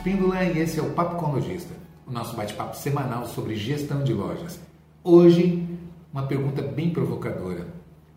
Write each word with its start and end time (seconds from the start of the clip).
Espíndola 0.00 0.42
e 0.44 0.58
esse 0.58 0.80
é 0.80 0.82
o 0.82 0.92
Papo 0.92 1.16
com 1.16 1.32
Lojista, 1.32 1.74
o 2.06 2.10
nosso 2.10 2.34
bate-papo 2.34 2.74
semanal 2.74 3.26
sobre 3.26 3.54
gestão 3.54 4.02
de 4.02 4.14
lojas. 4.14 4.58
Hoje, 5.04 5.62
uma 6.10 6.22
pergunta 6.22 6.62
bem 6.62 6.88
provocadora. 6.88 7.66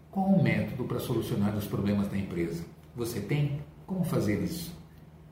Qual 0.10 0.28
o 0.28 0.42
método 0.42 0.86
para 0.86 1.02
solucionar 1.02 1.54
os 1.58 1.68
problemas 1.68 2.08
da 2.08 2.18
empresa? 2.18 2.64
Você 2.96 3.20
tem? 3.20 3.60
Como 3.86 4.06
fazer 4.06 4.42
isso? 4.42 4.74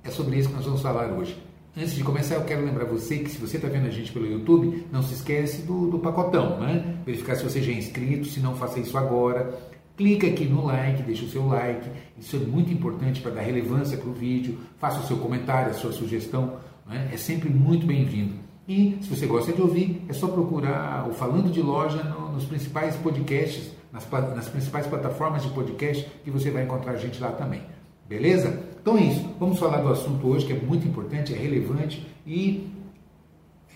É 0.04 0.12
sobre 0.12 0.40
isso 0.40 0.50
que 0.50 0.56
nós 0.56 0.66
vamos 0.66 0.82
falar 0.82 1.14
hoje. 1.14 1.42
Antes 1.76 1.94
de 1.94 2.04
começar, 2.04 2.36
eu 2.36 2.44
quero 2.44 2.66
lembrar 2.66 2.84
você 2.84 3.20
que 3.20 3.30
se 3.30 3.38
você 3.38 3.56
está 3.56 3.70
vendo 3.70 3.88
a 3.88 3.90
gente 3.90 4.12
pelo 4.12 4.28
YouTube, 4.28 4.86
não 4.92 5.02
se 5.02 5.14
esquece 5.14 5.62
do, 5.62 5.90
do 5.90 6.00
pacotão, 6.00 6.60
né? 6.60 6.98
Verificar 7.06 7.38
se 7.38 7.46
você 7.46 7.62
já 7.62 7.72
é 7.72 7.76
inscrito, 7.76 8.26
se 8.26 8.42
não, 8.42 8.56
faça 8.56 8.78
isso 8.78 8.98
agora. 8.98 9.58
Clica 10.02 10.26
aqui 10.26 10.46
no 10.46 10.66
like, 10.66 11.04
deixa 11.04 11.26
o 11.26 11.30
seu 11.30 11.46
like, 11.46 11.88
isso 12.18 12.36
é 12.36 12.40
muito 12.40 12.74
importante 12.74 13.22
para 13.22 13.30
dar 13.34 13.42
relevância 13.42 13.96
para 13.96 14.10
o 14.10 14.14
vídeo. 14.14 14.58
Faça 14.80 15.00
o 15.00 15.04
seu 15.04 15.16
comentário, 15.18 15.70
a 15.70 15.74
sua 15.76 15.92
sugestão, 15.92 16.58
né? 16.88 17.12
é 17.14 17.18
sempre 17.18 17.50
muito 17.50 17.86
bem-vindo. 17.86 18.34
E 18.68 18.98
se 19.00 19.16
você 19.16 19.28
gosta 19.28 19.54
de 19.54 19.62
ouvir, 19.62 20.04
é 20.10 20.14
só 20.14 20.28
procurar 20.28 21.08
o 21.08 21.14
Falando 21.14 21.52
de 21.52 21.62
Loja 21.62 22.04
no, 22.04 22.32
nos 22.32 22.46
principais 22.46 22.96
podcasts, 22.96 23.74
nas, 23.94 24.10
nas 24.10 24.50
principais 24.50 24.88
plataformas 24.88 25.44
de 25.44 25.50
podcast, 25.50 26.10
que 26.24 26.32
você 26.32 26.50
vai 26.50 26.64
encontrar 26.64 26.94
a 26.94 26.98
gente 26.98 27.22
lá 27.22 27.32
também. 27.34 27.62
Beleza? 28.10 28.60
Então 28.82 28.98
é 28.98 29.04
isso. 29.04 29.30
Vamos 29.40 29.60
falar 29.60 29.82
do 29.84 29.90
assunto 29.90 30.28
hoje 30.28 30.48
que 30.48 30.54
é 30.54 30.60
muito 30.60 30.88
importante, 30.88 31.32
é 31.32 31.38
relevante 31.38 32.08
e 32.26 32.72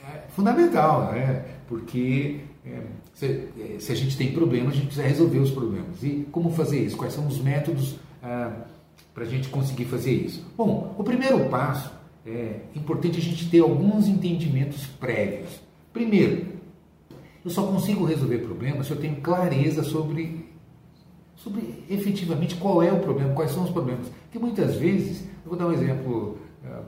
é 0.04 0.24
fundamental, 0.30 1.12
né? 1.12 1.46
Porque 1.68 2.40
se, 3.14 3.26
é, 3.26 3.80
se, 3.80 3.92
a 3.92 3.96
gente 3.96 4.18
tem 4.18 4.32
problemas, 4.32 4.74
a 4.74 4.76
gente 4.76 4.88
precisa 4.88 5.08
resolver 5.08 5.40
os 5.40 5.52
problemas. 5.52 6.04
E 6.04 6.28
como 6.32 6.50
fazer 6.52 6.84
isso? 6.84 6.98
Quais 6.98 7.14
são 7.14 7.28
os 7.28 7.40
métodos 7.40 7.96
ah, 8.22 8.66
para 9.14 9.24
a 9.24 9.28
gente 9.28 9.50
conseguir 9.50 9.86
fazer 9.86 10.12
isso? 10.12 10.46
Bom, 10.58 10.96
o 10.98 11.04
primeiro 11.04 11.50
passo 11.50 11.92
é 12.26 12.62
importante 12.76 13.20
a 13.20 13.22
gente 13.22 13.50
ter 13.50 13.60
alguns 13.60 14.08
entendimentos 14.08 14.86
prévios. 14.86 15.62
Primeiro, 15.94 16.48
eu 17.44 17.52
só 17.52 17.66
consigo 17.68 18.04
resolver 18.06 18.40
problemas 18.40 18.88
se 18.88 18.92
eu 18.92 18.98
tenho 18.98 19.18
clareza 19.18 19.84
sobre 19.84 20.46
sobre 21.36 21.84
efetivamente 21.90 22.56
qual 22.56 22.82
é 22.82 22.92
o 22.92 23.00
problema, 23.00 23.34
quais 23.34 23.52
são 23.52 23.64
os 23.64 23.70
problemas. 23.70 24.08
Porque 24.24 24.40
muitas 24.40 24.76
vezes, 24.78 25.22
eu 25.44 25.50
vou 25.50 25.58
dar 25.58 25.68
um 25.68 25.74
exemplo 25.74 26.40
uh, 26.64 26.84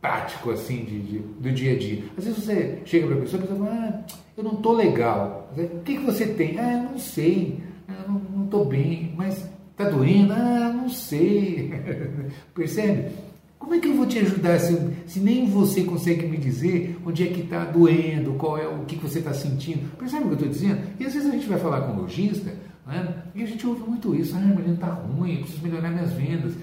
prático 0.00 0.50
assim 0.50 0.84
de, 0.84 1.00
de, 1.00 1.18
do 1.18 1.52
dia 1.52 1.72
a 1.72 1.78
dia. 1.78 2.04
Às 2.16 2.24
vezes 2.24 2.44
você 2.44 2.78
chega 2.84 3.06
para 3.06 3.16
a 3.16 3.20
pessoa 3.20 3.42
e 3.42 3.46
pensa, 3.46 3.64
ah, 3.64 4.00
eu 4.36 4.44
não 4.44 4.54
estou 4.54 4.72
legal. 4.74 5.52
O 5.56 5.80
que, 5.80 5.98
que 5.98 6.04
você 6.04 6.26
tem? 6.26 6.58
Ah, 6.58 6.72
eu 6.72 6.90
não 6.90 6.98
sei, 6.98 7.60
eu 7.88 8.12
não 8.12 8.44
estou 8.44 8.64
bem, 8.64 9.12
mas 9.16 9.48
está 9.70 9.90
doendo? 9.90 10.32
Ah, 10.32 10.72
não 10.74 10.88
sei. 10.88 11.72
Percebe? 12.54 13.10
Como 13.58 13.74
é 13.74 13.78
que 13.78 13.88
eu 13.88 13.94
vou 13.94 14.06
te 14.06 14.18
ajudar 14.18 14.58
se, 14.58 14.74
se 15.06 15.20
nem 15.20 15.46
você 15.46 15.84
consegue 15.84 16.26
me 16.26 16.38
dizer 16.38 16.98
onde 17.04 17.28
é 17.28 17.30
que 17.30 17.42
está 17.42 17.66
doendo, 17.66 18.32
qual 18.32 18.56
é 18.56 18.66
o 18.66 18.86
que, 18.86 18.96
que 18.96 19.02
você 19.02 19.18
está 19.18 19.34
sentindo? 19.34 19.94
Percebe 19.98 20.24
o 20.24 20.26
que 20.28 20.32
eu 20.32 20.34
estou 20.34 20.48
dizendo? 20.48 20.80
E 20.98 21.04
às 21.04 21.12
vezes 21.12 21.28
a 21.28 21.32
gente 21.32 21.46
vai 21.46 21.58
falar 21.58 21.82
com 21.82 21.92
o 21.92 22.00
lojista 22.00 22.50
né? 22.90 23.22
E 23.34 23.42
a 23.42 23.46
gente 23.46 23.64
ouve 23.66 23.82
muito 23.88 24.14
isso, 24.14 24.34
ah, 24.34 24.40
menino 24.40 24.74
está 24.74 24.88
ruim, 24.88 25.34
eu 25.34 25.40
preciso 25.42 25.62
melhorar 25.62 25.90
minhas 25.90 26.12
vendas. 26.12 26.54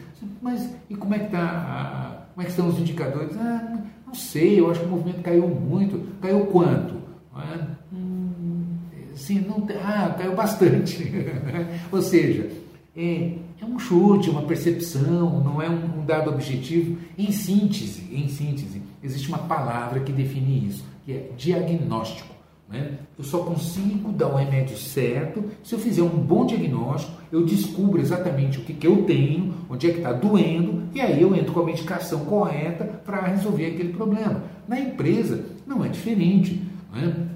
Mas 0.41 0.69
e 0.89 0.95
como 0.95 1.13
é 1.13 1.19
que 1.19 1.31
tá 1.31 2.16
como 2.37 2.45
é 2.45 2.45
que 2.45 2.51
estão 2.51 2.67
os 2.67 2.77
indicadores? 2.77 3.35
Ah, 3.35 3.79
não 4.05 4.13
sei, 4.13 4.59
eu 4.59 4.69
acho 4.69 4.81
que 4.81 4.85
o 4.85 4.89
movimento 4.89 5.23
caiu 5.23 5.47
muito. 5.47 5.99
Caiu 6.21 6.45
quanto? 6.45 6.93
Ah, 7.33 7.65
sim, 9.15 9.39
não, 9.39 9.67
ah, 9.83 10.13
caiu 10.15 10.35
bastante. 10.35 11.11
Ou 11.91 11.99
seja, 11.99 12.47
é, 12.95 13.33
é, 13.59 13.65
um 13.65 13.79
chute, 13.79 14.29
uma 14.29 14.43
percepção, 14.43 15.43
não 15.43 15.59
é 15.59 15.67
um, 15.67 16.01
um 16.01 16.05
dado 16.05 16.29
objetivo. 16.29 16.99
Em 17.17 17.31
síntese, 17.31 18.03
em 18.13 18.27
síntese, 18.27 18.83
existe 19.03 19.29
uma 19.29 19.39
palavra 19.39 20.01
que 20.01 20.11
define 20.11 20.67
isso, 20.67 20.85
que 21.03 21.13
é 21.13 21.31
diagnóstico. 21.35 22.36
Né? 22.69 22.97
Eu 23.17 23.23
só 23.23 23.39
consigo 23.39 24.11
dar 24.11 24.27
o 24.27 24.35
remédio 24.35 24.77
certo 24.77 25.43
se 25.63 25.73
eu 25.73 25.79
fizer 25.79 26.01
um 26.01 26.09
bom 26.09 26.45
diagnóstico, 26.45 27.13
eu 27.31 27.45
descubro 27.45 28.01
exatamente 28.01 28.59
o 28.59 28.61
que, 28.61 28.73
que 28.73 28.85
eu 28.85 29.03
tenho, 29.03 29.53
onde 29.69 29.89
é 29.89 29.91
que 29.91 29.97
está 29.99 30.11
doendo, 30.11 30.83
e 30.93 30.99
aí 30.99 31.21
eu 31.21 31.33
entro 31.33 31.53
com 31.53 31.61
a 31.61 31.65
medicação 31.65 32.25
correta 32.25 32.83
para 33.05 33.21
resolver 33.21 33.67
aquele 33.67 33.93
problema. 33.93 34.43
Na 34.67 34.79
empresa 34.79 35.45
não 35.65 35.83
é 35.83 35.87
diferente. 35.87 36.61
Né? 36.93 37.27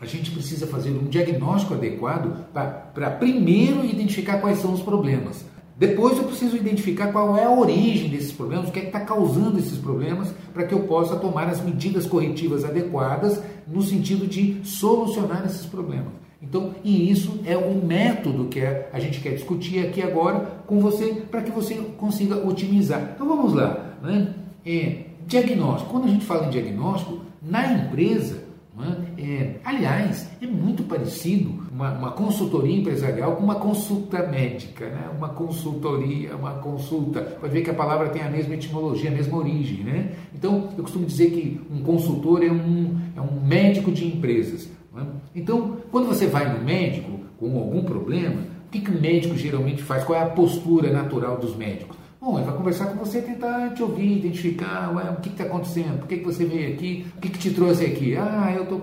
A 0.00 0.06
gente 0.06 0.30
precisa 0.30 0.66
fazer 0.66 0.90
um 0.90 1.04
diagnóstico 1.04 1.74
adequado 1.74 2.46
para 2.52 3.10
primeiro 3.10 3.84
identificar 3.84 4.38
quais 4.38 4.58
são 4.58 4.72
os 4.72 4.80
problemas. 4.80 5.44
Depois 5.80 6.18
eu 6.18 6.24
preciso 6.24 6.58
identificar 6.58 7.10
qual 7.10 7.38
é 7.38 7.44
a 7.44 7.50
origem 7.50 8.10
desses 8.10 8.30
problemas, 8.30 8.68
o 8.68 8.70
que 8.70 8.80
é 8.80 8.82
que 8.82 8.88
está 8.88 9.00
causando 9.00 9.58
esses 9.58 9.78
problemas, 9.78 10.28
para 10.52 10.66
que 10.66 10.74
eu 10.74 10.80
possa 10.80 11.16
tomar 11.16 11.48
as 11.48 11.64
medidas 11.64 12.04
corretivas 12.04 12.66
adequadas 12.66 13.42
no 13.66 13.80
sentido 13.80 14.26
de 14.26 14.60
solucionar 14.62 15.42
esses 15.46 15.64
problemas. 15.64 16.08
Então, 16.42 16.74
e 16.84 17.10
isso 17.10 17.40
é 17.46 17.56
um 17.56 17.82
método 17.82 18.44
que 18.48 18.60
é, 18.60 18.90
a 18.92 19.00
gente 19.00 19.20
quer 19.20 19.30
discutir 19.30 19.86
aqui 19.86 20.02
agora 20.02 20.60
com 20.66 20.80
você, 20.80 21.14
para 21.30 21.40
que 21.40 21.50
você 21.50 21.76
consiga 21.96 22.46
otimizar. 22.46 23.12
Então 23.14 23.26
vamos 23.26 23.54
lá. 23.54 23.96
Né? 24.02 24.34
É, 24.66 25.04
diagnóstico. 25.26 25.92
Quando 25.92 26.04
a 26.04 26.10
gente 26.10 26.26
fala 26.26 26.46
em 26.46 26.50
diagnóstico, 26.50 27.20
na 27.40 27.72
empresa, 27.72 28.44
é? 28.78 29.22
É, 29.22 29.60
aliás, 29.64 30.28
é 30.40 30.46
muito 30.46 30.82
parecido 30.84 31.59
uma, 31.80 31.92
uma, 31.92 32.10
consultoria 32.12 32.76
empresarial 32.76 33.36
com 33.36 33.42
uma 33.42 33.54
consulta 33.54 34.26
médica, 34.26 34.86
né? 34.86 35.10
uma 35.16 35.30
consultoria, 35.30 36.36
uma 36.36 36.52
consulta. 36.54 37.22
Pode 37.22 37.52
ver 37.54 37.62
que 37.62 37.70
a 37.70 37.74
palavra 37.74 38.10
tem 38.10 38.22
a 38.22 38.28
mesma 38.28 38.54
etimologia, 38.54 39.10
a 39.10 39.14
mesma 39.14 39.38
origem. 39.38 39.82
Né? 39.82 40.12
Então, 40.34 40.68
eu 40.76 40.84
costumo 40.84 41.06
dizer 41.06 41.30
que 41.30 41.58
um 41.70 41.82
consultor 41.82 42.44
é 42.44 42.50
um, 42.50 42.98
é 43.16 43.20
um 43.20 43.40
médico 43.40 43.90
de 43.90 44.06
empresas. 44.06 44.68
É? 44.94 45.00
Então, 45.34 45.78
quando 45.90 46.06
você 46.06 46.26
vai 46.26 46.52
no 46.52 46.62
médico 46.62 47.18
com 47.38 47.58
algum 47.58 47.82
problema, 47.82 48.42
o 48.66 48.70
que, 48.70 48.80
que 48.80 48.90
o 48.90 49.00
médico 49.00 49.34
geralmente 49.34 49.82
faz? 49.82 50.04
Qual 50.04 50.18
é 50.18 50.22
a 50.22 50.26
postura 50.26 50.92
natural 50.92 51.38
dos 51.38 51.56
médicos? 51.56 51.96
Bom, 52.20 52.36
ele 52.36 52.44
vai 52.44 52.54
conversar 52.54 52.86
com 52.88 53.02
você, 53.02 53.22
tentar 53.22 53.70
te 53.70 53.82
ouvir, 53.82 54.18
identificar 54.18 54.94
ué, 54.94 55.10
o 55.10 55.22
que 55.22 55.30
está 55.30 55.44
acontecendo, 55.44 56.00
por 56.00 56.06
que, 56.06 56.18
que 56.18 56.24
você 56.24 56.44
veio 56.44 56.74
aqui, 56.74 57.06
o 57.16 57.20
que, 57.20 57.30
que 57.30 57.38
te 57.38 57.50
trouxe 57.50 57.86
aqui. 57.86 58.14
Ah, 58.14 58.52
eu 58.54 58.64
estou 58.64 58.78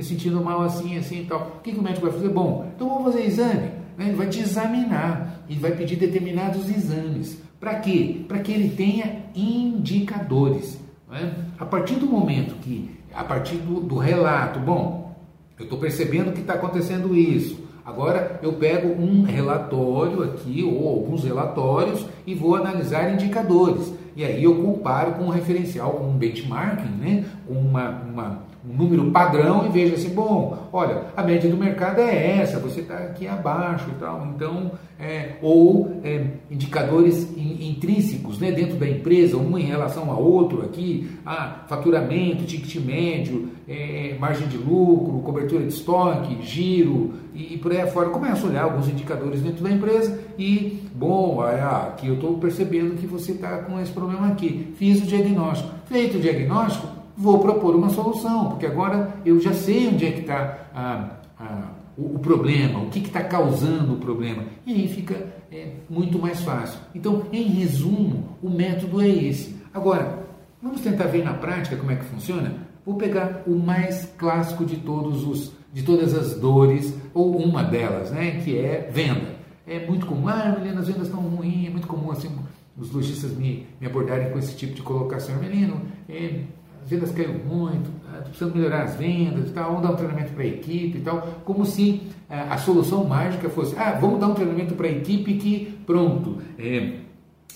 me 0.00 0.04
sentindo 0.04 0.42
mal 0.42 0.62
assim, 0.62 0.96
assim 0.96 1.20
e 1.20 1.24
tal. 1.26 1.56
O 1.58 1.60
que, 1.60 1.72
que 1.72 1.78
o 1.78 1.82
médico 1.82 2.06
vai 2.06 2.12
fazer? 2.12 2.30
Bom, 2.30 2.70
então 2.74 2.88
vamos 2.88 3.12
fazer 3.12 3.26
exame. 3.26 3.70
Né? 3.98 4.06
Ele 4.06 4.16
vai 4.16 4.28
te 4.28 4.40
examinar 4.40 5.44
e 5.48 5.54
vai 5.56 5.72
pedir 5.72 5.96
determinados 5.96 6.70
exames. 6.70 7.38
Para 7.60 7.74
quê? 7.76 8.22
Para 8.26 8.38
que 8.38 8.50
ele 8.50 8.70
tenha 8.70 9.26
indicadores. 9.34 10.80
Né? 11.08 11.34
A 11.58 11.66
partir 11.66 11.96
do 11.96 12.06
momento 12.06 12.54
que, 12.62 12.90
a 13.14 13.22
partir 13.22 13.56
do, 13.56 13.80
do 13.80 13.98
relato, 13.98 14.58
bom, 14.58 15.14
eu 15.58 15.64
estou 15.64 15.78
percebendo 15.78 16.32
que 16.32 16.40
está 16.40 16.54
acontecendo 16.54 17.14
isso. 17.14 17.68
Agora 17.84 18.40
eu 18.42 18.54
pego 18.54 18.88
um 18.88 19.22
relatório 19.22 20.22
aqui, 20.22 20.62
ou 20.62 20.88
alguns 20.88 21.24
relatórios, 21.24 22.06
e 22.26 22.34
vou 22.34 22.56
analisar 22.56 23.12
indicadores. 23.12 23.92
E 24.16 24.24
aí 24.24 24.42
eu 24.44 24.62
comparo 24.62 25.12
com 25.12 25.24
um 25.24 25.30
referencial, 25.30 25.92
com 25.92 26.08
um 26.08 26.16
benchmarking, 26.16 26.96
né? 26.98 27.24
com 27.46 27.54
uma, 27.54 27.90
uma 27.90 28.49
um 28.68 28.76
número 28.76 29.10
padrão 29.10 29.66
e 29.66 29.70
veja 29.70 29.94
assim, 29.94 30.10
bom, 30.10 30.68
olha, 30.72 31.06
a 31.16 31.22
média 31.22 31.48
do 31.48 31.56
mercado 31.56 32.00
é 32.00 32.40
essa, 32.40 32.58
você 32.58 32.80
está 32.80 32.94
aqui 32.94 33.26
abaixo 33.26 33.88
e 33.88 33.98
tal. 33.98 34.26
Então, 34.34 34.72
é, 34.98 35.36
ou 35.40 35.98
é, 36.04 36.26
indicadores 36.50 37.26
in, 37.36 37.70
intrínsecos 37.70 38.38
né, 38.38 38.52
dentro 38.52 38.76
da 38.76 38.86
empresa, 38.86 39.38
um 39.38 39.56
em 39.56 39.64
relação 39.64 40.10
ao 40.10 40.22
outro 40.22 40.62
aqui, 40.62 41.10
ah, 41.24 41.64
faturamento, 41.68 42.44
ticket 42.44 42.84
médio, 42.84 43.48
é, 43.66 44.14
margem 44.20 44.46
de 44.46 44.58
lucro, 44.58 45.20
cobertura 45.20 45.62
de 45.62 45.68
estoque, 45.68 46.42
giro 46.42 47.14
e, 47.34 47.54
e 47.54 47.58
por 47.58 47.72
aí 47.72 47.80
afora. 47.80 48.10
Começa 48.10 48.46
a 48.46 48.50
olhar 48.50 48.64
alguns 48.64 48.88
indicadores 48.88 49.40
dentro 49.40 49.64
da 49.64 49.70
empresa 49.70 50.20
e, 50.38 50.82
bom, 50.94 51.40
ah, 51.40 51.88
aqui 51.88 52.08
eu 52.08 52.14
estou 52.14 52.36
percebendo 52.36 52.96
que 52.96 53.06
você 53.06 53.32
está 53.32 53.58
com 53.58 53.80
esse 53.80 53.90
problema 53.90 54.28
aqui. 54.28 54.74
Fiz 54.76 55.02
o 55.02 55.06
diagnóstico. 55.06 55.70
Feito 55.86 56.18
o 56.18 56.20
diagnóstico, 56.20 56.99
vou 57.20 57.38
propor 57.38 57.76
uma 57.76 57.90
solução, 57.90 58.48
porque 58.48 58.64
agora 58.64 59.14
eu 59.26 59.38
já 59.38 59.52
sei 59.52 59.88
onde 59.88 60.06
é 60.06 60.12
que 60.12 60.20
está 60.20 61.20
o, 61.96 62.16
o, 62.16 62.18
problema, 62.18 62.80
o 62.80 62.88
que 62.88 63.00
está 63.00 63.22
causando 63.22 63.92
o 63.92 63.98
problema. 63.98 64.44
E 64.64 64.72
aí 64.72 64.88
fica 64.88 65.28
é, 65.52 65.74
muito 65.88 66.18
mais 66.18 66.40
fácil. 66.40 66.80
Então, 66.94 67.24
em 67.30 67.42
resumo, 67.42 68.36
o 68.42 68.48
método 68.48 69.02
é 69.02 69.08
esse. 69.08 69.54
Agora, 69.72 70.26
vamos 70.62 70.80
tentar 70.80 71.04
ver 71.06 71.22
na 71.22 71.34
prática 71.34 71.76
como 71.76 71.90
é 71.90 71.96
que 71.96 72.04
funciona? 72.04 72.54
Vou 72.86 72.94
pegar 72.94 73.42
o 73.46 73.54
mais 73.54 74.10
clássico 74.16 74.64
de 74.64 74.78
todos 74.78 75.26
os 75.26 75.60
de 75.72 75.84
todas 75.84 76.14
as 76.14 76.34
dores, 76.34 76.92
ou 77.14 77.36
uma 77.36 77.62
delas, 77.62 78.10
né, 78.10 78.40
que 78.42 78.58
é 78.58 78.90
venda. 78.92 79.38
É 79.66 79.86
muito 79.86 80.04
comum, 80.04 80.26
ah, 80.26 80.56
Melina, 80.58 80.80
as 80.80 80.88
vendas 80.88 81.06
estão 81.06 81.20
ruins, 81.20 81.68
é 81.68 81.70
muito 81.70 81.86
comum 81.86 82.10
assim, 82.10 82.28
os 82.76 82.90
lojistas 82.90 83.36
me, 83.36 83.68
me 83.80 83.86
abordarem 83.86 84.30
com 84.30 84.38
esse 84.40 84.56
tipo 84.56 84.74
de 84.74 84.82
colocação. 84.82 85.36
Melino, 85.36 85.80
é, 86.08 86.40
as 86.82 86.88
vendas 86.88 87.10
caíram 87.12 87.34
muito, 87.34 87.90
ah, 88.12 88.22
precisamos 88.22 88.54
melhorar 88.54 88.82
as 88.84 88.96
vendas 88.96 89.50
e 89.50 89.52
tal, 89.52 89.70
vamos 89.70 89.82
dar 89.82 89.92
um 89.92 89.96
treinamento 89.96 90.32
para 90.32 90.44
a 90.44 90.46
equipe 90.46 90.98
e 90.98 91.00
tal, 91.00 91.28
como 91.44 91.64
se 91.64 92.02
ah, 92.28 92.54
a 92.54 92.58
solução 92.58 93.04
mágica 93.04 93.48
fosse, 93.48 93.76
ah, 93.78 93.98
vamos 94.00 94.20
dar 94.20 94.28
um 94.28 94.34
treinamento 94.34 94.74
para 94.74 94.86
a 94.86 94.90
equipe 94.90 95.34
que, 95.34 95.78
pronto, 95.86 96.38
é, 96.58 97.00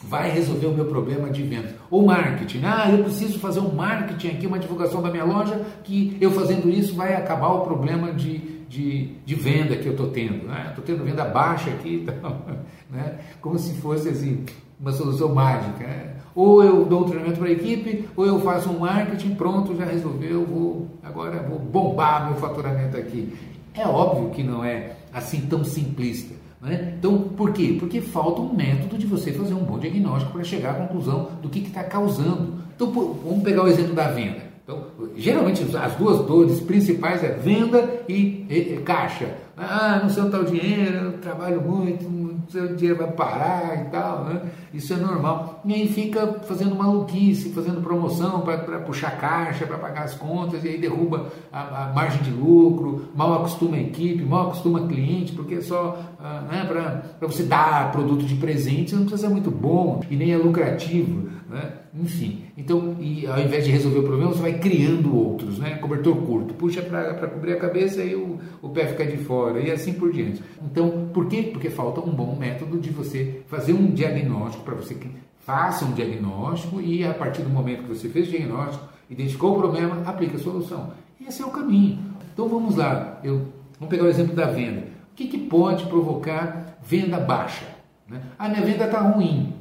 vai 0.03 0.31
resolver 0.31 0.67
o 0.67 0.75
meu 0.75 0.85
problema 0.85 1.31
de 1.31 1.43
venda. 1.43 1.75
Ou 1.91 2.05
marketing. 2.05 2.63
Ah, 2.65 2.91
eu 2.91 3.05
preciso 3.05 3.39
fazer 3.39 3.61
um 3.61 3.75
marketing 3.75 4.29
aqui, 4.29 4.47
uma 4.47 4.59
divulgação 4.59 5.03
da 5.03 5.11
minha 5.11 5.25
loja, 5.25 5.65
que 5.83 6.17
eu 6.21 6.31
fazendo 6.31 6.69
isso 6.69 6.95
vai 6.95 7.15
acabar 7.15 7.49
o 7.49 7.61
problema 7.61 8.13
de, 8.13 8.39
de, 8.69 9.15
de 9.25 9.35
venda 9.35 9.77
que 9.77 9.87
eu 9.87 9.93
estou 9.93 10.09
tendo. 10.09 10.47
Né? 10.47 10.67
Estou 10.69 10.85
tendo 10.85 11.05
venda 11.05 11.25
baixa 11.25 11.71
aqui, 11.71 12.05
então, 12.07 12.43
né? 12.91 13.19
como 13.41 13.59
se 13.59 13.75
fosse 13.81 14.09
assim, 14.09 14.45
uma 14.79 14.93
solução 14.93 15.35
mágica. 15.35 15.85
Né? 15.85 16.15
Ou 16.35 16.65
eu 16.65 16.85
dou 16.85 17.03
um 17.03 17.05
treinamento 17.05 17.39
para 17.39 17.49
a 17.49 17.53
equipe, 17.53 18.09
ou 18.17 18.27
eu 18.27 18.41
faço 18.41 18.69
um 18.71 18.81
marketing, 18.81 19.35
pronto, 19.35 19.77
já 19.77 19.85
resolveu, 19.85 20.45
vou, 20.45 20.87
agora 21.03 21.43
vou 21.49 21.59
bombar 21.59 22.27
meu 22.29 22.37
faturamento 22.37 22.97
aqui. 22.97 23.33
É 23.73 23.87
óbvio 23.87 24.31
que 24.31 24.43
não 24.43 24.65
é 24.65 24.97
assim 25.13 25.43
tão 25.43 25.65
simplista. 25.65 26.35
Né? 26.61 26.95
Então, 26.99 27.19
por 27.37 27.53
quê? 27.53 27.77
Porque 27.79 28.01
falta 28.01 28.41
um 28.41 28.55
método 28.55 28.97
de 28.97 29.07
você 29.07 29.33
fazer 29.33 29.55
um 29.55 29.63
bom 29.63 29.79
diagnóstico 29.79 30.33
para 30.33 30.43
chegar 30.45 30.71
à 30.71 30.75
conclusão 30.75 31.29
do 31.43 31.49
que 31.49 31.61
está 31.61 31.85
causando. 31.85 32.55
Então, 32.75 32.91
vamos 32.91 33.43
pegar 33.43 33.65
o 33.65 33.69
exemplo 33.69 33.95
da 33.95 34.09
venda. 34.11 34.43
Então, 34.65 34.83
geralmente 35.15 35.63
as 35.77 35.95
duas 35.97 36.27
dores 36.27 36.59
principais 36.61 37.23
é 37.23 37.33
venda 37.33 38.03
e, 38.09 38.47
e, 38.49 38.75
e 38.75 38.83
caixa. 38.83 39.29
Ah, 39.57 40.01
não 40.03 40.09
sei 40.09 40.23
onde 40.23 40.35
está 40.35 40.41
o 40.41 40.51
dinheiro, 40.51 40.97
eu 40.97 41.13
trabalho 41.19 41.61
muito, 41.61 42.09
o 42.53 42.77
dinheiro 42.77 42.99
vai 42.99 43.11
parar 43.13 43.81
e 43.81 43.91
tal, 43.91 44.25
né? 44.25 44.43
Isso 44.73 44.93
é 44.93 44.97
normal. 44.97 45.61
E 45.65 45.75
aí 45.75 45.89
fica 45.89 46.41
fazendo 46.47 46.75
maluquice, 46.75 47.51
fazendo 47.51 47.81
promoção 47.81 48.41
para 48.41 48.79
puxar 48.81 49.19
caixa, 49.19 49.67
para 49.67 49.79
pagar 49.79 50.05
as 50.05 50.15
contas, 50.15 50.65
e 50.65 50.69
aí 50.69 50.79
derruba 50.79 51.27
a, 51.53 51.85
a, 51.85 51.93
margem 51.93 52.23
de 52.23 52.31
lucro, 52.31 53.09
mal 53.15 53.35
acostuma 53.35 53.77
a 53.77 53.81
equipe, 53.81 54.23
mal 54.25 54.49
acostuma 54.49 54.87
cliente, 54.87 55.33
porque 55.33 55.61
só 55.63 55.99
ah, 56.21 56.43
né, 56.51 56.65
para 56.65 57.29
você 57.29 57.45
dar 57.45 57.93
produto 57.93 58.25
de 58.25 58.35
presente, 58.35 58.95
não 58.95 59.03
precisa 59.03 59.29
ser 59.29 59.33
muito 59.33 59.51
bom 59.51 60.03
e 60.11 60.17
nem 60.17 60.33
é 60.33 60.37
lucrativo. 60.37 61.31
Né? 61.49 61.84
Enfim, 61.97 62.43
então, 62.59 62.97
e 62.99 63.25
ao 63.25 63.39
invés 63.39 63.65
de 63.65 63.71
resolver 63.71 64.01
o 64.01 64.03
problema, 64.03 64.33
você 64.33 64.43
vai 64.43 64.59
criando 64.59 65.17
outros, 65.17 65.61
né? 65.61 65.77
Cobertor 65.77 66.17
curto, 66.17 66.53
puxa 66.53 66.83
para 66.83 67.29
cobrir 67.29 67.53
a 67.53 67.57
cabeça 67.57 68.03
e 68.03 68.17
o, 68.17 68.41
o 68.61 68.69
pé 68.71 68.89
fica 68.89 69.07
de 69.07 69.17
fora, 69.19 69.61
e 69.61 69.71
assim 69.71 69.93
por 69.93 70.13
diante. 70.13 70.43
Então, 70.61 71.09
por 71.15 71.29
quê? 71.29 71.51
Porque 71.53 71.71
falta 71.71 72.01
um 72.01 72.11
bom 72.11 72.35
método 72.35 72.81
de 72.81 72.91
você 72.91 73.43
fazer 73.47 73.75
um 73.75 73.93
diagnóstico 73.93 74.65
para 74.65 74.75
você 74.75 74.97
que 74.97 75.09
faça 75.39 75.85
um 75.85 75.93
diagnóstico 75.93 76.81
e 76.81 77.05
a 77.05 77.15
partir 77.15 77.43
do 77.43 77.51
momento 77.51 77.85
que 77.85 77.91
você 77.91 78.09
fez 78.09 78.27
o 78.27 78.31
diagnóstico, 78.31 78.89
identificou 79.09 79.53
o 79.53 79.59
problema, 79.61 80.03
aplica 80.05 80.37
a 80.37 80.41
solução. 80.41 80.93
Esse 81.25 81.43
é 81.43 81.47
o 81.47 81.51
caminho. 81.51 81.99
Então 82.33 82.49
vamos 82.49 82.75
lá, 82.75 83.21
eu, 83.23 83.53
vamos 83.79 83.89
pegar 83.89 84.05
o 84.05 84.09
exemplo 84.09 84.35
da 84.35 84.47
venda. 84.47 84.81
O 85.13 85.15
que, 85.15 85.29
que 85.29 85.39
pode 85.39 85.87
provocar 85.87 86.77
venda 86.83 87.21
baixa? 87.21 87.67
Né? 88.09 88.21
Ah, 88.37 88.49
minha 88.49 88.63
venda 88.63 88.87
está 88.87 88.99
ruim. 88.99 89.54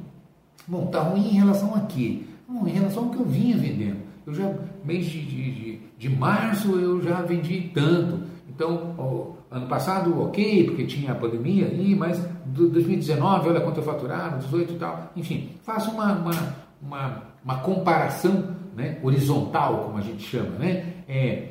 Bom, 0.66 0.86
está 0.86 1.00
ruim 1.00 1.28
em 1.28 1.38
relação 1.38 1.74
a 1.74 1.80
quê? 1.80 2.22
Bom, 2.48 2.66
em 2.66 2.72
relação 2.72 3.04
ao 3.04 3.10
que 3.10 3.18
eu 3.18 3.26
vinha 3.26 3.56
vendendo. 3.56 3.98
Eu 4.26 4.32
já, 4.32 4.54
mês 4.84 5.06
de, 5.06 5.20
de, 5.20 5.80
de 5.98 6.08
março, 6.08 6.72
eu 6.72 7.02
já 7.02 7.20
vendi 7.22 7.70
tanto. 7.74 8.22
Então, 8.48 8.94
ó, 8.96 9.32
ano 9.54 9.66
passado, 9.66 10.22
ok, 10.22 10.64
porque 10.64 10.86
tinha 10.86 11.12
a 11.12 11.14
pandemia 11.14 11.66
ali, 11.66 11.94
mas 11.94 12.18
2019, 12.46 13.50
olha 13.50 13.60
quanto 13.60 13.78
eu 13.78 13.84
faturava, 13.84 14.38
18 14.38 14.72
e 14.72 14.76
tal. 14.76 15.12
Enfim, 15.14 15.50
faça 15.62 15.90
uma, 15.90 16.12
uma, 16.12 16.54
uma, 16.80 17.22
uma 17.44 17.58
comparação 17.58 18.56
né, 18.74 18.98
horizontal, 19.02 19.84
como 19.84 19.98
a 19.98 20.00
gente 20.00 20.22
chama. 20.22 20.58
Né? 20.58 20.86
É, 21.06 21.48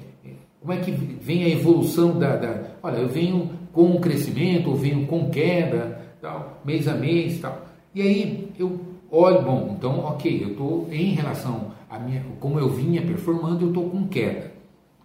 como 0.60 0.74
é 0.74 0.78
que 0.78 0.92
vem 0.92 1.44
a 1.44 1.50
evolução 1.50 2.18
da, 2.18 2.38
da. 2.38 2.62
Olha, 2.82 2.98
eu 2.98 3.10
venho 3.10 3.52
com 3.72 4.00
crescimento, 4.00 4.70
ou 4.70 4.76
venho 4.76 5.06
com 5.06 5.30
queda, 5.30 6.02
tal, 6.22 6.62
mês 6.64 6.88
a 6.88 6.94
mês 6.94 7.40
tal. 7.40 7.68
E 7.94 8.02
aí 8.02 8.52
eu 8.58 8.93
olha, 9.14 9.42
bom, 9.42 9.76
então, 9.78 10.00
ok, 10.00 10.44
eu 10.44 10.52
estou 10.52 10.88
em 10.92 11.12
relação 11.14 11.72
a 11.90 12.00
minha, 12.00 12.26
como 12.40 12.60
eu 12.60 12.70
vinha 12.70 13.04
performando, 13.04 13.66
eu 13.66 13.68
estou 13.70 13.90
com 13.90 14.08
queda. 14.08 14.52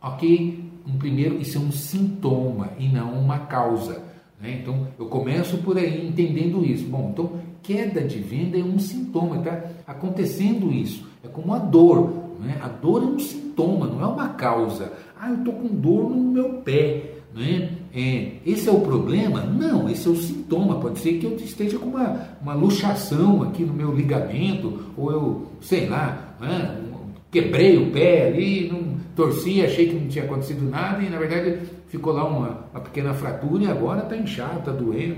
Ok, 0.01 0.65
um 0.87 0.97
primeiro, 0.97 1.39
isso 1.39 1.59
é 1.59 1.61
um 1.61 1.71
sintoma 1.71 2.71
e 2.79 2.89
não 2.89 3.13
uma 3.13 3.41
causa. 3.41 4.03
Né? 4.41 4.61
Então, 4.63 4.89
eu 4.99 5.07
começo 5.07 5.59
por 5.59 5.77
aí 5.77 6.07
entendendo 6.07 6.65
isso. 6.65 6.87
Bom, 6.87 7.11
então, 7.13 7.33
queda 7.63 8.01
de 8.01 8.19
venda 8.21 8.59
é 8.59 8.63
um 8.63 8.79
sintoma, 8.79 9.37
está 9.39 9.63
acontecendo 9.87 10.73
isso. 10.73 11.07
É 11.23 11.29
como 11.29 11.53
a 11.53 11.59
dor. 11.59 12.11
Né? 12.41 12.59
A 12.63 12.69
dor 12.69 13.03
é 13.03 13.07
um 13.07 13.19
sintoma, 13.19 13.87
não 13.87 14.01
é 14.01 14.07
uma 14.07 14.29
causa. 14.31 14.93
Ah, 15.21 15.31
eu 15.31 15.39
estou 15.39 15.55
com 15.55 15.69
dor 15.69 16.09
no 16.09 16.17
meu 16.17 16.55
pé. 16.63 17.17
Né? 17.35 17.78
É, 17.99 18.35
esse 18.47 18.69
é 18.69 18.73
o 18.73 18.81
problema? 18.81 19.41
Não, 19.41 19.91
esse 19.91 20.07
é 20.07 20.11
o 20.11 20.15
sintoma. 20.15 20.79
Pode 20.79 21.01
ser 21.01 21.15
que 21.15 21.27
eu 21.27 21.35
esteja 21.35 21.81
com 21.81 21.87
uma, 21.87 22.29
uma 22.41 22.55
luxação 22.55 23.43
aqui 23.43 23.65
no 23.65 23.73
meu 23.73 23.93
ligamento, 23.93 24.85
ou 24.97 25.11
eu, 25.11 25.47
sei 25.61 25.89
lá, 25.89 26.37
né? 26.41 26.81
quebrei 27.29 27.77
o 27.77 27.91
pé 27.91 28.29
ali, 28.29 28.69
não, 28.71 28.97
torci, 29.17 29.65
achei 29.65 29.89
que 29.89 29.97
não 29.97 30.07
tinha 30.07 30.25
acontecido 30.25 30.63
nada 30.71 31.03
e 31.03 31.11
na 31.11 31.19
verdade 31.19 31.59
ficou 31.89 32.13
lá 32.13 32.25
uma, 32.25 32.67
uma 32.73 32.81
pequena 32.81 33.13
fratura 33.13 33.65
e 33.65 33.67
agora 33.67 34.05
está 34.05 34.17
inchado, 34.17 34.61
está 34.61 34.71
doendo. 34.71 35.17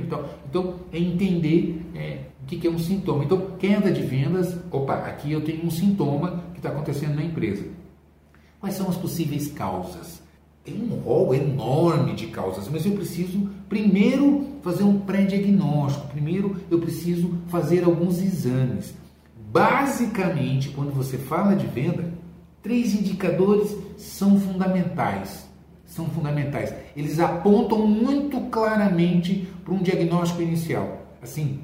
Então, 0.49 0.75
é 0.91 0.99
entender 0.99 1.83
é, 1.95 2.21
o 2.43 2.47
que, 2.47 2.57
que 2.57 2.67
é 2.67 2.71
um 2.71 2.79
sintoma. 2.79 3.25
Então, 3.25 3.59
queda 3.59 3.93
de 3.93 4.01
vendas, 4.01 4.57
opa, 4.71 4.95
aqui 4.95 5.33
eu 5.33 5.43
tenho 5.43 5.67
um 5.67 5.71
sintoma 5.71 6.45
que 6.55 6.61
está 6.61 6.71
acontecendo 6.71 7.15
na 7.15 7.23
empresa. 7.23 7.63
Quais 8.59 8.75
são 8.75 8.89
as 8.89 8.97
possíveis 8.97 9.53
causas? 9.53 10.20
Tem 10.65 10.75
um 10.75 10.97
rol 10.97 11.35
enorme 11.35 12.15
de 12.15 12.27
causas, 12.27 12.69
mas 12.69 12.85
eu 12.85 12.93
preciso 12.93 13.49
primeiro 13.69 14.47
fazer 14.63 14.85
um 14.85 15.01
pré-diagnóstico, 15.01 16.09
primeiro 16.09 16.57
eu 16.71 16.79
preciso 16.79 17.35
fazer 17.49 17.85
alguns 17.85 18.21
exames. 18.21 18.95
Basicamente, 19.51 20.69
quando 20.69 20.93
você 20.93 21.17
fala 21.17 21.57
de 21.57 21.67
venda, 21.67 22.13
três 22.63 22.95
indicadores 22.95 23.75
são 23.97 24.39
fundamentais. 24.39 25.49
São 25.87 26.07
fundamentais. 26.07 26.73
Eles 26.97 27.19
apontam 27.19 27.85
muito 27.85 28.41
claramente 28.43 29.49
para 29.65 29.75
um 29.75 29.83
diagnóstico 29.83 30.41
inicial. 30.41 31.07
Assim, 31.21 31.61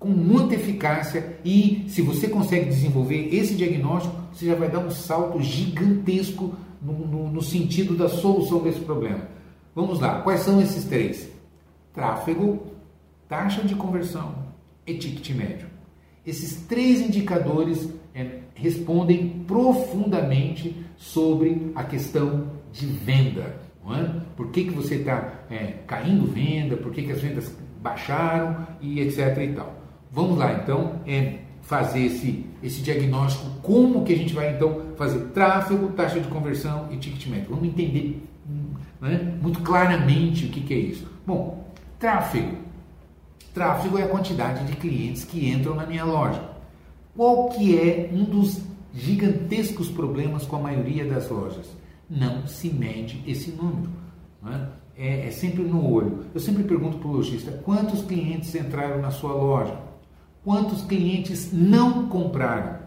com 0.00 0.08
muita 0.08 0.54
eficácia 0.54 1.38
e 1.44 1.84
se 1.88 2.02
você 2.02 2.28
consegue 2.28 2.66
desenvolver 2.66 3.34
esse 3.34 3.54
diagnóstico, 3.54 4.14
você 4.32 4.46
já 4.46 4.54
vai 4.54 4.68
dar 4.68 4.80
um 4.80 4.90
salto 4.90 5.40
gigantesco 5.40 6.54
no, 6.80 6.92
no, 6.92 7.30
no 7.30 7.42
sentido 7.42 7.96
da 7.96 8.08
solução 8.08 8.62
desse 8.62 8.80
problema. 8.80 9.28
Vamos 9.74 10.00
lá, 10.00 10.22
quais 10.22 10.40
são 10.40 10.60
esses 10.60 10.84
três? 10.84 11.30
Tráfego, 11.92 12.66
taxa 13.28 13.62
de 13.62 13.74
conversão 13.74 14.34
e 14.86 14.94
ticket 14.94 15.36
médio. 15.36 15.68
Esses 16.26 16.62
três 16.66 17.00
indicadores 17.00 17.88
é, 18.14 18.40
respondem 18.54 19.44
profundamente 19.46 20.76
sobre 20.96 21.72
a 21.74 21.84
questão 21.84 22.50
de 22.72 22.86
venda. 22.86 23.56
É? 23.90 24.20
Por 24.36 24.50
que, 24.50 24.64
que 24.64 24.70
você 24.70 24.96
está 24.96 25.44
é, 25.50 25.74
caindo 25.86 26.26
venda, 26.26 26.76
por 26.76 26.92
que, 26.92 27.02
que 27.02 27.12
as 27.12 27.22
vendas 27.22 27.56
baixaram 27.80 28.66
e 28.80 29.00
etc. 29.00 29.38
e 29.38 29.52
tal. 29.54 29.74
Vamos 30.10 30.38
lá 30.38 30.52
então 30.52 31.00
é, 31.06 31.38
fazer 31.68 32.06
esse, 32.06 32.46
esse 32.62 32.80
diagnóstico, 32.80 33.44
como 33.60 34.02
que 34.02 34.14
a 34.14 34.16
gente 34.16 34.32
vai 34.32 34.54
então 34.54 34.86
fazer 34.96 35.20
tráfego, 35.34 35.88
taxa 35.88 36.18
de 36.18 36.26
conversão 36.26 36.88
e 36.90 36.96
ticket 36.96 37.26
médio. 37.26 37.50
Vamos 37.50 37.68
entender 37.68 38.26
né, 38.98 39.38
muito 39.42 39.60
claramente 39.60 40.46
o 40.46 40.48
que, 40.48 40.62
que 40.62 40.72
é 40.72 40.78
isso. 40.78 41.06
Bom, 41.26 41.70
tráfego. 41.98 42.56
Tráfego 43.52 43.98
é 43.98 44.04
a 44.04 44.08
quantidade 44.08 44.64
de 44.64 44.76
clientes 44.76 45.24
que 45.24 45.46
entram 45.46 45.74
na 45.74 45.84
minha 45.84 46.06
loja. 46.06 46.42
Qual 47.14 47.50
que 47.50 47.78
é 47.78 48.08
um 48.14 48.24
dos 48.24 48.62
gigantescos 48.94 49.90
problemas 49.90 50.46
com 50.46 50.56
a 50.56 50.60
maioria 50.60 51.04
das 51.04 51.28
lojas? 51.28 51.66
Não 52.08 52.46
se 52.46 52.70
mede 52.70 53.22
esse 53.26 53.50
número. 53.50 53.90
Né? 54.42 54.68
É, 54.96 55.26
é 55.26 55.30
sempre 55.30 55.62
no 55.64 55.86
olho. 55.86 56.24
Eu 56.34 56.40
sempre 56.40 56.62
pergunto 56.62 56.96
para 56.96 57.08
o 57.08 57.12
lojista, 57.12 57.52
quantos 57.62 58.02
clientes 58.04 58.54
entraram 58.54 59.02
na 59.02 59.10
sua 59.10 59.34
loja? 59.34 59.87
Quantos 60.44 60.82
clientes 60.82 61.50
não 61.52 62.08
compraram. 62.08 62.78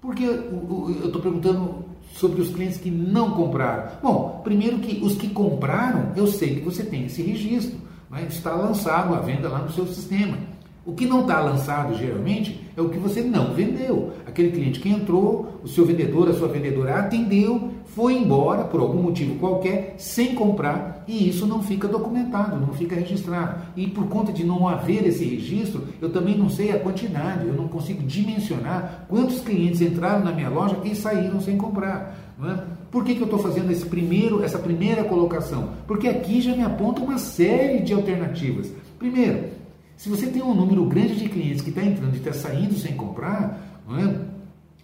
Porque 0.00 0.24
eu 0.24 1.06
estou 1.06 1.22
perguntando 1.22 1.84
sobre 2.14 2.40
os 2.40 2.50
clientes 2.50 2.78
que 2.78 2.90
não 2.90 3.30
compraram. 3.32 3.92
Bom, 4.02 4.40
primeiro 4.42 4.78
que 4.78 5.02
os 5.04 5.14
que 5.14 5.28
compraram, 5.28 6.12
eu 6.16 6.26
sei 6.26 6.56
que 6.56 6.60
você 6.60 6.84
tem 6.84 7.06
esse 7.06 7.22
registro, 7.22 7.78
né? 8.10 8.26
está 8.28 8.54
lançado 8.54 9.14
a 9.14 9.20
venda 9.20 9.48
lá 9.48 9.60
no 9.60 9.70
seu 9.70 9.86
sistema. 9.86 10.36
O 10.84 10.92
que 10.92 11.06
não 11.06 11.20
está 11.20 11.40
lançado 11.40 11.96
geralmente 11.96 12.60
é 12.76 12.80
o 12.80 12.88
que 12.88 12.98
você 12.98 13.22
não 13.22 13.54
vendeu. 13.54 14.12
Aquele 14.26 14.50
cliente 14.50 14.80
que 14.80 14.88
entrou, 14.88 15.60
o 15.62 15.68
seu 15.68 15.86
vendedor, 15.86 16.28
a 16.28 16.34
sua 16.34 16.48
vendedora 16.48 16.98
atendeu, 16.98 17.71
foi 17.86 18.14
embora 18.14 18.64
por 18.64 18.80
algum 18.80 19.02
motivo 19.02 19.34
qualquer 19.36 19.94
sem 19.98 20.34
comprar 20.34 21.04
e 21.06 21.28
isso 21.28 21.46
não 21.46 21.62
fica 21.62 21.88
documentado, 21.88 22.58
não 22.58 22.72
fica 22.72 22.94
registrado. 22.94 23.60
E 23.76 23.86
por 23.86 24.06
conta 24.08 24.32
de 24.32 24.44
não 24.44 24.68
haver 24.68 25.06
esse 25.06 25.24
registro, 25.24 25.86
eu 26.00 26.10
também 26.10 26.36
não 26.36 26.48
sei 26.48 26.72
a 26.72 26.78
quantidade, 26.78 27.46
eu 27.46 27.54
não 27.54 27.68
consigo 27.68 28.02
dimensionar 28.02 29.04
quantos 29.08 29.40
clientes 29.40 29.80
entraram 29.80 30.24
na 30.24 30.32
minha 30.32 30.48
loja 30.48 30.78
e 30.84 30.94
saíram 30.94 31.40
sem 31.40 31.56
comprar. 31.56 32.16
É? 32.42 32.64
Por 32.90 33.04
que, 33.04 33.14
que 33.14 33.20
eu 33.20 33.26
estou 33.26 33.38
fazendo 33.38 33.70
esse 33.70 33.86
primeiro, 33.86 34.42
essa 34.42 34.58
primeira 34.58 35.04
colocação? 35.04 35.70
Porque 35.86 36.08
aqui 36.08 36.40
já 36.40 36.54
me 36.56 36.62
aponta 36.62 37.00
uma 37.00 37.18
série 37.18 37.80
de 37.80 37.92
alternativas. 37.92 38.72
Primeiro, 38.98 39.50
Se 39.96 40.08
você 40.08 40.26
tem 40.26 40.42
um 40.42 40.52
número 40.52 40.84
grande 40.86 41.14
de 41.14 41.28
clientes 41.28 41.62
que 41.62 41.70
está 41.70 41.80
entrando 41.80 42.14
e 42.14 42.18
está 42.18 42.32
saindo 42.32 42.74
sem 42.74 42.94
comprar, 42.94 43.60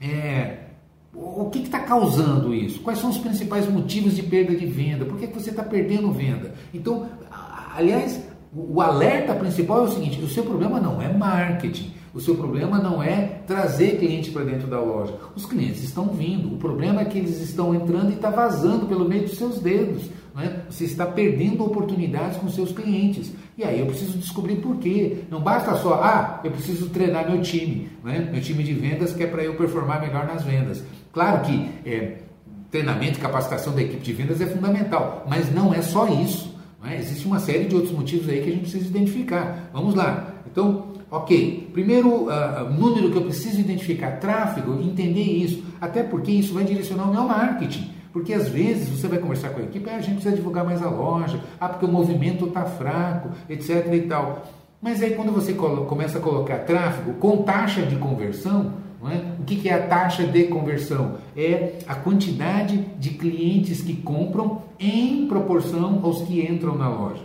é? 0.00 0.06
É, 0.06 0.57
o 1.18 1.50
que 1.50 1.60
está 1.60 1.80
causando 1.80 2.54
isso? 2.54 2.80
Quais 2.80 2.98
são 2.98 3.10
os 3.10 3.18
principais 3.18 3.68
motivos 3.68 4.14
de 4.14 4.22
perda 4.22 4.54
de 4.54 4.66
venda? 4.66 5.04
Por 5.04 5.18
que, 5.18 5.26
que 5.26 5.34
você 5.34 5.50
está 5.50 5.62
perdendo 5.62 6.12
venda? 6.12 6.54
Então, 6.72 7.06
aliás, 7.74 8.22
o 8.54 8.80
alerta 8.80 9.34
principal 9.34 9.80
é 9.80 9.82
o 9.82 9.92
seguinte: 9.92 10.20
o 10.20 10.28
seu 10.28 10.44
problema 10.44 10.80
não 10.80 11.02
é 11.02 11.12
marketing, 11.12 11.92
o 12.14 12.20
seu 12.20 12.34
problema 12.34 12.78
não 12.78 13.02
é 13.02 13.40
trazer 13.46 13.98
clientes 13.98 14.32
para 14.32 14.44
dentro 14.44 14.68
da 14.68 14.80
loja. 14.80 15.14
Os 15.34 15.44
clientes 15.44 15.82
estão 15.82 16.06
vindo. 16.06 16.54
O 16.54 16.58
problema 16.58 17.02
é 17.02 17.04
que 17.04 17.18
eles 17.18 17.40
estão 17.40 17.74
entrando 17.74 18.10
e 18.10 18.14
está 18.14 18.30
vazando 18.30 18.86
pelo 18.86 19.08
meio 19.08 19.22
dos 19.22 19.36
seus 19.36 19.60
dedos. 19.60 20.04
É? 20.36 20.60
Você 20.70 20.84
está 20.84 21.04
perdendo 21.04 21.64
oportunidades 21.64 22.36
com 22.38 22.48
seus 22.48 22.70
clientes. 22.70 23.32
E 23.58 23.64
aí 23.64 23.80
eu 23.80 23.86
preciso 23.86 24.16
descobrir 24.16 24.54
por 24.56 24.76
quê. 24.76 25.24
Não 25.28 25.40
basta 25.40 25.74
só, 25.78 25.94
ah, 25.94 26.40
eu 26.44 26.52
preciso 26.52 26.90
treinar 26.90 27.28
meu 27.28 27.42
time, 27.42 27.90
né? 28.04 28.28
meu 28.30 28.40
time 28.40 28.62
de 28.62 28.72
vendas 28.72 29.12
que 29.12 29.24
é 29.24 29.26
para 29.26 29.42
eu 29.42 29.54
performar 29.56 30.00
melhor 30.00 30.28
nas 30.28 30.44
vendas. 30.44 30.84
Claro 31.12 31.44
que 31.44 31.68
é, 31.84 32.18
treinamento 32.70 33.18
e 33.18 33.20
capacitação 33.20 33.74
da 33.74 33.82
equipe 33.82 34.00
de 34.00 34.12
vendas 34.12 34.40
é 34.40 34.46
fundamental, 34.46 35.26
mas 35.28 35.52
não 35.52 35.74
é 35.74 35.82
só 35.82 36.06
isso. 36.06 36.56
É? 36.84 36.98
Existe 36.98 37.26
uma 37.26 37.40
série 37.40 37.64
de 37.64 37.74
outros 37.74 37.92
motivos 37.92 38.28
aí 38.28 38.40
que 38.40 38.48
a 38.48 38.52
gente 38.52 38.60
precisa 38.60 38.86
identificar. 38.86 39.68
Vamos 39.72 39.96
lá. 39.96 40.34
Então, 40.46 40.92
ok. 41.10 41.70
Primeiro 41.72 42.28
uh, 42.28 42.72
número 42.72 43.10
que 43.10 43.16
eu 43.16 43.22
preciso 43.22 43.58
identificar, 43.58 44.20
tráfego, 44.20 44.80
entender 44.80 45.20
isso. 45.20 45.64
Até 45.80 46.04
porque 46.04 46.30
isso 46.30 46.54
vai 46.54 46.62
direcionar 46.62 47.10
o 47.10 47.12
meu 47.12 47.24
marketing. 47.24 47.90
Porque 48.12 48.32
às 48.32 48.48
vezes 48.48 48.88
você 48.88 49.06
vai 49.06 49.18
conversar 49.18 49.50
com 49.50 49.60
a 49.60 49.64
equipe, 49.64 49.88
ah, 49.88 49.96
a 49.96 50.00
gente 50.00 50.14
precisa 50.14 50.34
divulgar 50.34 50.64
mais 50.64 50.82
a 50.82 50.88
loja, 50.88 51.40
ah, 51.60 51.68
porque 51.68 51.84
o 51.84 51.88
movimento 51.88 52.46
está 52.46 52.64
fraco, 52.64 53.30
etc. 53.48 53.86
e 53.92 54.00
tal. 54.02 54.46
Mas 54.80 55.02
aí 55.02 55.14
quando 55.14 55.32
você 55.32 55.52
começa 55.54 56.18
a 56.18 56.20
colocar 56.20 56.58
tráfego 56.58 57.14
com 57.14 57.42
taxa 57.42 57.82
de 57.82 57.96
conversão, 57.96 58.74
é? 59.06 59.40
o 59.40 59.44
que, 59.44 59.68
é 59.68 59.74
a 59.74 59.86
taxa 59.86 60.24
de 60.24 60.44
conversão? 60.44 61.18
É 61.36 61.78
a 61.86 61.94
quantidade 61.94 62.78
de 62.98 63.10
clientes 63.10 63.80
que 63.80 63.94
compram 63.94 64.62
em 64.78 65.26
proporção 65.28 66.00
aos 66.02 66.22
que 66.22 66.40
entram 66.40 66.76
na 66.76 66.88
loja. 66.88 67.22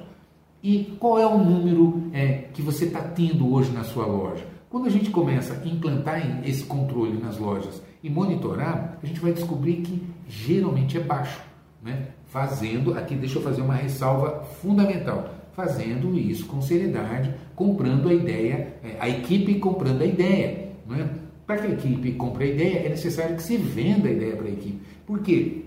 E 0.61 0.95
qual 0.99 1.19
é 1.19 1.25
o 1.25 1.37
número 1.37 2.03
é, 2.13 2.45
que 2.53 2.61
você 2.61 2.85
está 2.85 3.01
tendo 3.01 3.51
hoje 3.51 3.71
na 3.71 3.83
sua 3.83 4.05
loja? 4.05 4.45
Quando 4.69 4.85
a 4.85 4.89
gente 4.89 5.09
começa 5.09 5.53
a 5.53 5.67
implantar 5.67 6.41
esse 6.47 6.63
controle 6.63 7.19
nas 7.21 7.37
lojas 7.37 7.81
e 8.03 8.09
monitorar, 8.09 8.99
a 9.01 9.05
gente 9.05 9.19
vai 9.21 9.31
descobrir 9.31 9.77
que 9.77 10.03
geralmente 10.27 10.97
é 10.97 10.99
baixo. 10.99 11.41
Né? 11.81 12.07
Fazendo, 12.27 12.93
aqui 12.97 13.15
deixa 13.15 13.39
eu 13.39 13.41
fazer 13.41 13.61
uma 13.61 13.75
ressalva 13.75 14.43
fundamental, 14.61 15.33
fazendo 15.53 16.17
isso 16.17 16.45
com 16.45 16.61
seriedade, 16.61 17.33
comprando 17.55 18.09
a 18.09 18.13
ideia, 18.13 18.75
é, 18.83 18.97
a 18.99 19.07
equipe 19.07 19.55
comprando 19.55 20.01
a 20.01 20.05
ideia. 20.05 20.69
Né? 20.87 21.09
Para 21.47 21.57
que 21.57 21.67
a 21.67 21.71
equipe 21.71 22.11
compre 22.13 22.45
a 22.45 22.47
ideia, 22.47 22.85
é 22.85 22.89
necessário 22.89 23.35
que 23.35 23.43
se 23.43 23.57
venda 23.57 24.09
a 24.09 24.11
ideia 24.11 24.35
para 24.35 24.47
a 24.47 24.51
equipe. 24.51 24.81
Por 25.05 25.19
quê? 25.19 25.62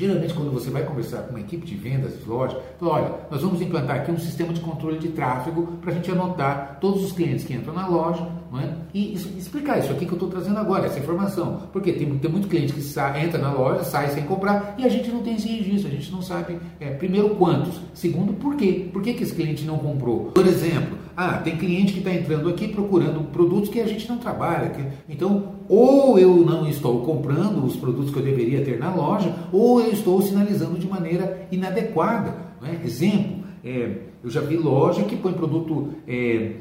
Geralmente, 0.00 0.32
quando 0.32 0.50
você 0.50 0.70
vai 0.70 0.82
conversar 0.82 1.24
com 1.24 1.30
uma 1.32 1.40
equipe 1.40 1.66
de 1.66 1.74
vendas 1.74 2.18
de 2.18 2.26
loja, 2.26 2.58
fala, 2.78 2.92
olha, 2.92 3.14
nós 3.30 3.42
vamos 3.42 3.60
implantar 3.60 3.96
aqui 3.96 4.10
um 4.10 4.18
sistema 4.18 4.50
de 4.50 4.58
controle 4.62 4.98
de 4.98 5.08
tráfego 5.08 5.74
para 5.82 5.90
a 5.90 5.94
gente 5.94 6.10
anotar 6.10 6.78
todos 6.80 7.04
os 7.04 7.12
clientes 7.12 7.44
que 7.44 7.52
entram 7.52 7.74
na 7.74 7.86
loja 7.86 8.26
é? 8.62 8.72
e 8.94 9.12
explicar 9.12 9.78
isso 9.78 9.92
aqui 9.92 10.06
que 10.06 10.12
eu 10.12 10.16
estou 10.16 10.30
trazendo 10.30 10.58
agora, 10.58 10.86
essa 10.86 10.98
informação. 10.98 11.64
Porque 11.70 11.92
tem, 11.92 12.18
tem 12.18 12.30
muito 12.30 12.48
cliente 12.48 12.72
que 12.72 12.80
entra 13.22 13.38
na 13.38 13.52
loja, 13.52 13.84
sai 13.84 14.08
sem 14.08 14.24
comprar 14.24 14.74
e 14.78 14.86
a 14.86 14.88
gente 14.88 15.10
não 15.10 15.20
tem 15.22 15.34
esse 15.34 15.48
registro, 15.48 15.88
a 15.88 15.94
gente 15.94 16.10
não 16.10 16.22
sabe, 16.22 16.58
é, 16.80 16.92
primeiro, 16.92 17.36
quantos, 17.36 17.78
segundo, 17.92 18.32
por 18.32 18.56
quê? 18.56 18.88
Por 18.90 19.02
que, 19.02 19.12
que 19.12 19.24
esse 19.24 19.34
cliente 19.34 19.66
não 19.66 19.76
comprou? 19.76 20.30
Por 20.32 20.46
exemplo, 20.46 20.96
ah, 21.16 21.38
tem 21.38 21.56
cliente 21.56 21.92
que 21.92 21.98
está 21.98 22.12
entrando 22.12 22.48
aqui 22.48 22.68
procurando 22.68 23.24
produtos 23.30 23.68
que 23.68 23.80
a 23.80 23.86
gente 23.86 24.08
não 24.08 24.18
trabalha. 24.18 24.70
Que, 24.70 24.82
então, 25.08 25.56
ou 25.68 26.18
eu 26.18 26.36
não 26.36 26.68
estou 26.68 27.00
comprando 27.02 27.64
os 27.64 27.76
produtos 27.76 28.10
que 28.10 28.18
eu 28.18 28.22
deveria 28.22 28.64
ter 28.64 28.78
na 28.78 28.94
loja, 28.94 29.34
ou 29.52 29.80
eu 29.80 29.92
estou 29.92 30.20
sinalizando 30.22 30.78
de 30.78 30.88
maneira 30.88 31.46
inadequada. 31.50 32.34
Né? 32.60 32.80
Exemplo, 32.84 33.44
é, 33.64 33.96
eu 34.22 34.30
já 34.30 34.40
vi 34.40 34.56
loja 34.56 35.04
que 35.04 35.16
põe 35.16 35.32
produto 35.32 35.90
é, 36.06 36.52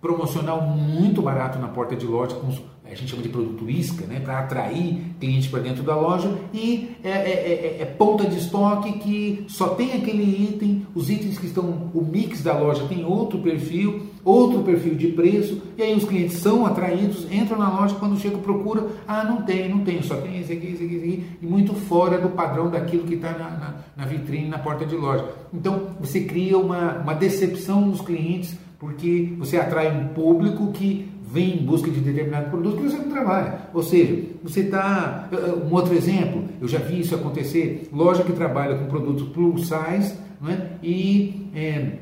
promocional 0.00 0.62
muito 0.62 1.20
barato 1.20 1.58
na 1.58 1.68
porta 1.68 1.94
de 1.94 2.06
loja 2.06 2.34
com 2.36 2.50
a 2.90 2.94
gente 2.94 3.10
chama 3.10 3.22
de 3.22 3.28
produto 3.28 3.70
isca, 3.70 4.04
né, 4.06 4.20
para 4.20 4.40
atrair 4.40 5.00
clientes 5.20 5.48
para 5.48 5.60
dentro 5.60 5.82
da 5.82 5.94
loja 5.94 6.34
e 6.52 6.90
é, 7.04 7.10
é, 7.10 7.12
é, 7.12 7.82
é, 7.82 7.84
ponta 7.84 8.26
de 8.26 8.38
estoque 8.38 8.92
que 8.98 9.44
só 9.48 9.68
tem 9.70 9.92
aquele 9.92 10.22
item, 10.22 10.86
os 10.94 11.08
itens 11.08 11.38
que 11.38 11.46
estão, 11.46 11.90
o 11.94 12.02
mix 12.02 12.42
da 12.42 12.58
loja 12.58 12.84
tem 12.88 13.04
outro 13.04 13.38
perfil, 13.38 14.02
outro 14.24 14.62
perfil 14.62 14.94
de 14.94 15.08
preço, 15.08 15.62
e 15.76 15.82
aí 15.82 15.94
os 15.94 16.04
clientes 16.04 16.38
são 16.38 16.66
atraídos, 16.66 17.26
entram 17.30 17.58
na 17.58 17.70
loja, 17.70 17.94
quando 17.94 18.18
chega 18.18 18.38
procura, 18.38 18.86
ah, 19.06 19.24
não 19.24 19.42
tem, 19.42 19.68
não 19.68 19.80
tem, 19.80 20.02
só 20.02 20.16
tem 20.16 20.40
esse 20.40 20.52
aqui, 20.52 20.66
esse 20.66 20.84
aqui, 20.84 20.94
esse 20.96 21.04
aqui, 21.04 21.24
e 21.40 21.46
muito 21.46 21.74
fora 21.74 22.18
do 22.18 22.30
padrão 22.30 22.70
daquilo 22.70 23.04
que 23.04 23.14
está 23.14 23.32
na, 23.32 23.50
na, 23.50 23.74
na 23.96 24.04
vitrine, 24.04 24.48
na 24.48 24.58
porta 24.58 24.84
de 24.84 24.96
loja. 24.96 25.26
Então 25.52 25.90
você 26.00 26.22
cria 26.22 26.58
uma, 26.58 26.98
uma 26.98 27.14
decepção 27.14 27.86
nos 27.86 28.00
clientes, 28.00 28.56
porque 28.78 29.34
você 29.38 29.56
atrai 29.58 29.94
um 29.94 30.08
público 30.08 30.72
que 30.72 31.06
vem 31.30 31.58
em 31.58 31.64
busca 31.64 31.90
de 31.90 32.00
determinado 32.00 32.50
produto 32.50 32.78
que 32.78 32.90
você 32.90 32.98
não 32.98 33.10
trabalha. 33.10 33.60
Ou 33.72 33.82
seja, 33.82 34.24
você 34.42 34.60
está. 34.60 35.28
Um 35.64 35.72
outro 35.72 35.94
exemplo, 35.94 36.44
eu 36.60 36.66
já 36.66 36.78
vi 36.78 37.00
isso 37.00 37.14
acontecer: 37.14 37.88
loja 37.92 38.24
que 38.24 38.32
trabalha 38.32 38.76
com 38.76 38.86
produtos 38.86 39.28
plus 39.28 39.68
size 39.68 40.14
né, 40.40 40.72
e, 40.82 41.48
é, 41.54 41.92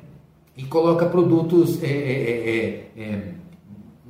e 0.56 0.64
coloca 0.64 1.06
produtos 1.06 1.82
é, 1.82 1.87
é, 1.87 2.90
é, 2.97 3.02
é 3.02 3.23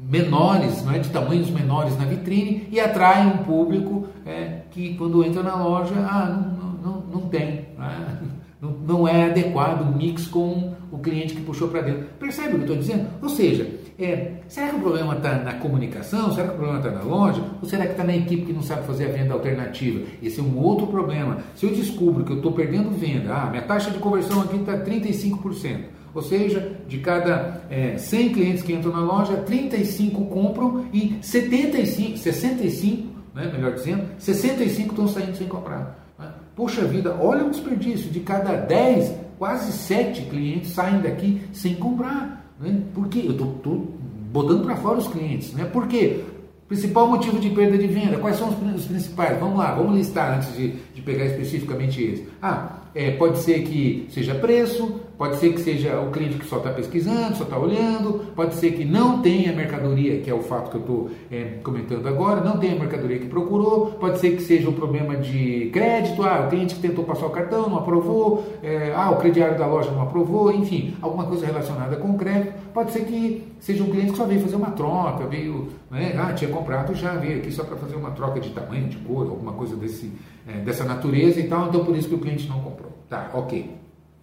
menores, 0.08 0.84
não 0.84 0.92
é, 0.92 0.98
de 0.98 1.10
tamanhos 1.10 1.50
menores 1.50 1.98
na 1.98 2.04
vitrine 2.04 2.68
e 2.70 2.80
atrai 2.80 3.26
um 3.26 3.38
público 3.38 4.06
é, 4.24 4.60
que 4.70 4.94
quando 4.94 5.24
entra 5.24 5.42
na 5.42 5.56
loja, 5.56 5.94
ah, 5.96 6.26
não, 6.26 6.92
não, 6.92 7.00
não 7.06 7.20
tem. 7.28 7.66
Né? 7.78 8.18
Não, 8.60 8.72
não 8.72 9.06
é 9.06 9.26
adequado 9.26 9.82
o 9.82 9.96
mix 9.96 10.26
com 10.26 10.72
o 10.90 10.98
cliente 10.98 11.32
que 11.32 11.42
puxou 11.42 11.68
para 11.68 11.80
dentro. 11.80 12.06
Percebe 12.18 12.48
o 12.48 12.50
que 12.50 12.56
eu 12.56 12.60
estou 12.62 12.76
dizendo? 12.76 13.08
Ou 13.22 13.28
seja, 13.28 13.77
é, 13.98 14.34
será 14.46 14.68
que 14.68 14.76
o 14.76 14.80
problema 14.80 15.16
está 15.16 15.38
na 15.38 15.54
comunicação? 15.54 16.32
Será 16.32 16.48
que 16.48 16.54
o 16.54 16.56
problema 16.56 16.78
está 16.78 16.90
na 16.92 17.02
loja? 17.02 17.42
Ou 17.60 17.68
será 17.68 17.84
que 17.84 17.90
está 17.90 18.04
na 18.04 18.16
equipe 18.16 18.46
que 18.46 18.52
não 18.52 18.62
sabe 18.62 18.86
fazer 18.86 19.06
a 19.06 19.12
venda 19.12 19.34
alternativa? 19.34 20.06
Esse 20.22 20.38
é 20.38 20.42
um 20.42 20.56
outro 20.56 20.86
problema. 20.86 21.38
Se 21.56 21.66
eu 21.66 21.72
descubro 21.72 22.24
que 22.24 22.30
eu 22.30 22.36
estou 22.36 22.52
perdendo 22.52 22.90
venda, 22.90 23.34
ah, 23.34 23.50
minha 23.50 23.62
taxa 23.62 23.90
de 23.90 23.98
conversão 23.98 24.40
aqui 24.40 24.56
está 24.56 24.78
35%. 24.78 25.80
Ou 26.14 26.22
seja, 26.22 26.76
de 26.86 26.98
cada 26.98 27.60
é, 27.68 27.98
100 27.98 28.32
clientes 28.32 28.62
que 28.62 28.72
entram 28.72 28.92
na 28.92 29.00
loja, 29.00 29.36
35 29.38 30.26
compram 30.26 30.86
e 30.92 31.18
75, 31.20 32.18
65, 32.18 33.08
né, 33.34 33.50
melhor 33.52 33.74
dizendo, 33.74 34.04
65 34.16 34.90
estão 34.90 35.08
saindo 35.08 35.36
sem 35.36 35.48
comprar. 35.48 36.06
Né? 36.16 36.28
Poxa 36.54 36.84
vida, 36.84 37.16
olha 37.20 37.44
o 37.44 37.50
desperdício. 37.50 38.10
De 38.10 38.20
cada 38.20 38.54
10, 38.54 39.12
quase 39.38 39.72
7 39.72 40.22
clientes 40.22 40.70
saem 40.70 41.00
daqui 41.00 41.42
sem 41.52 41.74
comprar. 41.74 42.37
Né? 42.60 42.82
Por 42.94 43.08
quê? 43.08 43.22
Eu 43.24 43.32
estou 43.32 43.88
botando 44.32 44.64
para 44.64 44.76
fora 44.76 44.98
os 44.98 45.08
clientes. 45.08 45.52
Né? 45.52 45.64
Por 45.64 45.86
quê? 45.86 46.24
Principal 46.68 47.08
motivo 47.08 47.38
de 47.38 47.48
perda 47.48 47.78
de 47.78 47.86
venda, 47.86 48.18
quais 48.18 48.36
são 48.36 48.50
os, 48.50 48.84
principais? 48.84 49.40
Vamos 49.40 49.58
lá, 49.58 49.74
vamos 49.74 49.96
listar 49.96 50.36
antes 50.36 50.54
de, 50.54 50.72
de 50.94 51.00
pegar 51.00 51.24
especificamente 51.24 52.02
esse. 52.02 52.28
Ah, 52.42 52.80
é, 52.98 53.12
pode 53.12 53.38
ser 53.38 53.62
que 53.62 54.08
seja 54.10 54.34
preço, 54.34 55.00
pode 55.16 55.36
ser 55.36 55.52
que 55.52 55.60
seja 55.60 56.00
o 56.00 56.10
cliente 56.10 56.36
que 56.36 56.44
só 56.44 56.56
está 56.56 56.70
pesquisando, 56.70 57.36
só 57.36 57.44
está 57.44 57.56
olhando, 57.56 58.26
pode 58.34 58.56
ser 58.56 58.72
que 58.72 58.84
não 58.84 59.22
tenha 59.22 59.52
mercadoria, 59.52 60.20
que 60.20 60.28
é 60.28 60.34
o 60.34 60.42
fato 60.42 60.68
que 60.68 60.76
eu 60.76 60.80
estou 60.80 61.10
é, 61.30 61.58
comentando 61.62 62.08
agora, 62.08 62.40
não 62.40 62.58
tenha 62.58 62.74
mercadoria 62.74 63.20
que 63.20 63.28
procurou, 63.28 63.92
pode 64.00 64.18
ser 64.18 64.34
que 64.34 64.42
seja 64.42 64.68
um 64.68 64.72
problema 64.72 65.14
de 65.14 65.70
crédito, 65.72 66.24
ah, 66.24 66.44
o 66.44 66.50
cliente 66.50 66.74
que 66.74 66.80
tentou 66.80 67.04
passar 67.04 67.26
o 67.26 67.30
cartão 67.30 67.70
não 67.70 67.78
aprovou, 67.78 68.44
é, 68.64 68.92
ah, 68.92 69.12
o 69.12 69.16
crediário 69.18 69.56
da 69.56 69.66
loja 69.66 69.92
não 69.92 70.02
aprovou, 70.02 70.52
enfim, 70.52 70.96
alguma 71.00 71.24
coisa 71.24 71.46
relacionada 71.46 71.94
com 71.94 72.18
crédito, 72.18 72.52
pode 72.74 72.90
ser 72.90 73.04
que 73.04 73.44
seja 73.60 73.84
um 73.84 73.90
cliente 73.90 74.10
que 74.10 74.16
só 74.16 74.24
veio 74.24 74.40
fazer 74.40 74.56
uma 74.56 74.72
troca, 74.72 75.24
veio, 75.24 75.68
né, 75.88 76.16
ah, 76.18 76.32
tinha 76.32 76.50
comprado 76.50 76.96
já, 76.96 77.14
veio 77.14 77.38
aqui 77.38 77.52
só 77.52 77.62
para 77.62 77.76
fazer 77.76 77.94
uma 77.94 78.10
troca 78.10 78.40
de 78.40 78.50
tamanho, 78.50 78.88
de 78.88 78.96
cor, 78.96 79.28
alguma 79.28 79.52
coisa 79.52 79.76
desse, 79.76 80.10
é, 80.48 80.58
dessa 80.60 80.82
natureza 80.82 81.38
e 81.38 81.46
tal, 81.46 81.68
então 81.68 81.84
por 81.84 81.96
isso 81.96 82.08
que 82.08 82.14
o 82.16 82.18
cliente 82.18 82.48
não 82.48 82.58
comprou. 82.60 82.87
Tá, 83.08 83.30
ok. 83.34 83.76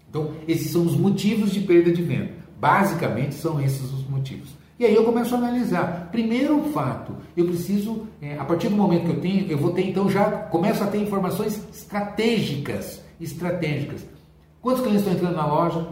Então, 0.10 0.32
esses 0.48 0.72
são 0.72 0.84
os 0.84 0.96
motivos 0.96 1.52
de 1.52 1.62
perda 1.62 1.92
de 1.92 2.02
venda. 2.02 2.30
Basicamente, 2.60 3.36
são 3.36 3.60
esses 3.60 3.92
os 3.92 4.08
motivos. 4.08 4.50
E 4.78 4.86
aí 4.86 4.94
eu 4.94 5.04
começo 5.04 5.34
a 5.34 5.38
analisar. 5.38 6.10
Primeiro 6.12 6.62
fato, 6.74 7.16
eu 7.36 7.46
preciso, 7.46 8.08
é, 8.22 8.38
a 8.38 8.44
partir 8.44 8.70
do 8.70 8.76
momento 8.76 9.06
que 9.06 9.12
eu 9.12 9.22
tenho, 9.22 9.50
eu 9.50 9.58
vou 9.58 9.72
ter 9.72 9.88
então 9.88 10.10
já, 10.10 10.26
começo 10.26 10.84
a 10.84 10.88
ter 10.88 11.00
informações 11.00 11.62
estratégicas. 11.74 13.02
Estratégicas. 13.20 14.06
Quantos 14.62 14.82
clientes 14.82 15.02
estão 15.02 15.14
entrando 15.14 15.36
na 15.36 15.46
loja? 15.46 15.88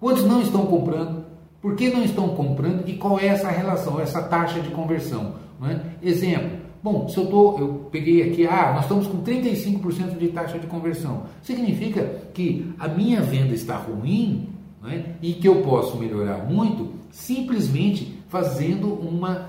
Quantos 0.00 0.24
não 0.24 0.42
estão 0.42 0.66
comprando? 0.66 1.24
Por 1.60 1.76
que 1.76 1.90
não 1.90 2.02
estão 2.02 2.28
comprando? 2.30 2.88
E 2.88 2.94
qual 2.94 3.18
é 3.18 3.26
essa 3.26 3.48
relação, 3.48 4.00
essa 4.00 4.22
taxa 4.22 4.60
de 4.60 4.70
conversão? 4.70 5.36
É? 5.62 5.80
Exemplo, 6.06 6.58
Bom, 6.84 7.08
se 7.08 7.16
eu 7.16 7.26
tô, 7.26 7.58
eu 7.58 7.88
peguei 7.90 8.30
aqui, 8.30 8.46
ah, 8.46 8.72
nós 8.74 8.82
estamos 8.82 9.06
com 9.06 9.22
35% 9.22 10.18
de 10.18 10.28
taxa 10.28 10.58
de 10.58 10.66
conversão. 10.66 11.22
Significa 11.42 12.04
que 12.34 12.72
a 12.78 12.86
minha 12.86 13.22
venda 13.22 13.54
está 13.54 13.76
ruim 13.76 14.50
né, 14.82 15.16
e 15.22 15.32
que 15.32 15.48
eu 15.48 15.62
posso 15.62 15.96
melhorar 15.96 16.44
muito 16.44 17.02
Simplesmente 17.14 18.12
fazendo 18.28 18.92
uma, 18.92 19.48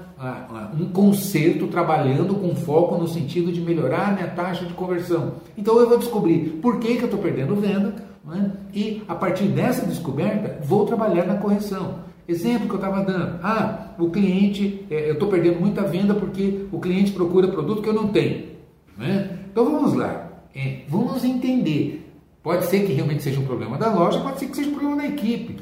um 0.79 0.87
conserto, 0.89 1.65
trabalhando 1.65 2.35
com 2.35 2.55
foco 2.55 2.95
no 2.95 3.07
sentido 3.07 3.51
de 3.51 3.59
melhorar 3.59 4.09
a 4.09 4.11
minha 4.11 4.27
taxa 4.27 4.67
de 4.67 4.73
conversão. 4.73 5.33
Então 5.57 5.79
eu 5.79 5.89
vou 5.89 5.97
descobrir 5.97 6.59
por 6.61 6.79
que, 6.79 6.95
que 6.95 7.01
eu 7.01 7.05
estou 7.05 7.19
perdendo 7.19 7.55
venda 7.55 7.95
né? 8.23 8.51
e 8.71 9.01
a 9.07 9.15
partir 9.15 9.45
dessa 9.45 9.83
descoberta 9.83 10.63
vou 10.63 10.85
trabalhar 10.85 11.25
na 11.25 11.37
correção. 11.37 11.95
Exemplo 12.27 12.67
que 12.67 12.73
eu 12.73 12.79
estava 12.79 13.03
dando. 13.03 13.39
Ah, 13.43 13.93
o 13.99 14.09
cliente, 14.09 14.85
é, 14.89 15.09
eu 15.09 15.13
estou 15.13 15.29
perdendo 15.29 15.59
muita 15.59 15.83
venda 15.83 16.13
porque 16.13 16.65
o 16.71 16.79
cliente 16.79 17.11
procura 17.11 17.47
produto 17.47 17.81
que 17.81 17.89
eu 17.89 17.93
não 17.93 18.07
tenho. 18.07 18.47
Né? 18.97 19.39
Então 19.51 19.65
vamos 19.65 19.93
lá. 19.93 20.31
É, 20.55 20.81
vamos 20.87 21.23
entender. 21.23 22.09
Pode 22.41 22.65
ser 22.65 22.85
que 22.85 22.93
realmente 22.93 23.23
seja 23.23 23.39
um 23.39 23.45
problema 23.45 23.77
da 23.77 23.93
loja, 23.93 24.19
pode 24.21 24.39
ser 24.39 24.47
que 24.47 24.55
seja 24.55 24.69
um 24.69 24.75
problema 24.75 24.97
da 24.97 25.07
equipe. 25.07 25.57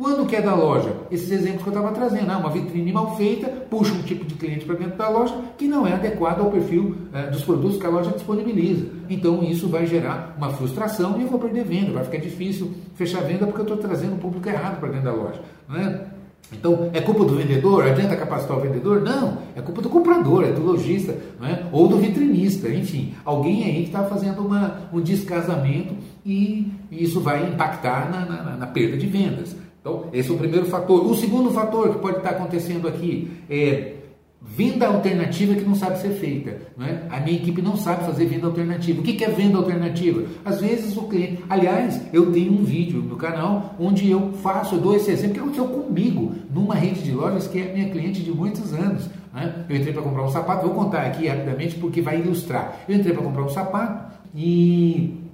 Quando 0.00 0.26
que 0.26 0.34
é 0.34 0.40
da 0.40 0.54
loja? 0.54 0.96
Esses 1.10 1.30
exemplos 1.30 1.62
que 1.62 1.68
eu 1.68 1.74
estava 1.74 1.92
trazendo. 1.92 2.30
Ah, 2.30 2.38
uma 2.38 2.48
vitrine 2.48 2.90
mal 2.90 3.18
feita, 3.18 3.48
puxa 3.48 3.92
um 3.92 4.00
tipo 4.00 4.24
de 4.24 4.34
cliente 4.34 4.64
para 4.64 4.76
dentro 4.76 4.96
da 4.96 5.10
loja 5.10 5.38
que 5.58 5.68
não 5.68 5.86
é 5.86 5.92
adequado 5.92 6.40
ao 6.40 6.50
perfil 6.50 6.96
é, 7.12 7.26
dos 7.26 7.44
produtos 7.44 7.76
que 7.76 7.84
a 7.84 7.90
loja 7.90 8.10
disponibiliza. 8.12 8.86
Então 9.10 9.44
isso 9.44 9.68
vai 9.68 9.86
gerar 9.86 10.34
uma 10.38 10.48
frustração 10.54 11.18
e 11.18 11.22
eu 11.24 11.28
vou 11.28 11.38
perder 11.38 11.64
venda. 11.64 11.92
Vai 11.92 12.04
ficar 12.04 12.16
difícil 12.16 12.72
fechar 12.94 13.20
venda 13.24 13.44
porque 13.44 13.60
eu 13.60 13.64
estou 13.64 13.76
trazendo 13.76 14.14
o 14.14 14.18
público 14.18 14.48
errado 14.48 14.80
para 14.80 14.88
dentro 14.88 15.04
da 15.04 15.12
loja. 15.12 15.42
Né? 15.68 16.06
Então, 16.50 16.90
é 16.94 17.00
culpa 17.02 17.24
do 17.24 17.36
vendedor? 17.36 17.84
Adianta 17.84 18.16
capacitar 18.16 18.56
o 18.56 18.60
vendedor? 18.60 19.02
Não, 19.02 19.38
é 19.54 19.60
culpa 19.60 19.82
do 19.82 19.90
comprador, 19.90 20.44
é 20.44 20.50
do 20.50 20.62
lojista, 20.62 21.12
é? 21.42 21.66
ou 21.70 21.86
do 21.86 21.98
vitrinista, 21.98 22.68
enfim, 22.70 23.14
alguém 23.24 23.64
aí 23.64 23.82
que 23.82 23.88
está 23.88 24.02
fazendo 24.04 24.40
uma, 24.40 24.88
um 24.92 25.00
descasamento 25.00 25.94
e 26.26 26.72
isso 26.90 27.20
vai 27.20 27.46
impactar 27.46 28.10
na, 28.10 28.24
na, 28.24 28.56
na 28.56 28.66
perda 28.66 28.96
de 28.96 29.06
vendas. 29.06 29.54
Então, 29.80 30.06
esse 30.12 30.30
é 30.30 30.34
o 30.34 30.36
primeiro 30.36 30.66
fator. 30.66 31.06
O 31.06 31.14
segundo 31.14 31.50
fator 31.50 31.90
que 31.90 31.98
pode 31.98 32.18
estar 32.18 32.30
acontecendo 32.30 32.86
aqui 32.86 33.30
é 33.48 33.94
venda 34.42 34.86
alternativa 34.86 35.54
que 35.54 35.64
não 35.64 35.74
sabe 35.74 35.98
ser 35.98 36.10
feita. 36.10 36.58
Não 36.76 36.86
é? 36.86 37.02
A 37.10 37.20
minha 37.20 37.36
equipe 37.36 37.60
não 37.60 37.76
sabe 37.76 38.04
fazer 38.04 38.26
venda 38.26 38.46
alternativa. 38.46 39.00
O 39.00 39.02
que 39.02 39.22
é 39.22 39.28
venda 39.28 39.58
alternativa? 39.58 40.24
Às 40.44 40.60
vezes 40.60 40.96
o 40.96 41.02
cliente. 41.02 41.44
Aliás, 41.48 42.00
eu 42.12 42.32
tenho 42.32 42.52
um 42.52 42.64
vídeo 42.64 43.02
no 43.02 43.16
canal 43.16 43.74
onde 43.78 44.10
eu 44.10 44.32
faço, 44.34 44.76
eu 44.76 44.80
dou 44.80 44.96
esse 44.96 45.10
exemplo 45.10 45.34
que 45.34 45.40
aconteceu 45.40 45.68
comigo, 45.68 46.34
numa 46.52 46.74
rede 46.74 47.02
de 47.02 47.12
lojas 47.12 47.46
que 47.46 47.60
é 47.60 47.72
minha 47.72 47.90
cliente 47.90 48.22
de 48.22 48.30
muitos 48.30 48.72
anos. 48.72 49.08
Né? 49.32 49.64
Eu 49.68 49.76
entrei 49.76 49.92
para 49.92 50.02
comprar 50.02 50.24
um 50.24 50.30
sapato, 50.30 50.66
vou 50.66 50.74
contar 50.74 51.02
aqui 51.02 51.26
rapidamente 51.26 51.76
porque 51.76 52.00
vai 52.00 52.20
ilustrar. 52.20 52.80
Eu 52.88 52.96
entrei 52.96 53.12
para 53.12 53.22
comprar 53.22 53.42
um 53.42 53.48
sapato 53.48 54.10
e 54.34 55.29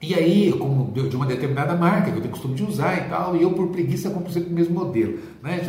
e 0.00 0.14
aí, 0.14 0.52
como 0.52 0.92
de 0.92 1.16
uma 1.16 1.26
determinada 1.26 1.74
marca, 1.74 2.12
que 2.12 2.18
eu 2.18 2.20
tenho 2.20 2.30
costume 2.30 2.54
de 2.54 2.62
usar 2.62 3.04
e 3.04 3.08
tal, 3.08 3.34
e 3.34 3.42
eu 3.42 3.50
por 3.50 3.68
preguiça 3.68 4.08
compro 4.10 4.32
sempre 4.32 4.50
o 4.50 4.52
mesmo 4.52 4.78
modelo. 4.78 5.18
Né? 5.42 5.60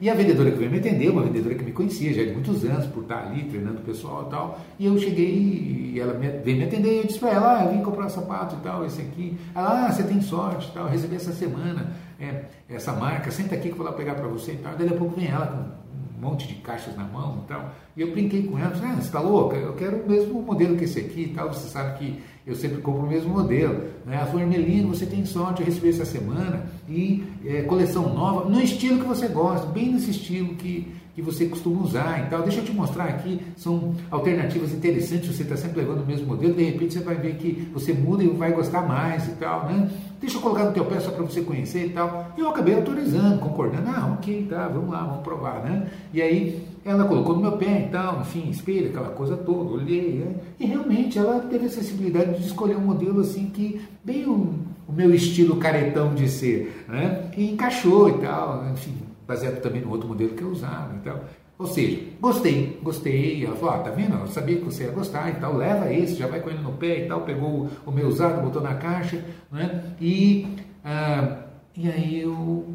E 0.00 0.10
a 0.10 0.14
vendedora 0.14 0.50
que 0.50 0.58
veio 0.58 0.70
me 0.72 0.78
atender, 0.78 1.08
uma 1.08 1.22
vendedora 1.22 1.54
que 1.54 1.62
me 1.62 1.70
conhecia 1.70 2.12
já 2.12 2.24
de 2.24 2.32
muitos 2.32 2.64
anos, 2.64 2.86
por 2.86 3.04
estar 3.04 3.28
ali 3.28 3.44
treinando 3.44 3.78
o 3.78 3.82
pessoal 3.82 4.24
e 4.26 4.30
tal, 4.30 4.60
e 4.76 4.86
eu 4.86 4.98
cheguei 4.98 5.92
e 5.94 6.00
ela 6.00 6.14
veio 6.14 6.58
me 6.58 6.64
atender 6.64 6.94
e 6.94 6.96
eu 6.98 7.04
disse 7.04 7.20
para 7.20 7.30
ela, 7.30 7.58
ah, 7.58 7.64
eu 7.64 7.72
vim 7.72 7.82
comprar 7.82 8.08
sapato 8.08 8.56
e 8.56 8.58
tal, 8.58 8.84
esse 8.84 9.00
aqui. 9.00 9.38
Ela, 9.54 9.86
ah, 9.86 9.92
você 9.92 10.02
tem 10.02 10.20
sorte 10.20 10.68
e 10.68 10.72
tal, 10.72 10.86
eu 10.86 10.90
recebi 10.90 11.14
essa 11.14 11.32
semana 11.32 11.92
é, 12.18 12.46
essa 12.68 12.92
marca, 12.92 13.30
senta 13.30 13.54
aqui 13.54 13.68
que 13.68 13.74
eu 13.74 13.76
vou 13.76 13.86
lá 13.86 13.92
pegar 13.92 14.14
para 14.14 14.26
você 14.26 14.52
e 14.52 14.56
tal. 14.56 14.74
Daí 14.76 14.88
a 14.88 14.94
pouco 14.94 15.14
vem 15.14 15.28
ela 15.28 15.46
com 15.46 15.85
um 16.16 16.20
monte 16.20 16.48
de 16.48 16.54
caixas 16.56 16.96
na 16.96 17.04
mão 17.04 17.42
e 17.44 17.48
tal. 17.48 17.74
E 17.96 18.00
eu 18.00 18.10
brinquei 18.10 18.44
com 18.44 18.58
ela, 18.58 18.72
ah, 18.74 18.94
você 18.94 19.00
está 19.00 19.20
louca? 19.20 19.56
Eu 19.56 19.74
quero 19.74 20.02
o 20.02 20.08
mesmo 20.08 20.42
modelo 20.42 20.76
que 20.76 20.84
esse 20.84 20.98
aqui 20.98 21.22
e 21.22 21.28
tal, 21.28 21.52
você 21.52 21.68
sabe 21.68 21.98
que 21.98 22.22
eu 22.46 22.54
sempre 22.54 22.80
compro 22.80 23.06
o 23.06 23.08
mesmo 23.08 23.30
modelo. 23.30 23.84
Né? 24.04 24.16
Ela 24.16 24.26
falou, 24.26 24.46
você 24.88 25.06
tem 25.06 25.24
sorte, 25.24 25.60
eu 25.60 25.66
recebi 25.66 25.90
essa 25.90 26.04
semana, 26.04 26.66
e 26.88 27.24
é, 27.44 27.62
coleção 27.62 28.14
nova, 28.14 28.48
no 28.48 28.60
estilo 28.60 29.00
que 29.00 29.06
você 29.06 29.28
gosta, 29.28 29.66
bem 29.66 29.92
nesse 29.92 30.10
estilo 30.10 30.54
que, 30.54 30.92
que 31.16 31.22
você 31.22 31.46
costuma 31.46 31.80
usar 31.82 32.26
e 32.26 32.28
tal. 32.28 32.42
Deixa 32.42 32.60
eu 32.60 32.64
te 32.64 32.72
mostrar 32.72 33.04
aqui, 33.04 33.40
são 33.56 33.94
alternativas 34.10 34.70
interessantes, 34.74 35.34
você 35.34 35.44
está 35.44 35.56
sempre 35.56 35.80
levando 35.80 36.02
o 36.02 36.06
mesmo 36.06 36.26
modelo, 36.26 36.52
de 36.52 36.62
repente 36.62 36.92
você 36.92 37.00
vai 37.00 37.14
ver 37.14 37.36
que 37.36 37.70
você 37.72 37.94
muda 37.94 38.22
e 38.22 38.28
vai 38.28 38.52
gostar 38.52 38.82
mais 38.82 39.26
e 39.26 39.32
tal, 39.32 39.64
né? 39.64 39.90
Deixa 40.20 40.36
eu 40.36 40.42
colocar 40.42 40.64
no 40.64 40.72
teu 40.72 40.84
pé 40.84 41.00
só 41.00 41.10
para 41.10 41.24
você 41.24 41.40
conhecer 41.40 41.86
e 41.86 41.88
tal. 41.90 42.32
E 42.36 42.40
eu 42.40 42.50
acabei 42.50 42.74
autorizando, 42.74 43.40
concordando, 43.40 43.88
ah, 43.88 44.14
ok, 44.18 44.46
tá, 44.50 44.68
vamos 44.68 44.90
lá, 44.90 45.04
vamos 45.04 45.22
provar, 45.22 45.64
né? 45.64 45.90
E 46.12 46.20
aí 46.20 46.62
ela 46.84 47.06
colocou 47.06 47.34
no 47.34 47.40
meu 47.40 47.52
pé 47.52 47.86
e 47.86 47.88
tal, 47.90 48.20
enfim, 48.20 48.50
espelho, 48.50 48.90
aquela 48.90 49.08
coisa 49.08 49.38
toda, 49.38 49.70
olhei, 49.70 50.18
né? 50.18 50.34
E 50.60 50.66
realmente 50.66 51.18
ela 51.18 51.40
teve 51.40 51.64
a 51.64 51.70
sensibilidade 51.70 52.38
de 52.38 52.46
escolher 52.46 52.76
um 52.76 52.80
modelo 52.80 53.20
assim 53.20 53.46
que, 53.46 53.80
bem 54.04 54.26
o, 54.26 54.54
o 54.86 54.92
meu 54.92 55.14
estilo 55.14 55.56
caretão 55.56 56.14
de 56.14 56.28
ser, 56.28 56.84
né? 56.86 57.30
E 57.34 57.52
encaixou 57.52 58.10
e 58.10 58.18
tal, 58.18 58.66
enfim, 58.70 59.05
baseado 59.26 59.60
também 59.60 59.80
no 59.80 59.90
outro 59.90 60.08
modelo 60.08 60.34
que 60.34 60.42
eu 60.42 60.50
usava 60.50 60.94
e 60.96 61.00
tal. 61.00 61.24
Ou 61.58 61.66
seja, 61.66 62.02
gostei, 62.20 62.78
gostei. 62.82 63.44
Ela 63.44 63.56
falou: 63.56 63.74
ah, 63.74 63.78
tá 63.78 63.90
vendo? 63.90 64.14
Eu 64.14 64.26
sabia 64.26 64.56
que 64.56 64.64
você 64.64 64.84
ia 64.84 64.90
gostar 64.90 65.30
e 65.30 65.34
tal. 65.34 65.56
Leva 65.56 65.92
esse, 65.92 66.14
já 66.14 66.26
vai 66.26 66.40
com 66.40 66.50
ele 66.50 66.62
no 66.62 66.72
pé 66.72 67.04
e 67.04 67.08
tal. 67.08 67.22
Pegou 67.22 67.68
o 67.84 67.90
meu 67.90 68.08
usado, 68.08 68.42
botou 68.42 68.60
na 68.60 68.74
caixa, 68.74 69.24
né? 69.50 69.94
E, 70.00 70.46
ah, 70.84 71.44
e 71.74 71.90
aí 71.90 72.20
eu 72.20 72.66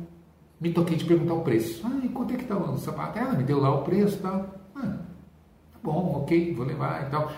me 0.60 0.72
toquei 0.72 0.98
de 0.98 1.06
perguntar 1.06 1.36
o 1.36 1.42
preço. 1.42 1.86
Ah, 1.86 2.00
e 2.04 2.10
quanto 2.10 2.34
é 2.34 2.38
que 2.38 2.44
está 2.44 2.58
o 2.58 2.78
sapato? 2.78 3.20
Ela 3.20 3.34
me 3.34 3.44
deu 3.44 3.60
lá 3.60 3.74
o 3.74 3.84
preço 3.84 4.18
e 4.18 4.22
tal. 4.22 4.50
Ah, 4.76 4.98
tá 5.74 5.80
bom, 5.84 6.22
ok, 6.24 6.54
vou 6.56 6.66
levar 6.66 7.08
e 7.08 7.10
tal. 7.12 7.32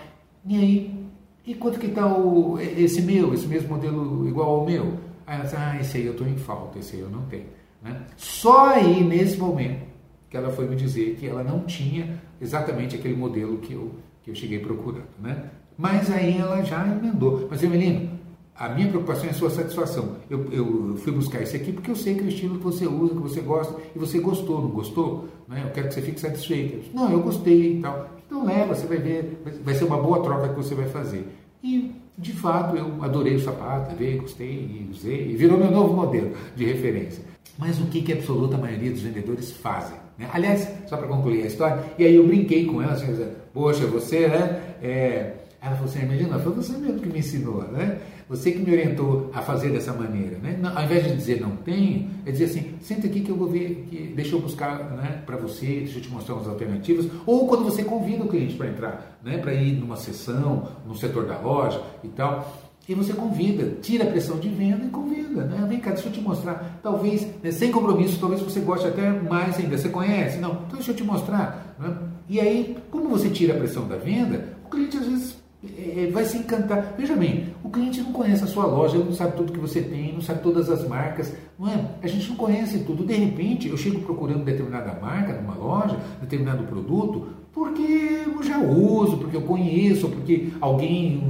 E 0.46 0.56
aí, 0.56 1.04
e 1.46 1.54
quanto 1.54 1.78
que 1.78 1.86
está 1.86 2.06
o, 2.06 2.58
esse 2.58 3.02
meu, 3.02 3.34
esse 3.34 3.46
mesmo 3.46 3.68
modelo 3.68 4.26
igual 4.26 4.60
ao 4.60 4.66
meu? 4.66 4.98
Aí 5.26 5.36
ela 5.36 5.44
disse, 5.44 5.56
ah, 5.56 5.78
esse 5.78 5.96
aí 5.98 6.06
eu 6.06 6.12
estou 6.12 6.26
em 6.26 6.36
falta, 6.36 6.78
esse 6.78 6.96
aí 6.96 7.02
eu 7.02 7.10
não 7.10 7.22
tenho. 7.22 7.46
Né? 7.84 8.00
Só 8.16 8.70
aí, 8.70 9.04
nesse 9.04 9.36
momento, 9.36 9.84
que 10.30 10.36
ela 10.36 10.50
foi 10.50 10.66
me 10.66 10.74
dizer 10.74 11.16
que 11.16 11.28
ela 11.28 11.44
não 11.44 11.60
tinha 11.60 12.18
exatamente 12.40 12.96
aquele 12.96 13.14
modelo 13.14 13.58
que 13.58 13.74
eu, 13.74 13.92
que 14.22 14.30
eu 14.30 14.34
cheguei 14.34 14.58
procurando. 14.58 15.06
Né? 15.20 15.50
Mas 15.76 16.10
aí 16.10 16.38
ela 16.38 16.62
já 16.62 16.86
emendou. 16.88 17.46
Mas, 17.50 17.60
menino, 17.62 18.08
a 18.56 18.68
minha 18.68 18.88
preocupação 18.88 19.26
é 19.26 19.30
a 19.30 19.34
sua 19.34 19.50
satisfação. 19.50 20.16
Eu, 20.30 20.50
eu, 20.50 20.96
fui 20.96 21.12
buscar 21.12 21.42
esse 21.42 21.56
aqui 21.56 21.72
porque 21.72 21.90
eu 21.90 21.96
sei 21.96 22.14
que 22.14 22.22
é 22.22 22.24
o 22.24 22.28
estilo 22.28 22.56
que 22.56 22.64
você 22.64 22.86
usa, 22.86 23.14
que 23.14 23.20
você 23.20 23.40
gosta, 23.40 23.74
e 23.94 23.98
você 23.98 24.18
gostou, 24.18 24.62
não 24.62 24.70
gostou? 24.70 25.28
Né? 25.46 25.62
Eu 25.64 25.70
quero 25.70 25.88
que 25.88 25.94
você 25.94 26.02
fique 26.02 26.20
satisfeito. 26.20 26.94
Não, 26.94 27.10
eu 27.12 27.20
gostei 27.20 27.78
e 27.78 27.80
tal. 27.80 28.10
Então 28.26 28.44
leva, 28.44 28.74
você 28.74 28.86
vai 28.86 28.98
ver, 28.98 29.42
vai 29.62 29.74
ser 29.74 29.84
uma 29.84 29.98
boa 29.98 30.22
troca 30.22 30.48
que 30.48 30.56
você 30.56 30.74
vai 30.74 30.86
fazer. 30.86 31.28
E, 31.62 31.92
de 32.16 32.32
fato, 32.32 32.76
eu 32.76 33.02
adorei 33.02 33.34
o 33.34 33.40
sapato, 33.40 33.90
levei, 33.90 34.18
gostei, 34.18 34.88
usei, 34.90 35.30
e 35.30 35.36
virou 35.36 35.58
meu 35.58 35.70
novo 35.70 35.94
modelo 35.94 36.32
de 36.54 36.64
referência. 36.64 37.33
Mas 37.58 37.80
o 37.80 37.86
que, 37.86 38.02
que 38.02 38.12
a 38.12 38.16
absoluta 38.16 38.56
maioria 38.56 38.90
dos 38.90 39.00
vendedores 39.00 39.52
fazem? 39.52 39.96
Né? 40.18 40.28
Aliás, 40.32 40.68
só 40.86 40.96
para 40.96 41.06
concluir 41.08 41.42
a 41.42 41.46
história, 41.46 41.84
e 41.98 42.04
aí 42.04 42.14
eu 42.14 42.26
brinquei 42.26 42.66
com 42.66 42.82
ela, 42.82 42.92
assim, 42.92 43.26
poxa, 43.52 43.86
você, 43.86 44.28
né? 44.28 44.76
É... 44.82 45.34
Ela 45.62 45.76
falou 45.76 45.90
assim, 45.90 46.02
imagina, 46.02 46.38
foi 46.38 46.52
você 46.52 46.76
mesmo 46.76 47.00
que 47.00 47.08
me 47.08 47.20
ensinou, 47.20 47.62
né? 47.62 47.98
Você 48.28 48.52
que 48.52 48.58
me 48.58 48.70
orientou 48.70 49.30
a 49.32 49.40
fazer 49.40 49.70
dessa 49.70 49.94
maneira, 49.94 50.36
né? 50.38 50.58
Não, 50.60 50.76
ao 50.76 50.84
invés 50.84 51.04
de 51.04 51.14
dizer 51.14 51.40
não 51.40 51.56
tenho, 51.56 52.10
é 52.26 52.30
dizer 52.30 52.44
assim, 52.44 52.74
senta 52.80 53.06
aqui 53.06 53.20
que 53.20 53.30
eu 53.30 53.36
vou 53.36 53.48
ver, 53.48 53.86
que, 53.88 54.12
deixa 54.14 54.34
eu 54.34 54.40
buscar 54.40 54.90
né, 54.90 55.22
para 55.24 55.36
você, 55.36 55.66
deixa 55.66 55.98
eu 55.98 56.02
te 56.02 56.10
mostrar 56.10 56.34
umas 56.34 56.48
alternativas. 56.48 57.06
Ou 57.26 57.48
quando 57.48 57.64
você 57.64 57.82
convida 57.82 58.24
o 58.24 58.28
cliente 58.28 58.56
para 58.56 58.68
entrar, 58.68 59.18
né, 59.22 59.38
para 59.38 59.54
ir 59.54 59.72
numa 59.72 59.96
sessão, 59.96 60.68
no 60.86 60.94
setor 60.94 61.26
da 61.26 61.38
loja 61.38 61.82
e 62.02 62.08
tal. 62.08 62.63
E 62.88 62.94
você 62.94 63.12
convida, 63.14 63.78
tira 63.80 64.04
a 64.04 64.06
pressão 64.06 64.38
de 64.38 64.48
venda 64.48 64.84
e 64.84 64.88
convida. 64.88 65.44
Né? 65.44 65.66
Vem 65.68 65.80
cá, 65.80 65.92
deixa 65.92 66.08
eu 66.08 66.12
te 66.12 66.20
mostrar. 66.20 66.80
Talvez, 66.82 67.26
né, 67.42 67.50
sem 67.50 67.72
compromisso, 67.72 68.20
talvez 68.20 68.42
você 68.42 68.60
goste 68.60 68.86
até 68.86 69.10
mais 69.10 69.58
ainda. 69.58 69.78
Você 69.78 69.88
conhece? 69.88 70.38
Não, 70.38 70.52
então 70.52 70.76
deixa 70.76 70.90
eu 70.90 70.96
te 70.96 71.02
mostrar. 71.04 71.74
Né? 71.78 71.96
E 72.28 72.40
aí, 72.40 72.76
como 72.90 73.08
você 73.08 73.30
tira 73.30 73.54
a 73.54 73.56
pressão 73.56 73.88
da 73.88 73.96
venda, 73.96 74.54
o 74.66 74.68
cliente 74.68 74.98
às 74.98 75.06
vezes 75.06 75.44
é, 75.78 76.10
vai 76.12 76.24
se 76.24 76.36
encantar. 76.36 76.94
Veja 76.96 77.16
bem, 77.16 77.54
o 77.62 77.70
cliente 77.70 78.02
não 78.02 78.12
conhece 78.12 78.44
a 78.44 78.46
sua 78.46 78.66
loja, 78.66 78.98
não 78.98 79.12
sabe 79.12 79.36
tudo 79.36 79.52
que 79.52 79.58
você 79.58 79.80
tem, 79.80 80.12
não 80.12 80.20
sabe 80.20 80.42
todas 80.42 80.68
as 80.68 80.86
marcas, 80.86 81.32
não 81.58 81.68
é? 81.68 81.86
A 82.02 82.06
gente 82.06 82.28
não 82.28 82.36
conhece 82.36 82.80
tudo. 82.80 83.04
De 83.04 83.14
repente, 83.14 83.68
eu 83.68 83.76
chego 83.76 84.00
procurando 84.00 84.44
determinada 84.44 84.98
marca 85.00 85.32
numa 85.32 85.54
loja, 85.54 85.98
determinado 86.20 86.64
produto, 86.64 87.28
porque 87.54 88.22
eu 88.26 88.42
já 88.42 88.58
uso, 88.58 89.16
porque 89.18 89.36
eu 89.36 89.42
conheço, 89.42 90.08
porque 90.08 90.48
alguém 90.60 91.20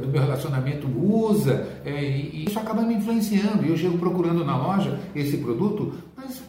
do 0.00 0.08
meu 0.08 0.22
relacionamento 0.22 0.88
usa, 0.88 1.68
é, 1.84 2.02
e 2.02 2.46
isso 2.48 2.58
acaba 2.58 2.82
me 2.82 2.94
influenciando. 2.94 3.64
Eu 3.64 3.76
chego 3.76 3.98
procurando 3.98 4.44
na 4.44 4.56
loja 4.56 4.98
esse 5.14 5.36
produto, 5.36 5.92
mas 6.16 6.42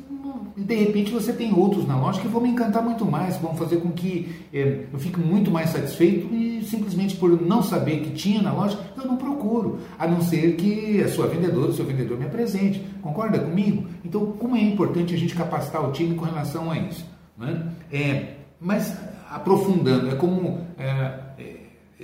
de 0.55 0.75
repente 0.75 1.11
você 1.11 1.33
tem 1.33 1.53
outros 1.53 1.85
na 1.85 1.99
loja 1.99 2.21
que 2.21 2.29
vão 2.29 2.41
me 2.41 2.49
encantar 2.49 2.81
muito 2.81 3.05
mais, 3.05 3.35
vão 3.37 3.53
fazer 3.55 3.77
com 3.77 3.91
que 3.91 4.33
é, 4.53 4.85
eu 4.91 4.97
fique 4.97 5.19
muito 5.19 5.51
mais 5.51 5.71
satisfeito 5.71 6.33
e 6.33 6.63
simplesmente 6.63 7.17
por 7.17 7.41
não 7.41 7.61
saber 7.61 7.99
que 7.99 8.11
tinha 8.11 8.41
na 8.41 8.53
loja, 8.53 8.79
eu 8.97 9.05
não 9.05 9.17
procuro, 9.17 9.79
a 9.99 10.07
não 10.07 10.21
ser 10.21 10.55
que 10.55 11.01
a 11.01 11.09
sua 11.09 11.27
vendedora, 11.27 11.71
o 11.71 11.73
seu 11.73 11.85
vendedor 11.85 12.17
me 12.17 12.25
apresente. 12.25 12.81
Concorda 13.01 13.37
comigo? 13.37 13.85
Então, 14.03 14.31
como 14.39 14.55
é 14.55 14.61
importante 14.61 15.13
a 15.13 15.17
gente 15.17 15.35
capacitar 15.35 15.87
o 15.87 15.91
time 15.91 16.15
com 16.15 16.23
relação 16.23 16.71
a 16.71 16.77
isso? 16.77 17.05
Né? 17.37 17.71
É, 17.91 18.35
mas 18.61 18.97
aprofundando, 19.29 20.09
é 20.09 20.15
como 20.15 20.65
é, 20.77 21.19
é, 21.37 21.55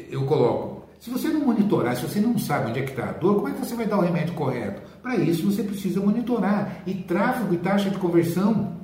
eu 0.10 0.26
coloco. 0.26 0.82
Se 1.00 1.10
você 1.10 1.30
não 1.30 1.42
monitorar, 1.42 1.96
se 1.96 2.04
você 2.04 2.20
não 2.20 2.38
sabe 2.38 2.70
onde 2.70 2.80
é 2.80 2.84
que 2.84 2.92
está 2.92 3.10
a 3.10 3.12
dor, 3.12 3.36
como 3.36 3.48
é 3.48 3.52
que 3.52 3.60
você 3.60 3.76
vai 3.76 3.88
dar 3.88 3.98
o 3.98 4.02
remédio 4.02 4.36
correto? 4.36 4.84
Para 5.02 5.16
isso 5.16 5.50
você 5.50 5.64
precisa 5.64 6.00
monitorar. 6.00 6.84
E 6.86 6.94
tráfego 6.94 7.54
e 7.54 7.58
taxa 7.58 7.90
de 7.90 7.98
conversão 7.98 8.80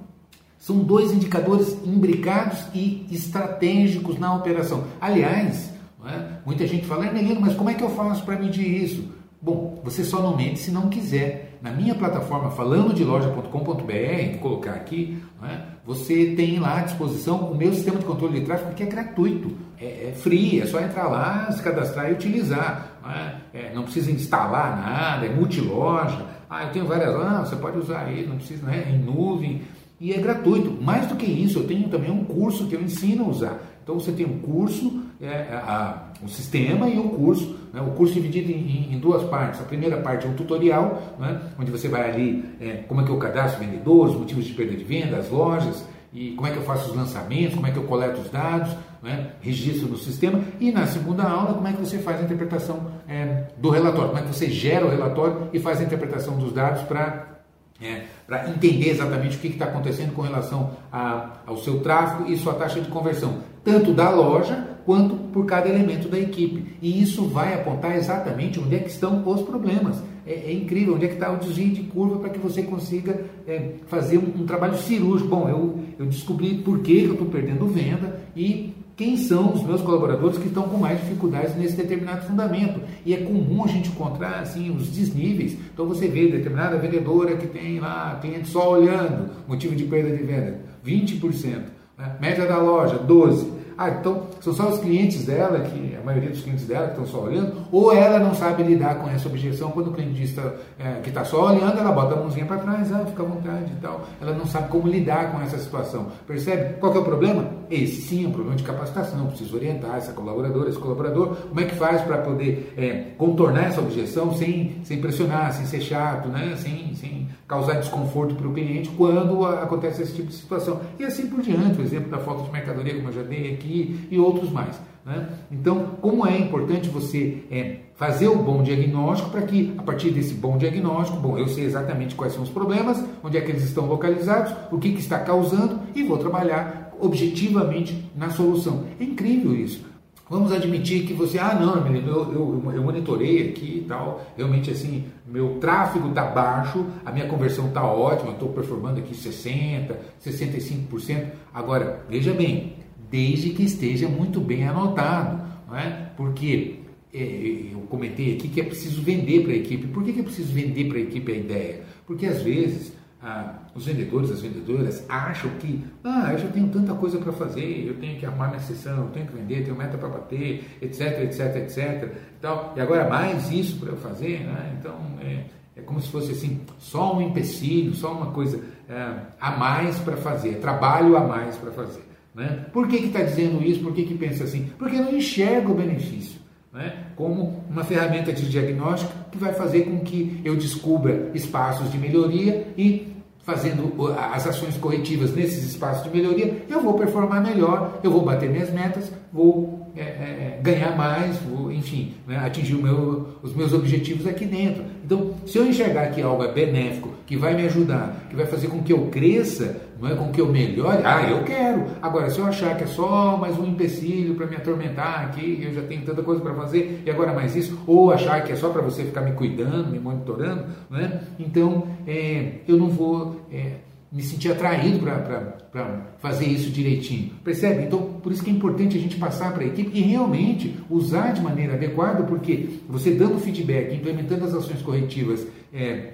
São 0.57 0.79
dois 0.79 1.11
indicadores 1.11 1.77
imbricados 1.85 2.65
e 2.73 3.05
estratégicos 3.11 4.17
na 4.17 4.33
operação. 4.33 4.85
Aliás, 4.99 5.71
é? 6.03 6.39
muita 6.43 6.65
gente 6.65 6.87
fala, 6.87 7.11
Melino, 7.11 7.39
mas 7.39 7.55
como 7.55 7.69
é 7.69 7.75
que 7.75 7.83
eu 7.83 7.89
faço 7.91 8.25
para 8.25 8.39
medir 8.39 8.65
isso? 8.65 9.07
Bom, 9.39 9.79
você 9.83 10.03
só 10.03 10.19
não 10.19 10.35
mente 10.35 10.59
se 10.59 10.71
não 10.71 10.89
quiser. 10.89 11.59
Na 11.61 11.71
minha 11.71 11.93
plataforma 11.93 12.49
falando 12.51 12.93
de 12.93 13.03
loja.com.br, 13.03 13.51
vou 13.51 14.39
colocar 14.39 14.71
aqui, 14.71 15.21
é? 15.43 15.59
você 15.85 16.33
tem 16.35 16.59
lá 16.59 16.79
à 16.79 16.81
disposição 16.81 17.51
o 17.51 17.55
meu 17.55 17.73
sistema 17.73 17.99
de 17.99 18.05
controle 18.05 18.39
de 18.39 18.45
tráfego 18.45 18.73
que 18.73 18.83
é 18.83 18.87
gratuito, 18.87 19.51
é, 19.79 20.09
é 20.09 20.13
free, 20.13 20.59
é 20.59 20.65
só 20.65 20.79
entrar 20.79 21.07
lá, 21.07 21.51
se 21.51 21.61
cadastrar 21.61 22.09
e 22.09 22.13
utilizar. 22.13 22.97
Não, 23.03 23.11
é? 23.11 23.35
é 23.53 23.71
não 23.73 23.83
precisa 23.83 24.11
instalar 24.11 24.77
nada, 24.77 25.25
é 25.25 25.29
multiloja. 25.29 26.25
Ah, 26.49 26.63
eu 26.63 26.71
tenho 26.71 26.85
várias, 26.85 27.13
ah, 27.13 27.45
você 27.45 27.55
pode 27.55 27.77
usar 27.77 28.05
aí, 28.05 28.25
não 28.25 28.37
precisa, 28.37 28.65
né? 28.65 28.89
Em 28.89 28.97
nuvem 28.99 29.61
e 29.99 30.13
é 30.13 30.17
gratuito. 30.17 30.71
Mais 30.81 31.07
do 31.07 31.15
que 31.15 31.25
isso, 31.25 31.59
eu 31.59 31.67
tenho 31.67 31.89
também 31.89 32.11
um 32.11 32.23
curso 32.23 32.67
que 32.67 32.75
eu 32.75 32.81
ensino 32.81 33.25
a 33.25 33.27
usar. 33.27 33.59
Então 33.83 33.99
você 33.99 34.11
tem 34.11 34.25
um 34.25 34.39
curso, 34.39 35.01
é, 35.21 35.53
a, 35.53 36.07
o 36.23 36.27
sistema 36.27 36.89
e 36.89 36.97
o 36.99 37.09
curso. 37.09 37.55
Né? 37.77 37.83
O 37.83 37.91
curso 37.91 38.15
dividido 38.15 38.51
em, 38.51 38.93
em, 38.93 38.99
duas 38.99 39.23
partes. 39.23 39.61
A 39.61 39.63
primeira 39.63 39.97
parte 39.97 40.25
é 40.25 40.29
um 40.29 40.33
tutorial, 40.33 41.15
né? 41.19 41.39
onde 41.59 41.69
você 41.69 41.87
vai 41.87 42.09
ali 42.09 42.43
é, 42.59 42.83
como 42.87 43.01
é 43.01 43.03
que 43.03 43.11
eu 43.11 43.17
cadastro 43.17 43.63
vendedores, 43.63 44.15
motivos 44.15 44.45
de 44.45 44.53
perda 44.53 44.75
de 44.75 44.83
venda, 44.83 45.17
as 45.17 45.29
lojas, 45.29 45.85
e 46.11 46.31
como 46.31 46.47
é 46.47 46.51
que 46.51 46.57
eu 46.57 46.63
faço 46.63 46.89
os 46.89 46.95
lançamentos, 46.95 47.53
como 47.53 47.67
é 47.67 47.71
que 47.71 47.77
eu 47.77 47.83
coleto 47.83 48.19
os 48.19 48.29
dados, 48.31 48.75
né? 49.03 49.33
registro 49.41 49.87
no 49.87 49.97
sistema. 49.97 50.41
E 50.59 50.71
na 50.71 50.87
segunda 50.87 51.23
aula, 51.23 51.53
como 51.53 51.67
é 51.67 51.73
que 51.73 51.79
você 51.79 51.99
faz 51.99 52.19
a 52.19 52.23
interpretação 52.23 52.87
é, 53.07 53.43
do 53.57 53.69
relatório, 53.69 54.09
como 54.09 54.19
é 54.19 54.23
que 54.23 54.33
você 54.33 54.49
gera 54.49 54.85
o 54.85 54.89
relatório 54.89 55.49
e 55.53 55.59
faz 55.59 55.79
a 55.79 55.83
interpretação 55.83 56.35
dos 56.37 56.51
dados 56.51 56.81
para 56.83 57.37
é, 57.79 58.05
para 58.25 58.49
entender 58.49 58.89
exatamente 58.89 59.37
o 59.37 59.39
que 59.39 59.49
está 59.49 59.65
acontecendo 59.65 60.11
com 60.11 60.23
relação 60.23 60.71
a, 60.91 61.33
ao 61.45 61.57
seu 61.57 61.79
tráfego 61.81 62.27
e 62.27 62.35
sua 62.35 62.55
taxa 62.55 62.81
de 62.81 62.89
conversão, 62.89 63.37
tanto 63.63 63.93
da 63.93 64.09
loja 64.09 64.76
quanto 64.87 65.15
por 65.33 65.45
cada 65.45 65.67
elemento 65.67 66.07
da 66.07 66.17
equipe. 66.17 66.77
E 66.81 67.01
isso 67.03 67.25
vai 67.25 67.53
apontar 67.53 67.97
exatamente 67.97 68.57
onde 68.57 68.73
é 68.73 68.79
que 68.79 68.89
estão 68.89 69.21
os 69.27 69.41
problemas. 69.41 70.01
É, 70.25 70.31
é 70.31 70.53
incrível 70.53 70.95
onde 70.95 71.03
é 71.03 71.07
que 71.09 71.15
está 71.15 71.29
o 71.29 71.35
desvio 71.35 71.73
de 71.73 71.83
curva 71.83 72.19
para 72.19 72.29
que 72.29 72.39
você 72.39 72.63
consiga 72.63 73.25
é, 73.45 73.71
fazer 73.87 74.17
um, 74.17 74.41
um, 74.41 74.45
trabalho 74.45 74.77
cirúrgico. 74.77 75.29
Bom, 75.29 75.49
eu, 75.49 75.77
eu 75.99 76.05
descobri 76.05 76.59
por 76.59 76.79
que 76.79 77.03
eu 77.03 77.11
estou 77.11 77.27
perdendo 77.27 77.67
venda 77.67 78.21
e 78.33 78.73
quem 78.95 79.17
são 79.17 79.51
os 79.53 79.61
meus 79.61 79.81
colaboradores 79.81 80.37
que 80.37 80.47
estão 80.47 80.63
com 80.63 80.77
mais 80.77 81.01
dificuldades 81.01 81.53
nesse 81.57 81.75
determinado 81.75 82.25
fundamento. 82.25 82.79
E 83.05 83.13
é 83.13 83.17
comum 83.17 83.65
a 83.65 83.67
gente 83.67 83.89
encontrar 83.89 84.39
assim 84.39 84.73
os 84.73 84.87
desníveis. 84.87 85.57
Então 85.73 85.85
você 85.85 86.07
vê 86.07 86.31
determinada 86.31 86.77
vendedora 86.77 87.35
que 87.35 87.45
tem 87.45 87.81
lá 87.81 88.17
cliente 88.21 88.47
só 88.47 88.71
olhando, 88.71 89.31
motivo 89.45 89.75
de 89.75 89.83
perda 89.83 90.15
de 90.15 90.23
venda, 90.23 90.61
20%. 90.85 91.61
Né? 91.97 92.15
Média 92.21 92.45
da 92.45 92.57
loja, 92.57 92.97
12%. 93.05 93.57
Ah, 93.77 93.91
então 93.91 94.25
são 94.47 94.53
só 94.53 94.73
os 94.73 94.79
clientes 94.79 95.25
dela, 95.25 95.59
que 95.59 95.95
a 95.95 96.03
maioria 96.03 96.29
dos 96.29 96.41
clientes 96.41 96.65
dela 96.65 96.85
que 96.87 96.91
estão 96.91 97.05
só 97.05 97.25
olhando, 97.25 97.53
ou 97.71 97.91
ela 97.91 98.19
não 98.19 98.33
sabe 98.33 98.63
lidar 98.63 98.95
com 98.95 99.09
essa 99.09 99.27
objeção. 99.27 99.71
Quando 99.71 99.87
o 99.87 99.91
cliente 99.91 100.35
é, 100.79 101.01
que 101.01 101.09
está 101.09 101.25
só 101.25 101.47
olhando, 101.47 101.77
ela 101.77 101.91
bota 101.91 102.15
a 102.15 102.17
mãozinha 102.17 102.45
para 102.45 102.57
trás, 102.57 102.91
ah, 102.93 103.05
fica 103.05 103.23
à 103.23 103.25
vontade 103.25 103.73
e 103.73 103.81
tal. 103.81 104.05
Ela 104.21 104.33
não 104.33 104.45
sabe 104.45 104.69
como 104.69 104.87
lidar 104.87 105.31
com 105.31 105.41
essa 105.41 105.57
situação. 105.57 106.07
Percebe? 106.25 106.75
Qual 106.79 106.93
é 106.93 106.99
o 106.99 107.03
problema? 107.03 107.45
Esse 107.69 108.01
sim 108.01 108.25
é 108.25 108.27
um 108.27 108.31
problema 108.31 108.55
de 108.55 108.63
capacitação. 108.63 109.27
Preciso 109.27 109.55
orientar 109.55 109.97
essa 109.97 110.13
colaboradora, 110.13 110.69
esse 110.69 110.79
colaborador, 110.79 111.35
como 111.35 111.59
é 111.59 111.65
que 111.65 111.75
faz 111.75 112.01
para 112.01 112.19
poder 112.19 112.73
é, 112.77 113.11
contornar 113.17 113.65
essa 113.65 113.81
objeção 113.81 114.33
sem, 114.33 114.77
sem 114.83 115.01
pressionar, 115.01 115.51
sem 115.53 115.65
ser 115.65 115.81
chato, 115.81 116.29
né? 116.29 116.55
sem, 116.55 116.95
sem 116.95 117.27
causar 117.47 117.75
desconforto 117.75 118.35
para 118.35 118.47
o 118.47 118.53
cliente 118.53 118.89
quando 118.89 119.45
acontece 119.45 120.03
esse 120.03 120.13
tipo 120.13 120.27
de 120.27 120.35
situação. 120.35 120.81
E 120.99 121.03
assim 121.03 121.27
por 121.27 121.41
diante, 121.41 121.79
o 121.79 121.83
exemplo 121.83 122.09
da 122.09 122.17
falta 122.17 122.43
de 122.43 122.51
mercadoria, 122.51 122.95
como 122.95 123.09
eu 123.09 123.13
já 123.13 123.23
dei 123.23 123.53
aqui, 123.53 124.07
e 124.11 124.19
outros 124.19 124.36
mais. 124.45 124.79
Né? 125.05 125.29
Então, 125.51 125.91
como 126.01 126.27
é 126.27 126.37
importante 126.37 126.89
você 126.89 127.43
é, 127.49 127.77
fazer 127.95 128.27
o 128.27 128.35
bom 128.35 128.61
diagnóstico 128.61 129.29
para 129.29 129.41
que, 129.43 129.73
a 129.77 129.83
partir 129.83 130.11
desse 130.11 130.33
bom 130.33 130.57
diagnóstico, 130.57 131.17
bom, 131.17 131.37
eu 131.37 131.47
sei 131.47 131.63
exatamente 131.63 132.13
quais 132.13 132.33
são 132.33 132.43
os 132.43 132.49
problemas, 132.49 133.03
onde 133.23 133.37
é 133.37 133.41
que 133.41 133.49
eles 133.49 133.63
estão 133.63 133.85
localizados, 133.85 134.53
o 134.71 134.77
que, 134.77 134.91
que 134.91 134.99
está 134.99 135.19
causando 135.19 135.79
e 135.95 136.03
vou 136.03 136.17
trabalhar 136.17 136.91
objetivamente 136.99 138.09
na 138.15 138.29
solução. 138.29 138.83
É 138.99 139.03
incrível 139.03 139.55
isso. 139.55 139.85
Vamos 140.29 140.51
admitir 140.51 141.05
que 141.07 141.13
você, 141.13 141.39
ah, 141.39 141.55
não, 141.55 141.81
menino, 141.81 142.09
eu, 142.09 142.33
eu, 142.33 142.71
eu 142.73 142.83
monitorei 142.83 143.47
aqui 143.47 143.77
e 143.77 143.85
tal, 143.87 144.21
realmente 144.35 144.69
assim, 144.69 145.05
meu 145.25 145.57
tráfego 145.61 146.09
está 146.09 146.25
baixo, 146.25 146.85
a 147.05 147.13
minha 147.13 147.27
conversão 147.27 147.67
está 147.67 147.81
ótima, 147.85 148.33
estou 148.33 148.49
performando 148.49 148.99
aqui 148.99 149.15
60%, 149.15 149.95
65%. 150.21 151.27
Agora, 151.53 152.01
veja 152.09 152.33
bem, 152.33 152.73
desde 153.09 153.51
que 153.51 153.63
esteja 153.63 154.07
muito 154.07 154.39
bem 154.39 154.67
anotado, 154.67 155.41
não 155.67 155.77
é? 155.77 156.09
porque 156.15 156.79
é, 157.13 157.71
eu 157.71 157.79
comentei 157.89 158.35
aqui 158.35 158.47
que 158.47 158.61
é 158.61 158.63
preciso 158.63 159.01
vender 159.01 159.43
para 159.43 159.53
a 159.53 159.55
equipe. 159.55 159.87
Por 159.87 160.03
que, 160.03 160.13
que 160.13 160.19
é 160.19 160.23
preciso 160.23 160.53
vender 160.53 160.87
para 160.87 160.97
a 160.97 161.01
equipe 161.01 161.31
a 161.31 161.35
ideia? 161.35 161.83
Porque 162.05 162.25
às 162.25 162.41
vezes 162.41 162.93
ah, 163.21 163.55
os 163.73 163.85
vendedores, 163.85 164.29
as 164.29 164.41
vendedoras 164.41 165.03
acham 165.09 165.49
que 165.59 165.83
ah, 166.03 166.29
eu 166.33 166.37
já 166.39 166.47
tenho 166.49 166.69
tanta 166.69 166.93
coisa 166.93 167.17
para 167.17 167.31
fazer, 167.33 167.87
eu 167.87 167.95
tenho 167.95 168.19
que 168.19 168.25
arrumar 168.25 168.47
minha 168.47 168.59
sessão, 168.59 169.05
eu 169.05 169.09
tenho 169.09 169.25
que 169.25 169.33
vender, 169.33 169.63
tenho 169.63 169.75
meta 169.75 169.97
para 169.97 170.09
bater, 170.09 170.77
etc, 170.81 171.23
etc, 171.23 171.55
etc. 171.57 172.15
Então, 172.37 172.73
e 172.75 172.79
agora 172.79 173.09
mais 173.09 173.51
isso 173.51 173.79
para 173.79 173.89
eu 173.89 173.97
fazer, 173.97 174.41
né? 174.41 174.77
então 174.79 174.95
é, 175.21 175.45
é, 175.75 175.81
como 175.81 175.99
se 175.99 176.09
fosse 176.09 176.31
assim, 176.31 176.61
só 176.77 177.17
um 177.17 177.21
empecilho, 177.21 177.93
só 177.95 178.11
uma 178.13 178.27
coisa 178.27 178.63
é, 178.87 179.13
a 179.39 179.51
mais 179.51 179.97
para 179.99 180.17
fazer, 180.17 180.59
trabalho 180.59 181.17
a 181.17 181.21
mais 181.21 181.55
para 181.57 181.71
fazer. 181.71 182.06
Né? 182.37 182.65
Por 182.71 182.87
que 182.87 182.97
está 182.97 183.23
dizendo 183.23 183.63
isso? 183.63 183.81
Por 183.81 183.93
que, 183.93 184.03
que 184.03 184.13
pensa 184.13 184.43
assim? 184.43 184.69
Porque 184.77 184.95
não 184.97 185.11
enxerga 185.11 185.71
o 185.71 185.73
benefício 185.73 186.39
né? 186.71 187.05
como 187.15 187.63
uma 187.67 187.83
ferramenta 187.83 188.31
de 188.31 188.47
diagnóstico 188.47 189.11
que 189.31 189.39
vai 189.39 189.53
fazer 189.53 189.85
com 189.85 190.01
que 190.01 190.39
eu 190.45 190.55
descubra 190.55 191.31
espaços 191.33 191.91
de 191.91 191.97
melhoria 191.97 192.67
e 192.77 193.11
fazendo 193.39 193.91
as 194.31 194.45
ações 194.45 194.77
corretivas 194.77 195.33
nesses 195.33 195.63
espaços 195.63 196.03
de 196.03 196.15
melhoria, 196.15 196.63
eu 196.69 196.81
vou 196.81 196.93
performar 196.93 197.41
melhor, 197.41 197.99
eu 198.03 198.11
vou 198.11 198.21
bater 198.21 198.49
minhas 198.49 198.69
metas, 198.71 199.11
vou 199.33 199.76
é, 199.99 200.57
é, 200.57 200.59
ganhar 200.61 200.95
mais, 200.95 201.39
enfim, 201.71 202.13
né, 202.27 202.37
atingir 202.37 202.75
meu, 202.75 203.27
os 203.41 203.53
meus 203.55 203.73
objetivos 203.73 204.27
aqui 204.27 204.45
dentro. 204.45 204.83
Então, 205.03 205.33
se 205.45 205.57
eu 205.57 205.65
enxergar 205.65 206.07
que 206.07 206.21
algo 206.21 206.43
é 206.43 206.51
benéfico, 206.51 207.11
que 207.25 207.35
vai 207.35 207.55
me 207.55 207.63
ajudar, 207.65 208.27
que 208.29 208.35
vai 208.35 208.45
fazer 208.45 208.67
com 208.67 208.81
que 208.81 208.93
eu 208.93 209.07
cresça, 209.07 209.81
não 209.99 210.09
é 210.09 210.15
com 210.15 210.31
que 210.31 210.39
eu 210.39 210.47
melhore, 210.47 211.01
ah, 211.03 211.23
eu 211.29 211.43
quero. 211.43 211.85
Agora, 212.01 212.29
se 212.29 212.39
eu 212.39 212.45
achar 212.45 212.77
que 212.77 212.83
é 212.83 212.87
só 212.87 213.37
mais 213.37 213.57
um 213.57 213.65
empecilho 213.65 214.35
para 214.35 214.45
me 214.45 214.55
atormentar 214.55 215.25
aqui, 215.25 215.59
eu 215.61 215.73
já 215.73 215.81
tenho 215.81 216.03
tanta 216.03 216.21
coisa 216.21 216.41
para 216.41 216.53
fazer, 216.53 217.03
e 217.05 217.09
agora 217.09 217.33
mais 217.33 217.55
isso, 217.55 217.79
ou 217.87 218.11
achar 218.11 218.43
que 218.43 218.51
é 218.51 218.55
só 218.55 218.69
para 218.69 218.81
você 218.81 219.03
ficar 219.03 219.21
me 219.21 219.31
cuidando, 219.31 219.89
me 219.89 219.99
monitorando, 219.99 220.65
né? 220.89 221.21
então 221.39 221.87
é, 222.05 222.59
eu 222.67 222.77
não 222.77 222.89
vou 222.89 223.41
é, 223.51 223.86
me 224.11 224.23
sentir 224.23 224.51
atraído 224.51 224.99
para 224.99 226.05
fazer 226.19 226.45
isso 226.45 226.69
direitinho. 226.69 227.31
Percebe? 227.43 227.83
Então, 227.83 228.19
por 228.21 228.31
isso 228.31 228.43
que 228.43 228.49
é 228.49 228.53
importante 228.53 228.97
a 228.97 228.99
gente 228.99 229.17
passar 229.17 229.53
para 229.53 229.63
a 229.63 229.67
equipe 229.67 229.91
e 229.93 230.01
realmente 230.01 230.75
usar 230.89 231.33
de 231.33 231.41
maneira 231.41 231.73
adequada, 231.73 232.23
porque 232.23 232.69
você 232.87 233.11
dando 233.11 233.39
feedback, 233.39 233.93
implementando 233.93 234.45
as 234.45 234.53
ações 234.53 234.81
corretivas 234.81 235.45
é, 235.73 236.13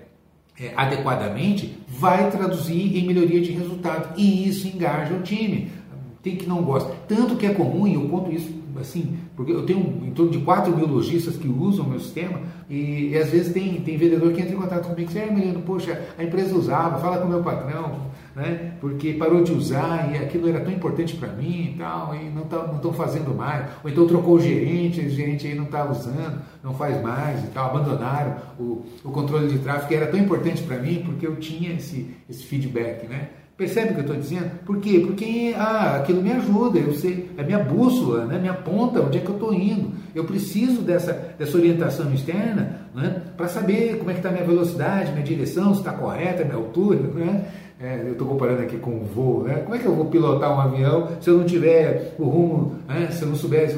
é, 0.59 0.71
adequadamente, 0.75 1.77
vai 1.87 2.29
traduzir 2.31 2.97
em 2.97 3.05
melhoria 3.05 3.41
de 3.41 3.51
resultado 3.51 4.19
e 4.19 4.47
isso 4.47 4.67
engaja 4.67 5.13
o 5.13 5.21
time. 5.21 5.71
Tem 6.23 6.37
que 6.37 6.47
não 6.47 6.63
gosta. 6.63 6.95
Tanto 7.07 7.35
que 7.35 7.45
é 7.45 7.53
comum, 7.53 7.85
e 7.85 7.95
eu 7.95 8.07
conto 8.07 8.31
isso 8.31 8.63
assim, 8.79 9.17
porque 9.35 9.51
eu 9.51 9.65
tenho 9.65 9.79
em 9.79 10.11
torno 10.11 10.31
de 10.31 10.39
4 10.39 10.75
mil 10.75 10.87
lojistas 10.87 11.37
que 11.37 11.47
usam 11.47 11.85
o 11.85 11.89
meu 11.89 11.99
sistema 11.99 12.39
e, 12.69 13.09
e, 13.09 13.17
às 13.17 13.29
vezes 13.29 13.53
tem, 13.53 13.81
tem 13.81 13.97
vendedor 13.97 14.31
que 14.33 14.41
entra 14.41 14.53
em 14.53 14.57
contato 14.57 14.87
comigo 14.87 15.01
e 15.01 15.13
diz, 15.13 15.15
Emiliano, 15.15 15.61
poxa, 15.61 16.01
a 16.17 16.23
empresa 16.23 16.55
usava, 16.55 16.97
fala 16.97 17.17
com 17.17 17.27
o 17.27 17.29
meu 17.29 17.43
patrão, 17.43 18.07
né, 18.35 18.73
porque 18.81 19.13
parou 19.13 19.43
de 19.43 19.51
usar 19.51 20.11
e 20.11 20.17
aquilo 20.17 20.49
era 20.49 20.59
tão 20.61 20.73
importante 20.73 21.15
para 21.15 21.29
mim 21.29 21.73
e 21.73 21.77
tal, 21.77 22.15
e 22.15 22.29
não 22.29 22.43
estão 22.43 22.79
tá, 22.79 22.93
fazendo 22.93 23.35
mais, 23.35 23.67
ou 23.83 23.89
então 23.89 24.07
trocou 24.07 24.35
o 24.35 24.39
gerente, 24.39 25.01
o 25.01 25.09
gerente 25.09 25.45
aí 25.45 25.53
não 25.53 25.65
está 25.65 25.89
usando, 25.89 26.41
não 26.63 26.73
faz 26.73 27.01
mais 27.01 27.43
e 27.43 27.47
tal, 27.47 27.69
abandonaram 27.69 28.37
o, 28.59 28.85
o 29.03 29.11
controle 29.11 29.47
de 29.47 29.59
tráfego 29.59 29.87
que 29.87 29.95
era 29.95 30.07
tão 30.07 30.19
importante 30.19 30.63
para 30.63 30.77
mim 30.77 31.03
porque 31.05 31.27
eu 31.27 31.35
tinha 31.35 31.73
esse, 31.73 32.09
esse 32.29 32.43
feedback, 32.43 33.07
né? 33.07 33.29
Percebe 33.55 33.91
o 33.91 33.93
que 33.93 33.99
eu 33.99 34.01
estou 34.01 34.15
dizendo? 34.15 34.49
Por 34.65 34.79
quê? 34.79 35.03
Porque 35.05 35.53
ah, 35.55 35.97
aquilo 35.97 36.23
me 36.23 36.31
ajuda, 36.31 36.79
eu 36.79 36.93
sei, 36.95 37.29
é 37.37 37.43
minha 37.43 37.59
bússola, 37.59 38.25
né? 38.25 38.39
minha 38.39 38.53
ponta, 38.53 38.99
onde 38.99 39.19
é 39.19 39.21
que 39.21 39.29
eu 39.29 39.35
estou 39.35 39.53
indo. 39.53 39.91
Eu 40.15 40.25
preciso 40.25 40.81
dessa, 40.81 41.13
dessa 41.37 41.55
orientação 41.55 42.11
externa 42.11 42.87
né? 42.95 43.21
para 43.37 43.47
saber 43.47 43.99
como 43.99 44.09
é 44.09 44.13
que 44.13 44.19
está 44.19 44.29
a 44.29 44.31
minha 44.31 44.43
velocidade, 44.43 45.11
minha 45.11 45.23
direção, 45.23 45.71
se 45.71 45.81
está 45.81 45.91
correta, 45.93 46.43
minha 46.43 46.57
altura. 46.57 46.99
Né? 47.13 47.45
É, 47.79 48.01
eu 48.03 48.13
estou 48.13 48.27
comparando 48.27 48.63
aqui 48.63 48.77
com 48.77 49.01
o 49.01 49.03
voo. 49.03 49.43
Né? 49.43 49.55
Como 49.55 49.75
é 49.75 49.77
que 49.77 49.85
eu 49.85 49.93
vou 49.93 50.05
pilotar 50.05 50.51
um 50.51 50.59
avião 50.59 51.09
se 51.21 51.29
eu 51.29 51.37
não 51.37 51.45
tiver 51.45 52.15
o 52.17 52.23
rumo, 52.23 52.75
né? 52.87 53.09
se 53.11 53.21
eu 53.21 53.27
não 53.27 53.35
souber 53.35 53.69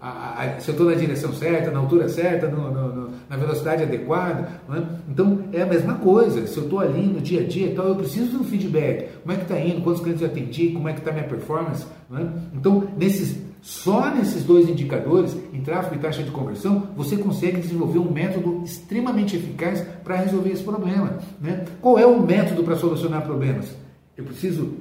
a, 0.00 0.08
a, 0.08 0.08
a, 0.08 0.29
se 0.58 0.68
eu 0.68 0.72
estou 0.72 0.86
na 0.88 0.94
direção 0.94 1.32
certa, 1.32 1.70
na 1.70 1.78
altura 1.78 2.08
certa, 2.08 2.48
no, 2.48 2.70
no, 2.70 2.94
no, 2.94 3.10
na 3.28 3.36
velocidade 3.36 3.82
adequada. 3.82 4.48
É? 4.70 4.82
Então 5.08 5.44
é 5.52 5.62
a 5.62 5.66
mesma 5.66 5.94
coisa. 5.94 6.46
Se 6.46 6.56
eu 6.56 6.64
estou 6.64 6.80
ali 6.80 7.02
no 7.02 7.20
dia 7.20 7.40
a 7.40 7.44
dia 7.44 7.66
e 7.66 7.74
tal, 7.74 7.88
eu 7.88 7.96
preciso 7.96 8.30
de 8.30 8.36
um 8.36 8.44
feedback. 8.44 9.08
Como 9.22 9.32
é 9.32 9.36
que 9.36 9.42
está 9.42 9.58
indo? 9.58 9.80
Quantos 9.82 10.00
clientes 10.00 10.22
eu 10.22 10.28
atendi? 10.28 10.68
Como 10.68 10.88
é 10.88 10.92
que 10.92 11.00
está 11.00 11.12
minha 11.12 11.24
performance? 11.24 11.84
É? 12.12 12.26
Então, 12.54 12.88
nesses, 12.96 13.38
só 13.60 14.14
nesses 14.14 14.44
dois 14.44 14.68
indicadores, 14.68 15.36
em 15.52 15.60
tráfego 15.60 15.96
e 15.96 15.98
taxa 15.98 16.22
de 16.22 16.30
conversão, 16.30 16.88
você 16.96 17.16
consegue 17.16 17.60
desenvolver 17.60 17.98
um 17.98 18.10
método 18.10 18.62
extremamente 18.64 19.36
eficaz 19.36 19.84
para 20.02 20.16
resolver 20.16 20.50
esse 20.50 20.62
problema. 20.62 21.18
Né? 21.40 21.64
Qual 21.80 21.98
é 21.98 22.06
o 22.06 22.20
método 22.20 22.64
para 22.64 22.76
solucionar 22.76 23.22
problemas? 23.22 23.74
Eu 24.16 24.24
preciso 24.24 24.74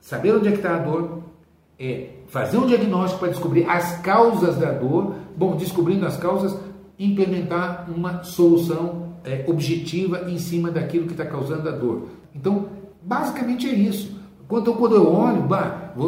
saber 0.00 0.34
onde 0.34 0.48
é 0.48 0.52
que 0.52 0.58
está 0.58 0.76
a 0.76 0.78
dor, 0.78 1.22
é 1.78 2.08
fazer 2.30 2.56
um 2.58 2.66
diagnóstico 2.66 3.20
para 3.20 3.28
descobrir 3.28 3.68
as 3.68 3.98
causas 3.98 4.56
da 4.56 4.72
dor. 4.72 5.14
Bom, 5.36 5.56
descobrindo 5.56 6.06
as 6.06 6.16
causas, 6.16 6.56
implementar 6.98 7.86
uma 7.94 8.22
solução 8.22 9.14
é, 9.24 9.44
objetiva 9.46 10.30
em 10.30 10.38
cima 10.38 10.70
daquilo 10.70 11.06
que 11.06 11.12
está 11.12 11.26
causando 11.26 11.68
a 11.68 11.72
dor. 11.72 12.08
Então, 12.34 12.66
basicamente 13.02 13.68
é 13.68 13.72
isso. 13.72 14.18
Quando, 14.46 14.72
quando 14.74 14.96
eu 14.96 15.12
olho, 15.12 15.44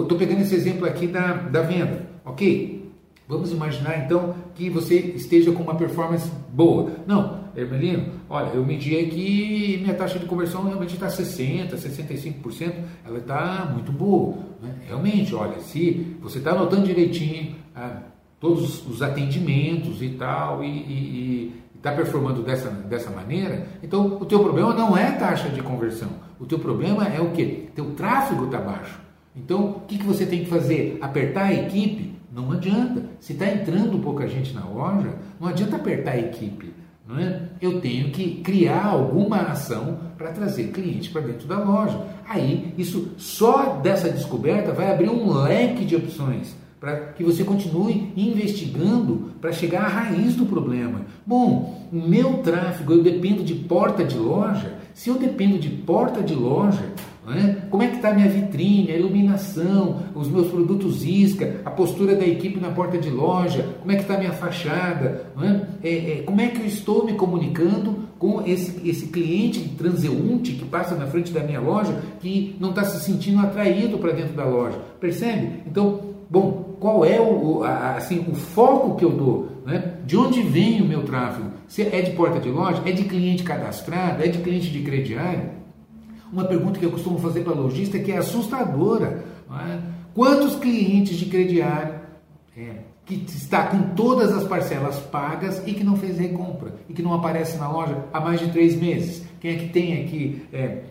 estou 0.02 0.18
pegando 0.18 0.42
esse 0.42 0.54
exemplo 0.54 0.86
aqui 0.86 1.06
da, 1.06 1.34
da 1.34 1.62
venda, 1.62 2.06
ok? 2.24 2.90
Vamos 3.28 3.52
imaginar 3.52 4.04
então 4.04 4.34
que 4.54 4.68
você 4.68 4.96
esteja 4.96 5.52
com 5.52 5.62
uma 5.62 5.74
performance 5.74 6.30
boa. 6.52 6.90
Não, 7.06 7.41
Hermelino, 7.56 8.06
olha, 8.28 8.50
eu 8.54 8.64
medi 8.64 8.98
aqui 8.98 9.78
minha 9.82 9.94
taxa 9.94 10.18
de 10.18 10.26
conversão 10.26 10.64
realmente 10.64 10.94
está 10.94 11.08
60%, 11.08 11.74
65%, 11.74 12.72
ela 13.04 13.18
está 13.18 13.70
muito 13.72 13.92
boa. 13.92 14.36
Né? 14.62 14.74
Realmente, 14.86 15.34
olha, 15.34 15.60
se 15.60 16.16
você 16.20 16.38
está 16.38 16.52
anotando 16.52 16.86
direitinho 16.86 17.54
ah, 17.74 18.02
todos 18.40 18.86
os 18.86 19.02
atendimentos 19.02 20.02
e 20.02 20.10
tal, 20.10 20.64
e 20.64 21.52
está 21.76 21.92
performando 21.92 22.42
dessa, 22.42 22.70
dessa 22.70 23.10
maneira, 23.10 23.66
então 23.82 24.18
o 24.20 24.24
teu 24.24 24.40
problema 24.40 24.72
não 24.72 24.96
é 24.96 25.10
taxa 25.12 25.48
de 25.48 25.60
conversão, 25.60 26.08
o 26.38 26.46
teu 26.46 26.58
problema 26.58 27.06
é 27.06 27.20
o 27.20 27.30
que? 27.30 27.68
Teu 27.74 27.90
tráfego 27.92 28.46
está 28.46 28.58
baixo. 28.58 29.00
Então, 29.34 29.70
o 29.70 29.80
que, 29.80 29.98
que 29.98 30.04
você 30.04 30.26
tem 30.26 30.40
que 30.40 30.50
fazer? 30.50 30.98
Apertar 31.00 31.46
a 31.46 31.54
equipe? 31.54 32.14
Não 32.30 32.52
adianta. 32.52 33.04
Se 33.18 33.32
está 33.32 33.46
entrando 33.46 33.98
pouca 33.98 34.28
gente 34.28 34.52
na 34.52 34.64
loja, 34.64 35.14
não 35.40 35.48
adianta 35.48 35.76
apertar 35.76 36.12
a 36.12 36.18
equipe. 36.18 36.72
Não 37.12 37.20
é? 37.20 37.42
Eu 37.60 37.78
tenho 37.80 38.10
que 38.10 38.36
criar 38.36 38.86
alguma 38.86 39.36
ação 39.36 39.98
para 40.16 40.32
trazer 40.32 40.68
cliente 40.68 41.10
para 41.10 41.20
dentro 41.20 41.46
da 41.46 41.58
loja. 41.58 42.06
Aí, 42.26 42.72
isso 42.78 43.10
só 43.18 43.80
dessa 43.82 44.08
descoberta 44.08 44.72
vai 44.72 44.90
abrir 44.90 45.10
um 45.10 45.30
leque 45.42 45.84
de 45.84 45.94
opções 45.94 46.56
para 46.80 46.96
que 47.12 47.22
você 47.22 47.44
continue 47.44 48.12
investigando 48.16 49.30
para 49.40 49.52
chegar 49.52 49.84
à 49.84 49.88
raiz 49.88 50.34
do 50.34 50.46
problema. 50.46 51.02
Bom, 51.24 51.86
o 51.92 51.96
meu 51.96 52.38
tráfego, 52.38 52.94
eu 52.94 53.02
dependo 53.02 53.44
de 53.44 53.54
porta 53.54 54.02
de 54.02 54.16
loja. 54.16 54.78
Se 54.94 55.10
eu 55.10 55.16
dependo 55.16 55.58
de 55.58 55.68
porta 55.68 56.22
de 56.22 56.34
loja, 56.34 56.92
é? 57.34 57.56
Como 57.70 57.82
é 57.82 57.88
que 57.88 57.96
está 57.96 58.10
a 58.10 58.14
minha 58.14 58.28
vitrine, 58.28 58.90
a 58.92 58.96
iluminação, 58.96 60.00
os 60.14 60.28
meus 60.28 60.48
produtos 60.48 61.04
isca, 61.04 61.60
a 61.64 61.70
postura 61.70 62.14
da 62.14 62.26
equipe 62.26 62.60
na 62.60 62.70
porta 62.70 62.98
de 62.98 63.10
loja, 63.10 63.76
como 63.80 63.92
é 63.92 63.96
que 63.96 64.02
está 64.02 64.14
a 64.14 64.18
minha 64.18 64.32
fachada, 64.32 65.26
é? 65.40 65.88
É, 65.88 66.12
é, 66.18 66.22
como 66.22 66.40
é 66.40 66.48
que 66.48 66.60
eu 66.60 66.66
estou 66.66 67.04
me 67.04 67.14
comunicando 67.14 68.08
com 68.18 68.42
esse, 68.46 68.88
esse 68.88 69.06
cliente 69.06 69.60
transeunte 69.76 70.52
que 70.52 70.64
passa 70.64 70.94
na 70.94 71.06
frente 71.06 71.32
da 71.32 71.40
minha 71.40 71.60
loja 71.60 72.00
que 72.20 72.56
não 72.60 72.70
está 72.70 72.84
se 72.84 73.04
sentindo 73.04 73.40
atraído 73.40 73.98
para 73.98 74.12
dentro 74.12 74.34
da 74.34 74.44
loja, 74.44 74.78
percebe? 75.00 75.62
Então, 75.66 76.00
bom, 76.30 76.76
qual 76.78 77.04
é 77.04 77.20
o, 77.20 77.62
a, 77.62 77.96
assim, 77.96 78.24
o 78.28 78.34
foco 78.34 78.96
que 78.96 79.04
eu 79.04 79.10
dou? 79.10 79.48
Né? 79.64 79.94
De 80.04 80.16
onde 80.16 80.42
vem 80.42 80.80
o 80.80 80.84
meu 80.84 81.02
tráfego? 81.02 81.50
Se 81.68 81.82
é 81.82 82.02
de 82.02 82.10
porta 82.12 82.38
de 82.38 82.50
loja? 82.50 82.82
É 82.84 82.92
de 82.92 83.04
cliente 83.04 83.42
cadastrado? 83.42 84.22
É 84.22 84.28
de 84.28 84.38
cliente 84.38 84.70
de 84.70 84.82
crediário? 84.82 85.61
Uma 86.32 86.44
pergunta 86.44 86.80
que 86.80 86.86
eu 86.86 86.90
costumo 86.90 87.18
fazer 87.18 87.42
para 87.42 87.52
lojista 87.52 87.98
que 87.98 88.10
é 88.10 88.16
assustadora. 88.16 89.22
É? 89.50 89.78
Quantos 90.14 90.56
clientes 90.56 91.16
de 91.16 91.26
crediário 91.26 91.94
é, 92.56 92.76
que 93.04 93.14
está 93.14 93.66
com 93.66 93.94
todas 93.94 94.32
as 94.32 94.44
parcelas 94.44 94.98
pagas 94.98 95.62
e 95.66 95.74
que 95.74 95.84
não 95.84 95.96
fez 95.96 96.18
recompra 96.18 96.74
e 96.88 96.94
que 96.94 97.02
não 97.02 97.12
aparece 97.12 97.58
na 97.58 97.68
loja 97.68 98.04
há 98.12 98.20
mais 98.20 98.40
de 98.40 98.50
três 98.50 98.74
meses? 98.74 99.22
Quem 99.40 99.54
é 99.54 99.58
que 99.58 99.68
tem 99.68 100.02
aqui 100.02 100.42
é, 100.52 100.84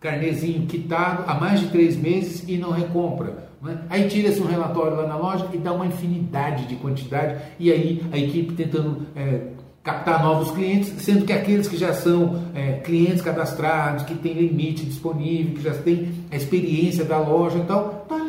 carnezinho 0.00 0.66
quitado 0.66 1.24
há 1.26 1.34
mais 1.34 1.60
de 1.60 1.68
três 1.68 1.96
meses 1.96 2.44
e 2.48 2.56
não 2.56 2.72
recompra? 2.72 3.48
É? 3.66 3.76
Aí 3.90 4.08
tira-se 4.08 4.40
um 4.40 4.46
relatório 4.46 4.96
lá 4.96 5.06
na 5.06 5.16
loja 5.16 5.48
e 5.52 5.58
dá 5.58 5.72
uma 5.72 5.86
infinidade 5.86 6.66
de 6.66 6.76
quantidade 6.76 7.40
e 7.58 7.72
aí 7.72 8.04
a 8.12 8.18
equipe 8.18 8.54
tentando 8.54 9.06
é, 9.16 9.48
captar 9.88 10.22
novos 10.22 10.50
clientes, 10.50 10.92
sendo 10.98 11.24
que 11.24 11.32
aqueles 11.32 11.66
que 11.66 11.78
já 11.78 11.94
são 11.94 12.44
é, 12.54 12.72
clientes 12.74 13.22
cadastrados, 13.22 14.04
que 14.04 14.14
têm 14.14 14.34
limite 14.34 14.84
disponível, 14.84 15.54
que 15.54 15.62
já 15.62 15.72
têm 15.72 16.10
a 16.30 16.36
experiência 16.36 17.06
da 17.06 17.16
loja 17.18 17.56
e 17.56 17.62
tal, 17.62 18.04
tá 18.06 18.16
ali 18.16 18.27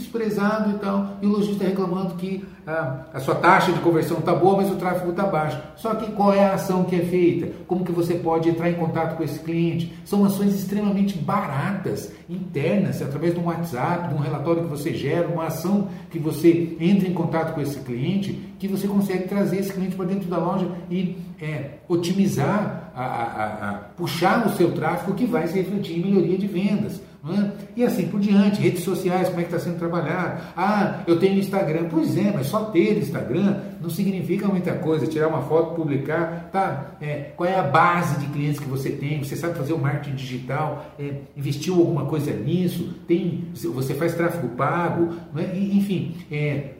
desprezado 0.00 0.70
e 0.70 0.78
tal, 0.78 1.16
e 1.22 1.26
o 1.26 1.30
lojista 1.30 1.64
reclamando 1.64 2.14
que 2.14 2.44
ah, 2.66 3.06
a 3.12 3.20
sua 3.20 3.34
taxa 3.34 3.72
de 3.72 3.80
conversão 3.80 4.18
está 4.18 4.34
boa, 4.34 4.58
mas 4.58 4.70
o 4.70 4.76
tráfego 4.76 5.10
está 5.10 5.24
baixo. 5.24 5.60
Só 5.76 5.94
que 5.94 6.12
qual 6.12 6.32
é 6.32 6.44
a 6.44 6.54
ação 6.54 6.84
que 6.84 6.96
é 6.96 7.04
feita? 7.04 7.52
Como 7.66 7.84
que 7.84 7.92
você 7.92 8.14
pode 8.14 8.48
entrar 8.48 8.70
em 8.70 8.74
contato 8.74 9.16
com 9.16 9.22
esse 9.22 9.38
cliente? 9.38 9.92
São 10.04 10.24
ações 10.24 10.54
extremamente 10.54 11.16
baratas, 11.16 12.12
internas, 12.28 13.02
através 13.02 13.34
de 13.34 13.40
um 13.40 13.46
WhatsApp, 13.46 14.08
de 14.08 14.14
um 14.14 14.18
relatório 14.18 14.62
que 14.62 14.68
você 14.68 14.94
gera, 14.94 15.28
uma 15.28 15.46
ação 15.46 15.88
que 16.10 16.18
você 16.18 16.76
entra 16.80 17.08
em 17.08 17.14
contato 17.14 17.54
com 17.54 17.60
esse 17.60 17.80
cliente, 17.80 18.32
que 18.58 18.68
você 18.68 18.86
consegue 18.86 19.26
trazer 19.26 19.58
esse 19.58 19.72
cliente 19.72 19.96
para 19.96 20.06
dentro 20.06 20.28
da 20.28 20.38
loja 20.38 20.68
e 20.90 21.16
é, 21.40 21.78
otimizar, 21.88 22.92
a, 22.94 23.04
a, 23.04 23.44
a, 23.44 23.74
puxar 23.96 24.46
o 24.46 24.50
seu 24.50 24.72
tráfego 24.72 25.14
que 25.14 25.24
vai 25.24 25.46
se 25.46 25.58
refletir 25.58 25.98
em 25.98 26.02
melhoria 26.02 26.36
de 26.36 26.46
vendas. 26.46 27.00
É? 27.22 27.50
E 27.76 27.84
assim 27.84 28.08
por 28.08 28.18
diante, 28.18 28.62
redes 28.62 28.82
sociais, 28.82 29.28
como 29.28 29.40
é 29.40 29.44
que 29.44 29.54
está 29.54 29.58
sendo 29.58 29.78
trabalhado? 29.78 30.40
Ah, 30.56 31.00
eu 31.06 31.18
tenho 31.18 31.38
Instagram. 31.38 31.86
Pois 31.90 32.16
é, 32.16 32.32
mas 32.34 32.46
só 32.46 32.64
ter 32.66 32.96
Instagram 32.96 33.58
não 33.80 33.90
significa 33.90 34.48
muita 34.48 34.72
coisa. 34.72 35.06
Tirar 35.06 35.28
uma 35.28 35.42
foto, 35.42 35.74
publicar, 35.74 36.48
tá? 36.50 36.92
É, 37.00 37.32
qual 37.36 37.48
é 37.48 37.58
a 37.58 37.62
base 37.62 38.18
de 38.20 38.26
clientes 38.26 38.58
que 38.58 38.68
você 38.68 38.90
tem? 38.90 39.22
Você 39.22 39.36
sabe 39.36 39.54
fazer 39.54 39.74
o 39.74 39.78
marketing 39.78 40.16
digital? 40.16 40.86
É, 40.98 41.12
investiu 41.36 41.74
alguma 41.74 42.06
coisa 42.06 42.32
nisso? 42.32 42.94
Tem, 43.06 43.44
você 43.54 43.92
faz 43.92 44.14
tráfego 44.14 44.48
pago? 44.56 45.14
É? 45.36 45.58
Enfim, 45.58 46.16
é, 46.32 46.70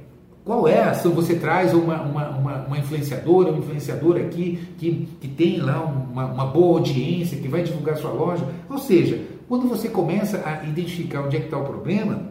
qual 0.43 0.67
é 0.67 0.81
a 0.81 0.93
ação? 0.93 1.13
Você 1.13 1.35
traz 1.35 1.75
uma, 1.75 2.01
uma, 2.01 2.31
uma, 2.31 2.57
uma, 2.67 2.79
influenciadora, 2.79 3.53
um 3.53 3.59
influenciador 3.59 4.17
aqui 4.17 4.59
que, 4.79 5.07
que 5.21 5.29
tem 5.29 5.61
lá 5.61 5.83
uma, 5.83 6.25
uma 6.27 6.47
boa 6.47 6.79
audiência, 6.79 7.39
que 7.39 7.47
vai 7.47 7.63
divulgar 7.63 7.99
sua 7.99 8.11
loja. 8.11 8.47
Ou 8.69 8.79
seja, 8.79 9.21
quando 9.51 9.67
você 9.67 9.89
começa 9.89 10.41
a 10.47 10.65
identificar 10.65 11.23
onde 11.23 11.37
é 11.37 11.41
que 11.41 11.47
está 11.47 11.59
o 11.59 11.65
problema, 11.65 12.23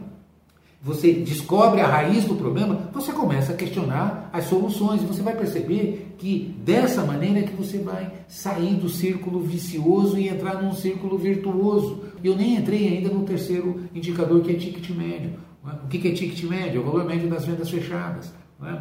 você 0.80 1.12
descobre 1.12 1.82
a 1.82 1.86
raiz 1.86 2.24
do 2.24 2.34
problema, 2.34 2.88
você 2.94 3.12
começa 3.12 3.52
a 3.52 3.56
questionar 3.56 4.30
as 4.32 4.44
soluções 4.44 5.02
você 5.02 5.20
vai 5.20 5.36
perceber 5.36 6.14
que 6.16 6.56
dessa 6.64 7.04
maneira 7.04 7.42
que 7.42 7.54
você 7.54 7.76
vai 7.76 8.10
sair 8.26 8.74
do 8.76 8.88
círculo 8.88 9.40
vicioso 9.40 10.18
e 10.18 10.28
entrar 10.28 10.62
num 10.62 10.72
círculo 10.72 11.18
virtuoso. 11.18 12.04
Eu 12.24 12.34
nem 12.34 12.56
entrei 12.56 12.88
ainda 12.88 13.10
no 13.10 13.22
terceiro 13.24 13.82
indicador 13.94 14.40
que 14.40 14.52
é 14.52 14.54
ticket 14.54 14.88
médio. 14.96 15.32
O 15.84 15.88
que 15.88 16.08
é 16.08 16.12
ticket 16.14 16.42
médio? 16.44 16.78
É 16.78 16.82
o 16.82 16.86
valor 16.86 17.04
médio 17.04 17.28
das 17.28 17.44
vendas 17.44 17.68
fechadas. 17.68 18.32
É? 18.62 18.78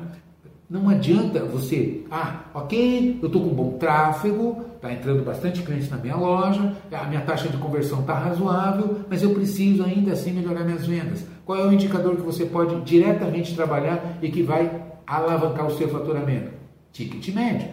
Não 0.69 0.87
adianta 0.87 1.43
você, 1.43 2.05
ah, 2.09 2.45
ok, 2.53 3.19
eu 3.21 3.27
estou 3.27 3.41
com 3.41 3.49
bom 3.49 3.71
tráfego, 3.77 4.63
está 4.79 4.93
entrando 4.93 5.25
bastante 5.25 5.61
cliente 5.61 5.91
na 5.91 5.97
minha 5.97 6.15
loja, 6.15 6.73
a 6.89 7.03
minha 7.05 7.19
taxa 7.21 7.49
de 7.49 7.57
conversão 7.57 7.99
está 7.99 8.13
razoável, 8.13 9.01
mas 9.09 9.21
eu 9.21 9.31
preciso 9.31 9.83
ainda 9.83 10.13
assim 10.13 10.31
melhorar 10.31 10.63
minhas 10.63 10.87
vendas. 10.87 11.25
Qual 11.45 11.59
é 11.59 11.65
o 11.67 11.73
indicador 11.73 12.15
que 12.15 12.21
você 12.21 12.45
pode 12.45 12.79
diretamente 12.81 13.53
trabalhar 13.53 14.17
e 14.21 14.29
que 14.29 14.41
vai 14.41 14.71
alavancar 15.05 15.67
o 15.67 15.77
seu 15.77 15.89
faturamento? 15.89 16.51
Ticket 16.93 17.35
médio. 17.35 17.67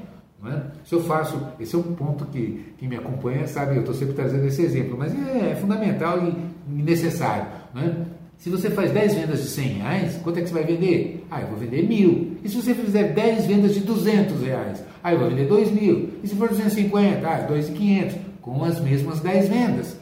É? 0.45 0.63
Se 0.85 0.95
eu 0.95 1.03
faço, 1.03 1.41
esse 1.59 1.75
é 1.75 1.79
um 1.79 1.95
ponto 1.95 2.27
que 2.27 2.75
quem 2.79 2.89
me 2.89 2.97
acompanha 2.97 3.47
sabe, 3.47 3.77
eu 3.77 3.81
estou 3.81 3.95
sempre 3.95 4.15
trazendo 4.15 4.45
esse 4.45 4.63
exemplo, 4.63 4.97
mas 4.99 5.13
é, 5.15 5.53
é 5.53 5.57
fundamental 5.57 6.19
e 6.19 6.73
necessário. 6.83 7.47
É? 7.77 8.17
Se 8.39 8.51
você 8.51 8.69
faz 8.69 8.93
10 8.93 9.15
vendas 9.15 9.43
de 9.43 9.49
100 9.49 9.69
reais, 9.69 10.21
quanto 10.23 10.39
é 10.39 10.43
que 10.43 10.49
você 10.49 10.55
vai 10.55 10.65
vender? 10.65 11.27
Ah, 11.31 11.41
eu 11.41 11.49
vou 11.49 11.57
vender 11.57 11.83
mil. 11.89 12.37
E 12.45 12.49
se 12.49 12.57
você 12.57 12.75
fizer 12.75 13.15
10 13.15 13.47
vendas 13.47 13.75
de 13.75 13.81
200 13.81 14.43
reais? 14.43 14.85
Eu 15.13 15.19
vou 15.19 15.29
vender 15.29 15.47
2 15.47 15.71
mil. 15.71 16.11
E 16.23 16.29
se 16.29 16.35
for 16.35 16.49
250? 16.49 17.27
Ah, 17.27 17.47
2.500. 17.49 18.15
Com 18.41 18.65
as 18.65 18.81
mesmas 18.81 19.21
10 19.21 19.49
vendas. 19.49 19.97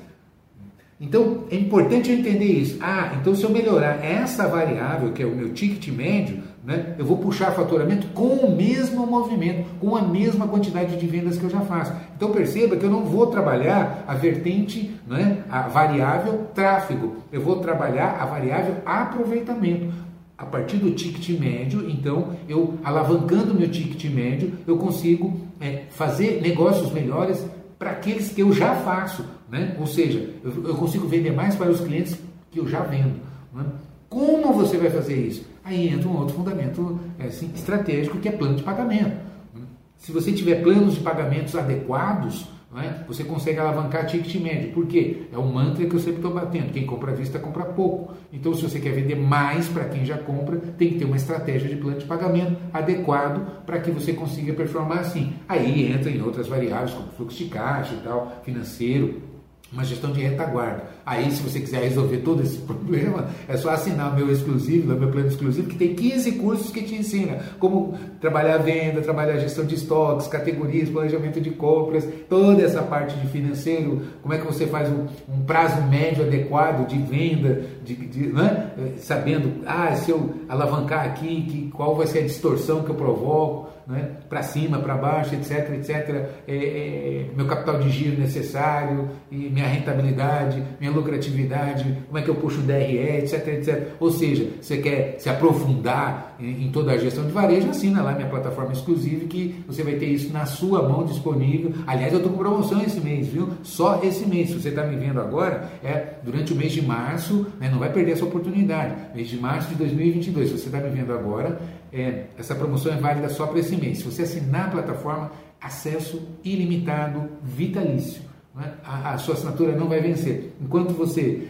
Então, 1.01 1.45
é 1.51 1.57
importante 1.57 2.11
eu 2.11 2.19
entender 2.19 2.45
isso. 2.45 2.79
Ah, 2.81 3.13
então 3.21 3.35
se 3.35 3.43
eu 3.43 3.51
melhorar 3.51 4.05
essa 4.05 4.47
variável, 4.47 5.13
que 5.13 5.23
é 5.23 5.27
o 5.27 5.35
meu 5.35 5.53
ticket 5.53 5.89
médio, 5.89 6.43
né, 6.65 6.95
eu 6.99 7.05
vou 7.05 7.19
puxar 7.19 7.51
faturamento 7.51 8.07
com 8.15 8.29
o 8.29 8.57
mesmo 8.57 9.07
movimento, 9.07 9.67
com 9.79 9.95
a 9.97 10.03
mesma 10.03 10.49
quantidade 10.49 10.97
de 10.97 11.07
vendas 11.07 11.37
que 11.37 11.45
eu 11.45 11.51
já 11.51 11.61
faço. 11.61 11.93
Então 12.17 12.31
perceba 12.31 12.77
que 12.77 12.85
eu 12.85 12.91
não 12.91 13.05
vou 13.05 13.27
trabalhar 13.27 14.05
a 14.07 14.15
vertente, 14.15 14.99
né, 15.07 15.43
a 15.51 15.63
variável 15.63 16.47
tráfego, 16.55 17.17
eu 17.31 17.43
vou 17.43 17.57
trabalhar 17.57 18.17
a 18.19 18.25
variável 18.25 18.77
aproveitamento. 18.87 19.93
A 20.37 20.45
partir 20.45 20.79
do 20.79 20.91
ticket 20.91 21.39
médio, 21.39 21.89
então 21.89 22.37
eu 22.49 22.75
alavancando 22.83 23.55
meu 23.55 23.71
ticket 23.71 24.13
médio, 24.13 24.53
eu 24.67 24.77
consigo 24.77 25.41
é, 25.61 25.85
fazer 25.91 26.41
negócios 26.43 26.93
melhores 26.93 27.45
para 27.79 27.93
aqueles 27.93 28.31
que 28.31 28.41
eu 28.41 28.53
já 28.53 28.75
faço, 28.77 29.25
né? 29.49 29.77
ou 29.79 29.87
seja, 29.87 30.31
eu, 30.43 30.69
eu, 30.69 30.75
consigo 30.75 31.07
vender 31.07 31.33
mais 31.33 31.55
para 31.55 31.71
os 31.71 31.81
clientes 31.81 32.19
que 32.51 32.59
eu 32.59 32.67
já 32.67 32.81
vendo. 32.81 33.21
Né? 33.53 33.65
Como 34.09 34.53
você 34.53 34.77
vai 34.77 34.91
fazer 34.91 35.17
isso? 35.17 35.45
Aí 35.63 35.89
entra 35.89 36.09
um 36.09 36.17
outro 36.17 36.35
fundamento 36.35 36.99
assim, 37.19 37.51
estratégico 37.55 38.19
que 38.19 38.29
é 38.29 38.33
plano 38.33 38.57
de 38.57 38.63
pagamento. 38.63 39.17
Né? 39.55 39.63
Se 39.97 40.13
você 40.13 40.33
tiver 40.33 40.63
planos 40.63 40.95
de 40.95 41.01
pagamentos 41.01 41.55
adequados, 41.55 42.47
é? 42.81 43.05
Você 43.07 43.25
consegue 43.25 43.59
alavancar 43.59 44.07
ticket 44.07 44.41
médio. 44.43 44.73
Por 44.73 44.87
quê? 44.87 45.29
É 45.33 45.39
um 45.39 45.53
mantra 45.53 45.87
que 45.87 45.95
eu 45.95 46.01
sempre 46.01 46.17
estou 46.17 46.33
batendo. 46.33 46.73
Quem 46.73 46.85
compra 46.87 47.13
à 47.13 47.15
vista 47.15 47.39
compra 47.39 47.65
pouco. 47.65 48.15
Então, 48.33 48.53
se 48.55 48.63
você 48.63 48.81
quer 48.81 48.93
vender 48.93 49.15
mais 49.15 49.69
para 49.69 49.85
quem 49.85 50.05
já 50.05 50.19
compra, 50.19 50.57
tem 50.57 50.91
que 50.91 50.99
ter 50.99 51.05
uma 51.05 51.17
estratégia 51.17 51.69
de 51.69 51.77
plano 51.77 51.99
de 51.99 52.05
pagamento 52.05 52.57
adequado 52.73 53.65
para 53.65 53.79
que 53.79 53.91
você 53.91 54.13
consiga 54.13 54.53
performar 54.53 54.99
assim. 54.99 55.35
Aí 55.49 55.93
entra 55.93 56.11
em 56.11 56.21
outras 56.21 56.49
variáveis, 56.49 56.93
como 56.93 57.09
fluxo 57.13 57.39
de 57.39 57.51
caixa 57.51 57.95
e 57.95 57.99
tal, 57.99 58.41
financeiro, 58.45 59.34
uma 59.75 59.85
gestão 59.85 60.13
de 60.13 60.21
retaguarda. 60.21 60.85
Aí, 61.05 61.31
se 61.31 61.43
você 61.43 61.61
quiser 61.61 61.83
resolver 61.83 62.19
todo 62.19 62.43
esse 62.43 62.59
problema, 62.63 63.27
é 63.49 63.57
só 63.57 63.71
assinar 63.71 64.15
meu 64.15 64.31
exclusivo, 64.33 64.95
meu 64.95 65.11
plano 65.11 65.29
exclusivo, 65.29 65.69
que 65.69 65.77
tem 65.77 65.95
15 65.95 66.33
cursos 66.33 66.71
que 66.71 66.83
te 66.83 66.95
ensina 66.95 67.41
como 67.59 67.99
trabalhar 68.21 68.59
venda, 68.59 69.03
trabalhar 69.03 69.37
gestão 69.39 69.67
de 69.67 69.75
estoques, 69.75 70.29
categorias, 70.29 70.89
planejamento 70.89 71.41
de 71.41 71.51
compras, 71.51 72.09
toda 72.29 72.63
essa 72.63 72.83
parte 72.83 73.17
de 73.17 73.27
financeiro, 73.27 74.03
como 74.23 74.33
é 74.33 74.39
que 74.39 74.47
você 74.47 74.67
faz 74.67 74.89
um, 74.89 75.07
um 75.29 75.41
prazo 75.45 75.83
médio 75.83 76.25
adequado 76.25 76.87
de 76.87 76.99
venda, 76.99 77.65
de, 77.85 77.95
de 77.95 78.29
né? 78.29 78.71
sabendo, 78.99 79.65
ah, 79.67 79.95
se 79.97 80.11
eu 80.11 80.35
alavancar 80.49 81.05
aqui, 81.05 81.43
que, 81.43 81.71
qual 81.71 81.97
vai 81.97 82.07
ser 82.07 82.21
a 82.21 82.23
distorção 82.23 82.83
que 82.85 82.91
eu 82.91 82.95
provoco, 82.95 83.74
né? 83.87 84.11
para 84.29 84.43
cima, 84.43 84.79
para 84.79 84.95
baixo, 84.97 85.35
etc, 85.35 85.71
etc, 85.75 86.09
é, 86.47 86.55
é, 86.55 87.27
meu 87.37 87.47
capital 87.47 87.79
de 87.81 87.91
giro 87.91 88.21
necessário, 88.21 89.11
e 89.31 89.37
minha 89.37 89.67
rentabilidade, 89.67 90.63
minha 90.81 90.93
lucratividade, 90.93 91.99
como 92.07 92.19
é 92.19 92.23
que 92.23 92.31
eu 92.31 92.35
puxo 92.35 92.61
o 92.61 92.63
DRE, 92.63 92.99
etc, 92.99 93.47
etc. 93.49 93.89
Ou 94.01 94.11
seja, 94.11 94.49
você 94.61 94.79
quer 94.79 95.17
se 95.19 95.29
aprofundar 95.29 96.37
em, 96.39 96.67
em 96.67 96.71
toda 96.71 96.93
a 96.93 96.99
gestão 96.99 97.25
de 97.25 97.33
varejo, 97.33 97.69
assina 97.71 98.03
lá 98.03 98.13
minha 98.13 98.29
plataforma 98.29 98.73
exclusiva 98.73 99.27
que 99.27 99.65
você 99.67 99.83
vai 99.83 99.95
ter 99.95 100.07
isso 100.07 100.33
na 100.33 100.47
sua 100.47 100.89
mão 100.89 101.05
disponível. 101.05 101.73
Aliás, 101.87 102.13
eu 102.13 102.19
estou 102.19 102.33
com 102.33 102.39
promoção 102.39 102.83
esse 102.83 103.01
mês, 103.01 103.29
viu? 103.29 103.49
Só 103.63 104.01
esse 104.03 104.27
mês. 104.27 104.49
Se 104.49 104.61
você 104.61 104.69
está 104.69 104.85
me 104.85 104.97
vendo 104.97 105.21
agora, 105.21 105.71
é 105.83 106.15
durante 106.23 106.53
o 106.53 106.57
mês 106.57 106.73
de 106.73 106.83
março, 106.83 107.47
né? 107.61 107.69
não 107.71 107.79
vai 107.79 107.93
perder 107.93 108.13
essa 108.13 108.25
oportunidade. 108.25 108.95
Mês 109.15 109.29
de 109.29 109.39
março 109.39 109.69
de 109.69 109.75
2022. 109.77 110.49
Se 110.49 110.59
você 110.59 110.67
está 110.67 110.79
me 110.79 110.91
vendo 110.91 111.13
agora, 111.13 111.61
é, 111.95 112.25
essa 112.37 112.55
promoção 112.55 112.93
é 112.93 112.97
válida 112.97 113.29
só 113.29 113.47
para 113.47 113.61
esse 113.61 113.77
mês. 113.77 113.99
Se 113.99 114.05
você 114.05 114.23
assinar 114.23 114.67
a 114.67 114.71
plataforma, 114.71 115.31
acesso 115.61 116.21
ilimitado, 116.43 117.29
vitalício. 117.43 118.23
Né? 118.55 118.73
A, 118.85 119.15
a, 119.15 119.19
sua 119.19 119.35
assinatura 119.35 119.77
não 119.77 119.89
vai 119.89 120.01
vencer. 120.01 120.53
Enquanto 120.61 120.93
você 120.93 121.49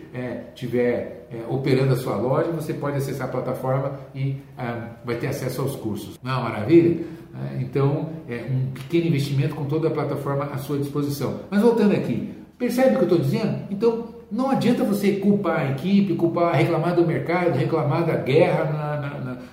estiver 0.52 1.26
é, 1.30 1.36
é, 1.38 1.44
operando 1.48 1.94
a 1.94 1.96
sua 1.96 2.16
loja, 2.16 2.50
você 2.52 2.74
pode 2.74 2.98
acessar 2.98 3.28
a 3.28 3.30
plataforma 3.30 3.98
e 4.14 4.36
ah, 4.56 4.90
vai 5.04 5.16
ter 5.16 5.28
acesso 5.28 5.62
aos 5.62 5.76
cursos. 5.76 6.18
Não 6.22 6.30
é 6.30 6.34
uma 6.34 6.50
maravilha? 6.50 7.04
É, 7.34 7.62
então, 7.62 8.10
é 8.28 8.46
um 8.50 8.70
pequeno 8.72 9.06
investimento 9.06 9.54
com 9.54 9.64
toda 9.64 9.88
a 9.88 9.90
plataforma 9.90 10.44
à 10.44 10.58
sua 10.58 10.78
disposição. 10.78 11.40
Mas 11.50 11.62
voltando 11.62 11.92
aqui, 11.92 12.32
percebe 12.58 12.96
o 12.96 12.98
que 12.98 13.04
eu 13.04 13.16
estou 13.16 13.18
dizendo? 13.18 13.66
Então, 13.70 14.14
não 14.30 14.50
adianta 14.50 14.84
você 14.84 15.12
culpar 15.12 15.60
a 15.60 15.70
equipe, 15.72 16.14
culpar, 16.14 16.54
reclamar 16.54 16.94
do 16.94 17.06
mercado, 17.06 17.56
reclamar 17.56 18.06
da 18.06 18.16
guerra 18.16 18.64
na, 18.64 19.00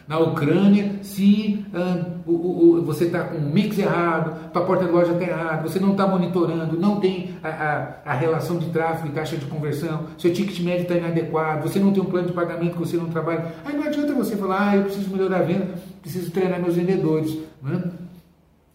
na, 0.08 0.20
Ucrânia, 0.20 1.00
se 1.02 1.66
ah, 1.74 2.06
o, 2.26 2.32
o, 2.32 2.82
você 2.84 3.06
está 3.06 3.24
com 3.24 3.38
um 3.38 3.50
mix 3.50 3.78
errado, 3.78 4.52
tua 4.52 4.66
porta 4.66 4.86
de 4.86 4.92
loja 4.92 5.14
está 5.14 5.24
errada, 5.24 5.68
você 5.68 5.80
não 5.80 5.92
está 5.92 6.08
monitorando, 6.08 6.80
não 6.80 7.00
tem 7.00 7.36
a, 7.44 7.50
a, 7.50 8.12
a, 8.12 8.14
relação 8.14 8.58
de 8.58 8.70
tráfego 8.70 9.10
e 9.10 9.12
taxa 9.12 9.38
de 9.38 9.46
conversão, 9.46 10.06
seu 10.18 10.32
ticket 10.34 10.60
médio 10.62 10.84
está 10.84 10.96
inadequado, 10.96 11.68
você 11.68 11.80
não 11.80 11.92
tem 11.92 12.02
um 12.02 12.06
plano 12.06 12.28
de 12.28 12.34
pagamento 12.34 12.74
que 12.74 12.80
você 12.80 12.98
não 12.98 13.10
trabalha. 13.10 13.54
Aí 13.66 13.76
não 13.76 13.84
adianta 13.84 14.14
você 14.14 14.36
falar, 14.36 14.70
ah, 14.70 14.76
eu 14.78 14.84
preciso 14.84 15.10
melhorar 15.10 15.40
a 15.40 15.44
venda, 15.44 15.70
preciso 16.02 16.32
treinar 16.32 16.62
meus 16.62 16.76
vendedores. 16.76 17.38
Né? 17.62 17.84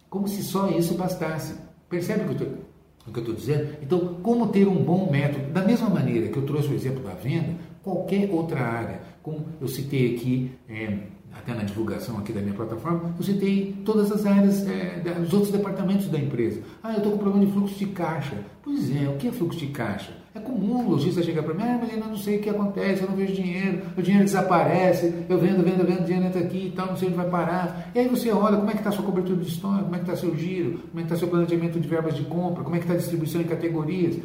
Como 0.09 0.27
se 0.27 0.43
só 0.43 0.69
isso 0.69 0.95
bastasse. 0.95 1.55
Percebe 1.89 2.31
o 2.31 2.35
que 2.35 2.43
eu 3.19 3.21
estou 3.21 3.33
dizendo? 3.33 3.69
Então, 3.81 3.99
como 4.21 4.47
ter 4.47 4.67
um 4.67 4.83
bom 4.83 5.09
método? 5.09 5.51
Da 5.53 5.61
mesma 5.63 5.89
maneira 5.89 6.27
que 6.27 6.37
eu 6.37 6.45
trouxe 6.45 6.67
o 6.67 6.73
exemplo 6.73 7.03
da 7.03 7.13
venda, 7.13 7.55
qualquer 7.81 8.29
outra 8.29 8.59
área, 8.59 9.01
como 9.27 9.45
eu 9.59 9.67
citei 9.67 10.15
aqui, 10.15 10.51
é, 10.69 10.99
até 11.33 11.53
na 11.53 11.63
divulgação 11.63 12.17
aqui 12.17 12.31
da 12.31 12.39
minha 12.39 12.53
plataforma, 12.53 13.13
eu 13.17 13.23
citei 13.23 13.75
todas 13.83 14.09
as 14.09 14.25
áreas, 14.25 14.65
é, 14.65 15.01
dos 15.19 15.33
outros 15.33 15.51
departamentos 15.51 16.07
da 16.07 16.17
empresa. 16.17 16.61
Ah, 16.81 16.93
eu 16.93 16.99
estou 16.99 17.11
com 17.11 17.17
problema 17.17 17.45
de 17.45 17.51
fluxo 17.51 17.75
de 17.77 17.87
caixa. 17.87 18.37
Pois 18.63 18.89
é, 18.89 19.09
o 19.09 19.17
que 19.17 19.27
é 19.27 19.31
fluxo 19.33 19.59
de 19.59 19.67
caixa? 19.67 20.13
É 20.33 20.39
comum 20.39 20.85
o 20.85 20.91
lojista 20.91 21.21
chegar 21.21 21.43
para 21.43 21.53
mim, 21.53 21.63
ah, 21.63 21.77
mas 21.81 21.91
eu 21.91 21.99
não 21.99 22.15
sei 22.15 22.37
o 22.37 22.41
que 22.41 22.49
acontece, 22.49 23.01
eu 23.01 23.09
não 23.09 23.17
vejo 23.17 23.33
dinheiro, 23.33 23.81
o 23.97 24.01
dinheiro 24.01 24.23
desaparece, 24.23 25.25
eu 25.27 25.37
vendo, 25.37 25.61
vendo, 25.61 25.85
vendo, 25.85 26.03
o 26.03 26.05
dinheiro 26.05 26.25
entra 26.25 26.39
aqui 26.39 26.67
e 26.67 26.71
tal, 26.71 26.87
não 26.87 26.95
sei 26.95 27.09
onde 27.09 27.17
vai 27.17 27.29
parar. 27.29 27.91
E 27.93 27.99
aí 27.99 28.07
você 28.07 28.31
olha 28.31 28.55
como 28.55 28.69
é 28.69 28.71
que 28.71 28.77
está 28.77 28.91
a 28.91 28.93
sua 28.93 29.03
cobertura 29.03 29.41
de 29.41 29.49
estoque, 29.49 29.83
como 29.83 29.95
é 29.95 29.97
que 29.97 30.05
está 30.05 30.15
seu 30.15 30.37
giro, 30.37 30.79
como 30.89 30.99
é 30.99 31.01
que 31.01 31.01
está 31.01 31.17
seu 31.17 31.27
planejamento 31.27 31.77
de 31.77 31.87
verbas 31.87 32.15
de 32.15 32.23
compra, 32.23 32.63
como 32.63 32.77
é 32.77 32.79
que 32.79 32.85
está 32.85 32.93
a 32.93 32.97
distribuição 32.97 33.41
em 33.41 33.45
categorias. 33.45 34.17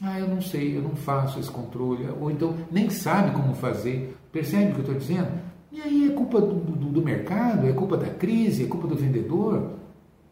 Ah, 0.00 0.20
eu 0.20 0.28
não 0.28 0.40
sei, 0.40 0.76
eu 0.76 0.82
não 0.82 0.94
faço 0.94 1.40
esse 1.40 1.50
controle, 1.50 2.08
ou 2.20 2.30
então 2.30 2.54
nem 2.70 2.88
sabe 2.88 3.32
como 3.32 3.54
fazer. 3.54 4.16
Percebe 4.32 4.70
o 4.70 4.74
que 4.74 4.78
eu 4.78 4.80
estou 4.80 4.94
dizendo? 4.94 5.28
E 5.70 5.80
aí 5.80 6.08
é 6.10 6.14
culpa 6.14 6.40
do, 6.40 6.54
do, 6.54 6.86
do 6.90 7.02
mercado, 7.02 7.66
é 7.66 7.72
culpa 7.72 7.96
da 7.96 8.06
crise, 8.06 8.64
é 8.64 8.66
culpa 8.66 8.86
do 8.86 8.96
vendedor. 8.96 9.78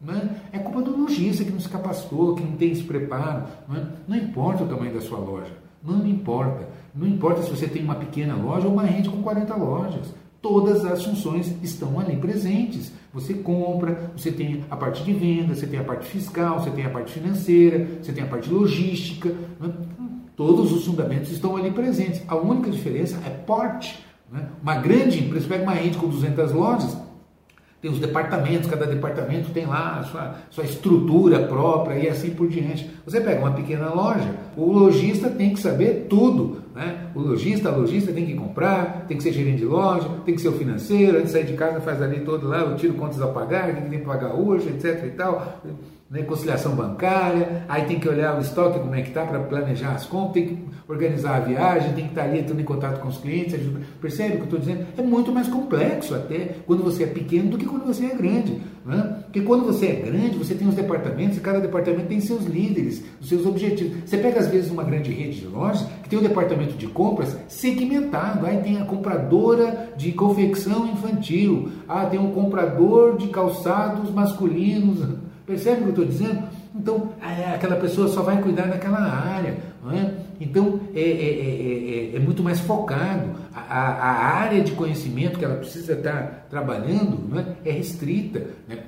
Né? 0.01 0.37
É 0.53 0.59
culpa 0.59 0.83
do 0.83 0.97
lojista 0.97 1.45
que 1.45 1.51
não 1.51 1.61
se 1.61 1.69
capacitou, 1.69 2.35
que 2.35 2.43
não 2.43 2.53
tem 2.53 2.73
esse 2.73 2.83
preparo. 2.83 3.45
Né? 3.69 3.87
Não 4.07 4.17
importa 4.17 4.65
o 4.65 4.69
tamanho 4.69 4.93
da 4.93 5.01
sua 5.01 5.19
loja, 5.19 5.53
não 5.83 6.07
importa. 6.07 6.69
Não 6.95 7.07
importa 7.07 7.43
se 7.43 7.51
você 7.51 7.67
tem 7.67 7.83
uma 7.83 7.95
pequena 7.95 8.35
loja 8.35 8.67
ou 8.67 8.73
uma 8.73 8.85
rede 8.85 9.09
com 9.09 9.23
40 9.23 9.55
lojas. 9.57 10.15
Todas 10.41 10.85
as 10.85 11.05
funções 11.05 11.55
estão 11.63 11.99
ali 11.99 12.17
presentes. 12.17 12.93
Você 13.13 13.35
compra, 13.35 14.13
você 14.17 14.31
tem 14.31 14.65
a 14.71 14.77
parte 14.77 15.03
de 15.03 15.13
venda, 15.13 15.55
você 15.55 15.67
tem 15.67 15.81
a 15.81 15.85
parte 15.85 16.07
fiscal, 16.07 16.61
você 16.61 16.71
tem 16.71 16.85
a 16.85 16.91
parte 16.91 17.13
financeira, 17.13 17.89
você 18.01 18.13
tem 18.13 18.23
a 18.23 18.27
parte 18.27 18.49
logística. 18.49 19.35
Né? 19.59 19.73
Todos 20.37 20.71
os 20.71 20.85
fundamentos 20.85 21.33
estão 21.33 21.57
ali 21.57 21.71
presentes. 21.71 22.23
A 22.29 22.37
única 22.37 22.71
diferença 22.71 23.19
é 23.27 23.31
porte. 23.31 24.05
Né? 24.31 24.47
Uma 24.63 24.77
grande 24.77 25.25
empresa, 25.25 25.49
pega 25.49 25.63
uma 25.63 25.73
rede 25.73 25.97
com 25.97 26.09
200 26.09 26.53
lojas, 26.53 26.97
tem 27.81 27.91
os 27.91 27.99
departamentos, 27.99 28.69
cada 28.69 28.87
departamento 28.87 29.51
tem 29.51 29.65
lá 29.65 30.01
a 30.01 30.03
sua, 30.03 30.35
sua 30.51 30.65
estrutura 30.65 31.41
própria 31.41 31.95
e 31.95 32.09
assim 32.09 32.31
por 32.31 32.49
diante. 32.49 32.91
Você 33.05 33.21
pega 33.21 33.41
uma 33.41 33.53
pequena 33.53 33.89
loja, 33.95 34.35
o 34.57 34.73
lojista 34.73 35.31
tem 35.31 35.55
que 35.55 35.61
saber 35.61 36.07
tudo. 36.09 36.63
Né? 36.75 37.07
O 37.15 37.21
lojista, 37.21 37.69
a 37.69 37.77
lojista 37.77 38.13
tem 38.13 38.27
que 38.27 38.35
comprar, 38.35 39.07
tem 39.07 39.17
que 39.17 39.23
ser 39.23 39.33
gerente 39.33 39.59
de 39.59 39.65
loja, 39.65 40.09
tem 40.25 40.35
que 40.35 40.41
ser 40.41 40.49
o 40.49 40.53
financeiro, 40.53 41.19
antes 41.19 41.29
de 41.29 41.33
sair 41.33 41.47
de 41.47 41.55
casa 41.55 41.81
faz 41.81 42.03
ali 42.03 42.21
todo 42.21 42.49
lá, 42.49 42.59
eu 42.59 42.77
tiro 42.77 42.95
contas 42.95 43.23
a 43.23 43.29
pagar, 43.29 43.75
tem 43.75 44.01
que 44.01 44.05
pagar 44.05 44.35
hoje, 44.35 44.69
etc 44.69 45.05
e 45.05 45.11
tal 45.11 45.63
né, 46.09 46.23
conciliação 46.23 46.75
bancária, 46.77 47.65
aí 47.69 47.85
tem 47.85 47.99
que 47.99 48.09
olhar 48.09 48.37
o 48.39 48.41
estoque, 48.41 48.79
como 48.79 48.95
é 48.95 49.03
que 49.03 49.09
está 49.09 49.25
para 49.25 49.41
planejar 49.41 49.93
as 49.93 50.07
compras, 50.07 50.35
tem 50.35 50.47
que 50.47 50.65
organizar 50.89 51.37
a 51.37 51.41
viagem, 51.41 51.93
tem 51.95 52.05
que 52.05 52.11
estar 52.11 52.23
tá 52.23 52.29
ali 52.29 52.39
entrando 52.39 52.61
em 52.61 52.65
contato 52.65 53.01
com 53.01 53.09
os 53.09 53.19
clientes, 53.19 53.55
ajuda. 53.55 53.81
percebe 54.01 54.35
o 54.35 54.37
que 54.37 54.41
eu 54.41 54.45
estou 54.45 54.59
dizendo? 54.61 54.87
É 54.97 55.03
muito 55.03 55.33
mais 55.33 55.49
complexo 55.49 56.15
até 56.15 56.57
quando 56.65 56.85
você 56.85 57.03
é 57.03 57.07
pequeno 57.07 57.51
do 57.51 57.59
que 57.59 57.67
quando 57.67 57.85
você 57.85 58.07
é 58.07 58.15
grande. 58.15 58.61
Né? 58.85 59.25
Porque 59.25 59.41
quando 59.41 59.65
você 59.67 59.87
é 59.87 59.95
grande, 59.95 60.39
você 60.39 60.55
tem 60.55 60.69
os 60.69 60.77
departamentos 60.77 61.37
e 61.37 61.41
cada 61.41 61.59
departamento 61.59 62.07
tem 62.07 62.21
seus 62.21 62.45
líderes, 62.45 63.03
os 63.21 63.29
seus 63.29 63.45
objetivos. 63.45 64.09
Você 64.09 64.17
pega 64.17 64.39
às 64.39 64.47
vezes 64.47 64.71
uma 64.71 64.85
grande 64.85 65.11
rede 65.11 65.41
de 65.41 65.47
lojas 65.47 65.85
que 66.05 66.09
tem 66.09 66.21
um 66.21 66.23
departamento 66.23 66.75
de 66.75 66.87
compras 66.87 67.37
segmentado, 67.49 68.47
aí 68.47 68.59
tem 68.59 68.81
a 68.81 68.85
compradora 68.85 69.93
de 69.97 70.13
confecção 70.13 70.87
infantil, 70.87 71.73
ah, 71.89 72.07
tem 72.07 72.21
um 72.21 72.31
comprador 72.31 73.17
de 73.17 73.27
calçados 73.27 74.09
masculinos, 74.13 75.26
Percebe 75.47 75.77
o 75.77 75.83
que 75.83 75.85
eu 75.85 75.91
estou 75.91 76.05
dizendo? 76.05 76.43
Então, 76.75 77.13
aquela 77.55 77.77
pessoa 77.77 78.09
só 78.09 78.23
vai 78.23 78.43
cuidar 78.43 78.67
daquela 78.67 78.99
área. 78.99 79.57
É? 79.93 80.11
Então, 80.41 80.81
é, 80.95 81.01
é, 81.01 82.11
é, 82.13 82.17
é, 82.17 82.19
muito 82.19 82.43
mais 82.43 82.59
focado. 82.59 83.31
A, 83.55 83.63
a, 83.63 84.39
área 84.41 84.61
de 84.63 84.73
conhecimento 84.73 85.39
que 85.39 85.45
ela 85.45 85.55
precisa 85.55 85.93
estar 85.93 86.47
trabalhando 86.51 87.31
é? 87.65 87.71
restrita, 87.71 88.49
né? 88.69 88.79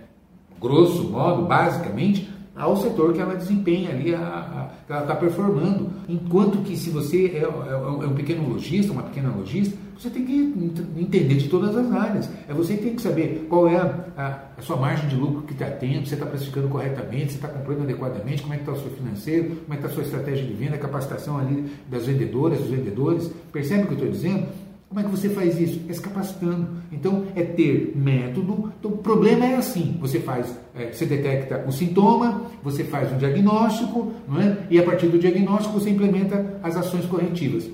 grosso 0.60 1.04
modo, 1.04 1.46
basicamente, 1.46 2.28
ao 2.58 2.76
setor 2.76 3.12
que 3.12 3.20
ela 3.20 3.34
desempenha 3.34 3.90
ali, 3.90 4.14
a, 4.14 4.18
a, 4.18 4.70
que 4.86 4.92
ela 4.92 5.02
está 5.02 5.14
performando. 5.14 5.90
Enquanto 6.08 6.58
que 6.58 6.76
se 6.76 6.90
você 6.90 7.26
é, 7.26 7.38
é, 7.38 7.72
é, 7.72 8.06
um 8.06 8.14
pequeno 8.14 8.48
lojista, 8.48 8.92
uma 8.92 9.04
pequena 9.04 9.30
lojista, 9.30 9.76
você 9.98 10.10
tem 10.10 10.24
que 10.24 10.54
entender 10.96 11.34
de 11.34 11.48
todas 11.48 11.76
as 11.76 11.90
áreas. 11.92 12.30
É 12.48 12.54
você 12.54 12.76
que 12.76 12.84
tem 12.84 12.94
que 12.94 13.02
saber 13.02 13.46
qual 13.48 13.66
é 13.66 13.76
a, 13.76 14.44
a 14.56 14.62
sua 14.62 14.76
margem 14.76 15.08
de 15.08 15.16
lucro 15.16 15.42
que 15.42 15.52
está 15.52 15.66
tendo, 15.66 16.06
você 16.06 16.14
está 16.14 16.26
precificando 16.26 16.68
corretamente, 16.68 17.32
você 17.32 17.38
está 17.38 17.48
comprando 17.48 17.82
adequadamente, 17.82 18.42
como 18.42 18.54
é 18.54 18.58
que 18.58 18.62
está 18.62 18.72
o 18.72 18.80
seu 18.80 18.90
financeiro, 18.90 19.56
como 19.56 19.74
é 19.74 19.76
que 19.76 19.84
está 19.84 19.88
a 19.88 19.90
sua 19.90 20.02
estratégia 20.04 20.46
de 20.46 20.52
venda, 20.52 20.76
a 20.76 20.78
capacitação 20.78 21.38
ali 21.38 21.68
das 21.88 22.06
vendedoras, 22.06 22.58
dos 22.58 22.70
vendedores. 22.70 23.30
Percebe 23.52 23.84
o 23.84 23.86
que 23.86 23.92
eu 23.92 23.98
estou 23.98 24.10
dizendo? 24.10 24.46
Como 24.88 25.00
é 25.00 25.02
que 25.02 25.10
você 25.10 25.28
faz 25.28 25.60
isso? 25.60 25.82
É 25.86 25.92
se 25.92 26.00
capacitando. 26.00 26.68
Então, 26.90 27.26
é 27.36 27.42
ter 27.42 27.92
método. 27.94 28.72
Então, 28.78 28.90
o 28.90 28.98
problema 28.98 29.44
é 29.44 29.56
assim: 29.56 29.98
você 30.00 30.18
faz, 30.18 30.56
é, 30.74 30.90
você 30.92 31.04
detecta 31.04 31.64
o 31.66 31.72
sintoma, 31.72 32.42
você 32.62 32.84
faz 32.84 33.12
um 33.12 33.18
diagnóstico, 33.18 34.14
não 34.26 34.40
é? 34.40 34.66
e 34.70 34.78
a 34.78 34.82
partir 34.82 35.08
do 35.08 35.18
diagnóstico 35.18 35.78
você 35.78 35.90
implementa 35.90 36.58
as 36.62 36.76
ações 36.76 37.04
corretivas. 37.04 37.68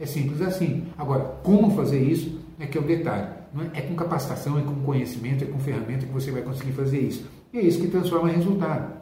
É 0.00 0.06
simples 0.06 0.40
assim. 0.40 0.84
Agora, 0.96 1.24
como 1.42 1.74
fazer 1.76 2.00
isso 2.00 2.38
é 2.58 2.66
que 2.66 2.78
é 2.78 2.80
o 2.80 2.84
detalhe. 2.84 3.28
É? 3.74 3.78
é 3.78 3.82
com 3.82 3.94
capacitação, 3.94 4.58
é 4.58 4.62
com 4.62 4.74
conhecimento, 4.76 5.44
é 5.44 5.46
com 5.46 5.58
ferramenta 5.58 6.06
que 6.06 6.12
você 6.12 6.30
vai 6.30 6.42
conseguir 6.42 6.72
fazer 6.72 7.00
isso. 7.00 7.26
E 7.52 7.58
é 7.58 7.62
isso 7.62 7.80
que 7.80 7.88
transforma 7.88 8.30
em 8.30 8.34
resultado. 8.36 8.94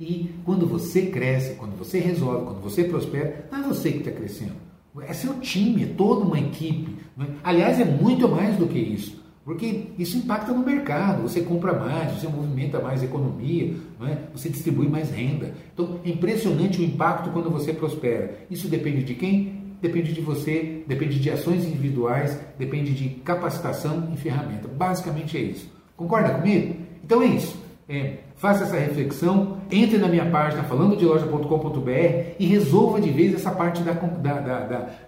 E 0.00 0.34
quando 0.44 0.66
você 0.66 1.06
cresce, 1.06 1.56
quando 1.56 1.76
você 1.76 1.98
resolve, 1.98 2.46
quando 2.46 2.62
você 2.62 2.84
prospera, 2.84 3.48
não 3.52 3.60
é 3.60 3.62
você 3.68 3.92
que 3.92 3.98
está 3.98 4.10
crescendo. 4.10 4.69
É 5.02 5.12
seu 5.12 5.34
time, 5.40 5.84
é 5.84 5.86
toda 5.86 6.24
uma 6.24 6.38
equipe. 6.38 6.96
É? 7.20 7.24
Aliás, 7.44 7.78
é 7.78 7.84
muito 7.84 8.28
mais 8.28 8.56
do 8.56 8.66
que 8.66 8.78
isso. 8.78 9.20
Porque 9.44 9.86
isso 9.98 10.18
impacta 10.18 10.52
no 10.52 10.64
mercado, 10.64 11.22
você 11.22 11.40
compra 11.40 11.72
mais, 11.72 12.12
você 12.12 12.28
movimenta 12.28 12.78
mais 12.78 13.02
economia, 13.02 13.74
é? 14.02 14.18
você 14.34 14.48
distribui 14.48 14.88
mais 14.88 15.10
renda. 15.10 15.54
Então 15.72 15.98
é 16.04 16.10
impressionante 16.10 16.80
o 16.80 16.84
impacto 16.84 17.30
quando 17.30 17.50
você 17.50 17.72
prospera. 17.72 18.38
Isso 18.50 18.68
depende 18.68 19.02
de 19.02 19.14
quem? 19.14 19.60
Depende 19.80 20.12
de 20.12 20.20
você, 20.20 20.84
depende 20.86 21.18
de 21.18 21.30
ações 21.30 21.64
individuais, 21.64 22.38
depende 22.58 22.92
de 22.92 23.08
capacitação 23.20 24.10
e 24.14 24.16
ferramenta. 24.18 24.68
Basicamente 24.68 25.38
é 25.38 25.40
isso. 25.40 25.70
Concorda 25.96 26.34
comigo? 26.34 26.76
Então 27.02 27.22
é 27.22 27.26
isso. 27.26 27.59
É, 27.92 28.18
faça 28.36 28.62
essa 28.62 28.76
reflexão, 28.76 29.56
entre 29.68 29.98
na 29.98 30.06
minha 30.06 30.26
página 30.26 30.62
falando 30.62 30.96
de 30.96 31.04
loja.com.br 31.04 31.90
e 32.38 32.46
resolva 32.46 33.00
de 33.00 33.10
vez 33.10 33.34
essa 33.34 33.50
parte 33.50 33.82
da, 33.82 33.94
da, 33.94 34.38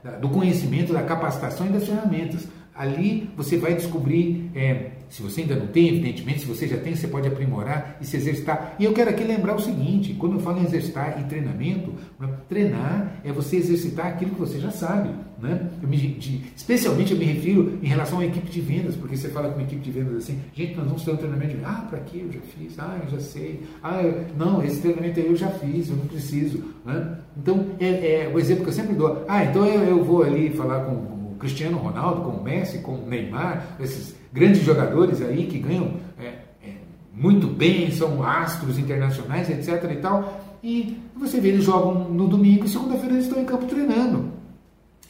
da, 0.03 0.11
do 0.19 0.29
conhecimento, 0.29 0.93
da 0.93 1.01
capacitação 1.01 1.69
e 1.69 1.69
das 1.69 1.87
ferramentas. 1.87 2.49
Ali 2.75 3.31
você 3.37 3.57
vai 3.57 3.75
descobrir, 3.75 4.51
é, 4.53 4.91
se 5.13 5.21
você 5.21 5.43
ainda 5.43 5.55
não 5.57 5.67
tem, 5.67 5.89
evidentemente, 5.89 6.41
se 6.41 6.47
você 6.47 6.67
já 6.67 6.79
tem, 6.79 6.97
você 6.97 7.07
pode 7.07 7.29
aprimorar 7.29 7.99
e 8.01 8.07
se 8.07 8.17
exercitar. 8.17 8.75
E 8.79 8.85
eu 8.87 8.95
quero 8.95 9.11
aqui 9.11 9.23
lembrar 9.23 9.55
o 9.55 9.61
seguinte: 9.61 10.15
quando 10.15 10.37
eu 10.37 10.41
falo 10.41 10.59
em 10.59 10.65
exercitar 10.65 11.21
e 11.21 11.25
treinamento, 11.25 11.93
né, 12.19 12.31
treinar 12.49 13.21
é 13.23 13.31
você 13.31 13.57
exercitar 13.57 14.07
aquilo 14.07 14.31
que 14.31 14.41
você 14.41 14.59
já 14.59 14.71
sabe. 14.71 15.11
Né? 15.39 15.69
Eu 15.83 15.89
me, 15.89 15.99
de, 15.99 16.41
especialmente 16.57 17.13
eu 17.13 17.19
me 17.19 17.27
refiro 17.27 17.79
em 17.83 17.89
relação 17.89 18.21
à 18.21 18.25
equipe 18.25 18.51
de 18.51 18.61
vendas, 18.63 18.97
porque 18.97 19.15
você 19.15 19.29
fala 19.29 19.51
com 19.51 19.57
uma 19.57 19.65
equipe 19.65 19.83
de 19.83 19.91
vendas 19.91 20.17
assim, 20.17 20.39
gente, 20.55 20.77
nós 20.77 20.87
vamos 20.87 21.05
ter 21.05 21.11
um 21.11 21.17
treinamento 21.19 21.59
de 21.59 21.65
ah, 21.65 21.87
para 21.91 21.99
quê? 21.99 22.23
Eu 22.25 22.33
já 22.33 22.41
fiz, 22.41 22.79
ah, 22.79 22.99
eu 23.05 23.11
já 23.11 23.21
sei, 23.21 23.61
ah, 23.83 24.03
eu, 24.03 24.25
não, 24.39 24.65
esse 24.65 24.81
treinamento 24.81 25.21
aí 25.21 25.27
eu 25.27 25.37
já 25.37 25.51
fiz, 25.51 25.91
eu 25.91 25.97
não 25.97 26.07
preciso. 26.07 26.65
Né? 26.87 27.19
Então, 27.37 27.67
é, 27.79 28.23
é, 28.25 28.31
o 28.33 28.39
exemplo 28.39 28.65
que 28.65 28.71
eu 28.71 28.75
sempre 28.75 28.95
dou, 28.95 29.27
ah, 29.29 29.45
então 29.45 29.67
eu, 29.67 29.83
eu 29.83 30.03
vou 30.03 30.23
ali 30.23 30.49
falar 30.51 30.85
com 30.85 31.22
Cristiano 31.43 31.77
Ronaldo, 31.77 32.23
com 32.23 32.31
o 32.31 32.43
Messi, 32.43 32.79
com 32.79 32.93
o 32.93 33.07
Neymar, 33.07 33.77
esses 33.81 34.15
grandes 34.33 34.63
jogadores 34.63 35.21
aí 35.21 35.47
que 35.47 35.59
ganham 35.59 35.95
é, 36.17 36.27
é, 36.65 36.75
muito 37.13 37.49
bem, 37.49 37.91
são 37.91 38.23
astros 38.23 38.79
internacionais, 38.79 39.51
etc. 39.51 39.91
e 39.91 39.97
tal. 39.97 40.41
E 40.63 40.97
você 41.17 41.41
vê, 41.41 41.49
eles 41.49 41.65
jogam 41.65 42.09
no 42.09 42.29
domingo 42.29 42.65
e 42.65 42.69
segunda-feira 42.69 43.15
eles 43.15 43.27
estão 43.27 43.43
em 43.43 43.45
campo 43.45 43.67
treinando. 43.67 44.31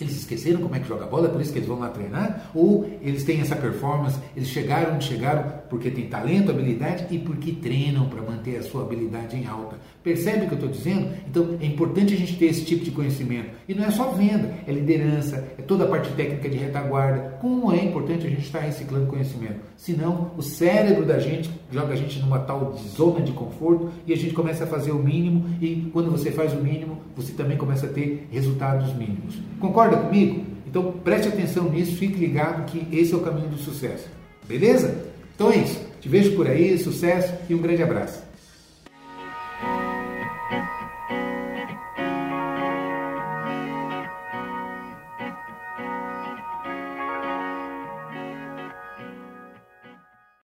Eles 0.00 0.16
esqueceram 0.16 0.62
como 0.62 0.74
é 0.74 0.80
que 0.80 0.88
joga 0.88 1.04
bola, 1.04 1.28
é 1.28 1.30
por 1.30 1.40
isso 1.42 1.52
que 1.52 1.58
eles 1.58 1.68
vão 1.68 1.78
lá 1.78 1.90
treinar? 1.90 2.50
Ou 2.54 2.90
eles 3.02 3.24
têm 3.24 3.42
essa 3.42 3.54
performance, 3.54 4.18
eles 4.34 4.48
chegaram 4.48 4.98
chegaram 5.02 5.44
porque 5.72 5.90
têm 5.90 6.04
talento, 6.04 6.50
habilidade 6.50 7.06
e 7.10 7.18
porque 7.18 7.52
treinam 7.52 8.06
para 8.06 8.20
manter 8.20 8.58
a 8.58 8.62
sua 8.62 8.82
habilidade 8.82 9.34
em 9.34 9.46
alta? 9.46 9.76
Percebe 10.02 10.44
o 10.44 10.48
que 10.48 10.52
eu 10.52 10.58
estou 10.58 10.68
dizendo? 10.68 11.08
Então 11.26 11.56
é 11.58 11.64
importante 11.64 12.12
a 12.12 12.16
gente 12.16 12.36
ter 12.36 12.44
esse 12.44 12.62
tipo 12.62 12.84
de 12.84 12.90
conhecimento. 12.90 13.48
E 13.66 13.72
não 13.72 13.82
é 13.82 13.90
só 13.90 14.10
venda, 14.10 14.52
é 14.66 14.70
liderança, 14.70 15.48
é 15.58 15.62
toda 15.62 15.84
a 15.84 15.88
parte 15.88 16.12
técnica 16.12 16.46
de 16.46 16.58
retaguarda. 16.58 17.38
Como 17.40 17.72
é 17.72 17.82
importante 17.82 18.26
a 18.26 18.28
gente 18.28 18.42
estar 18.42 18.60
reciclando 18.60 19.06
conhecimento? 19.06 19.60
Senão 19.78 20.32
o 20.36 20.42
cérebro 20.42 21.06
da 21.06 21.18
gente 21.18 21.50
joga 21.70 21.94
a 21.94 21.96
gente 21.96 22.20
numa 22.20 22.40
tal 22.40 22.72
de 22.72 22.86
zona 22.90 23.22
de 23.22 23.32
conforto 23.32 23.90
e 24.06 24.12
a 24.12 24.16
gente 24.16 24.34
começa 24.34 24.64
a 24.64 24.66
fazer 24.66 24.92
o 24.92 24.98
mínimo 24.98 25.46
e 25.58 25.88
quando 25.90 26.10
você 26.10 26.30
faz 26.30 26.52
o 26.52 26.62
mínimo, 26.62 26.98
você 27.16 27.32
também 27.32 27.56
começa 27.56 27.86
a 27.86 27.88
ter 27.88 28.28
resultados 28.30 28.92
mínimos. 28.92 29.38
Concorda 29.58 29.96
comigo? 29.96 30.44
Então 30.66 30.92
preste 31.02 31.28
atenção 31.28 31.70
nisso, 31.70 31.96
fique 31.96 32.18
ligado 32.18 32.66
que 32.66 32.86
esse 32.94 33.14
é 33.14 33.16
o 33.16 33.20
caminho 33.20 33.48
do 33.48 33.56
sucesso. 33.56 34.06
Beleza? 34.46 35.11
Então 35.42 35.50
é. 35.50 35.64
Te 36.00 36.08
vejo 36.08 36.36
por 36.36 36.46
aí, 36.46 36.78
sucesso 36.78 37.34
e 37.48 37.54
um 37.54 37.58
grande 37.58 37.82
abraço. 37.82 38.22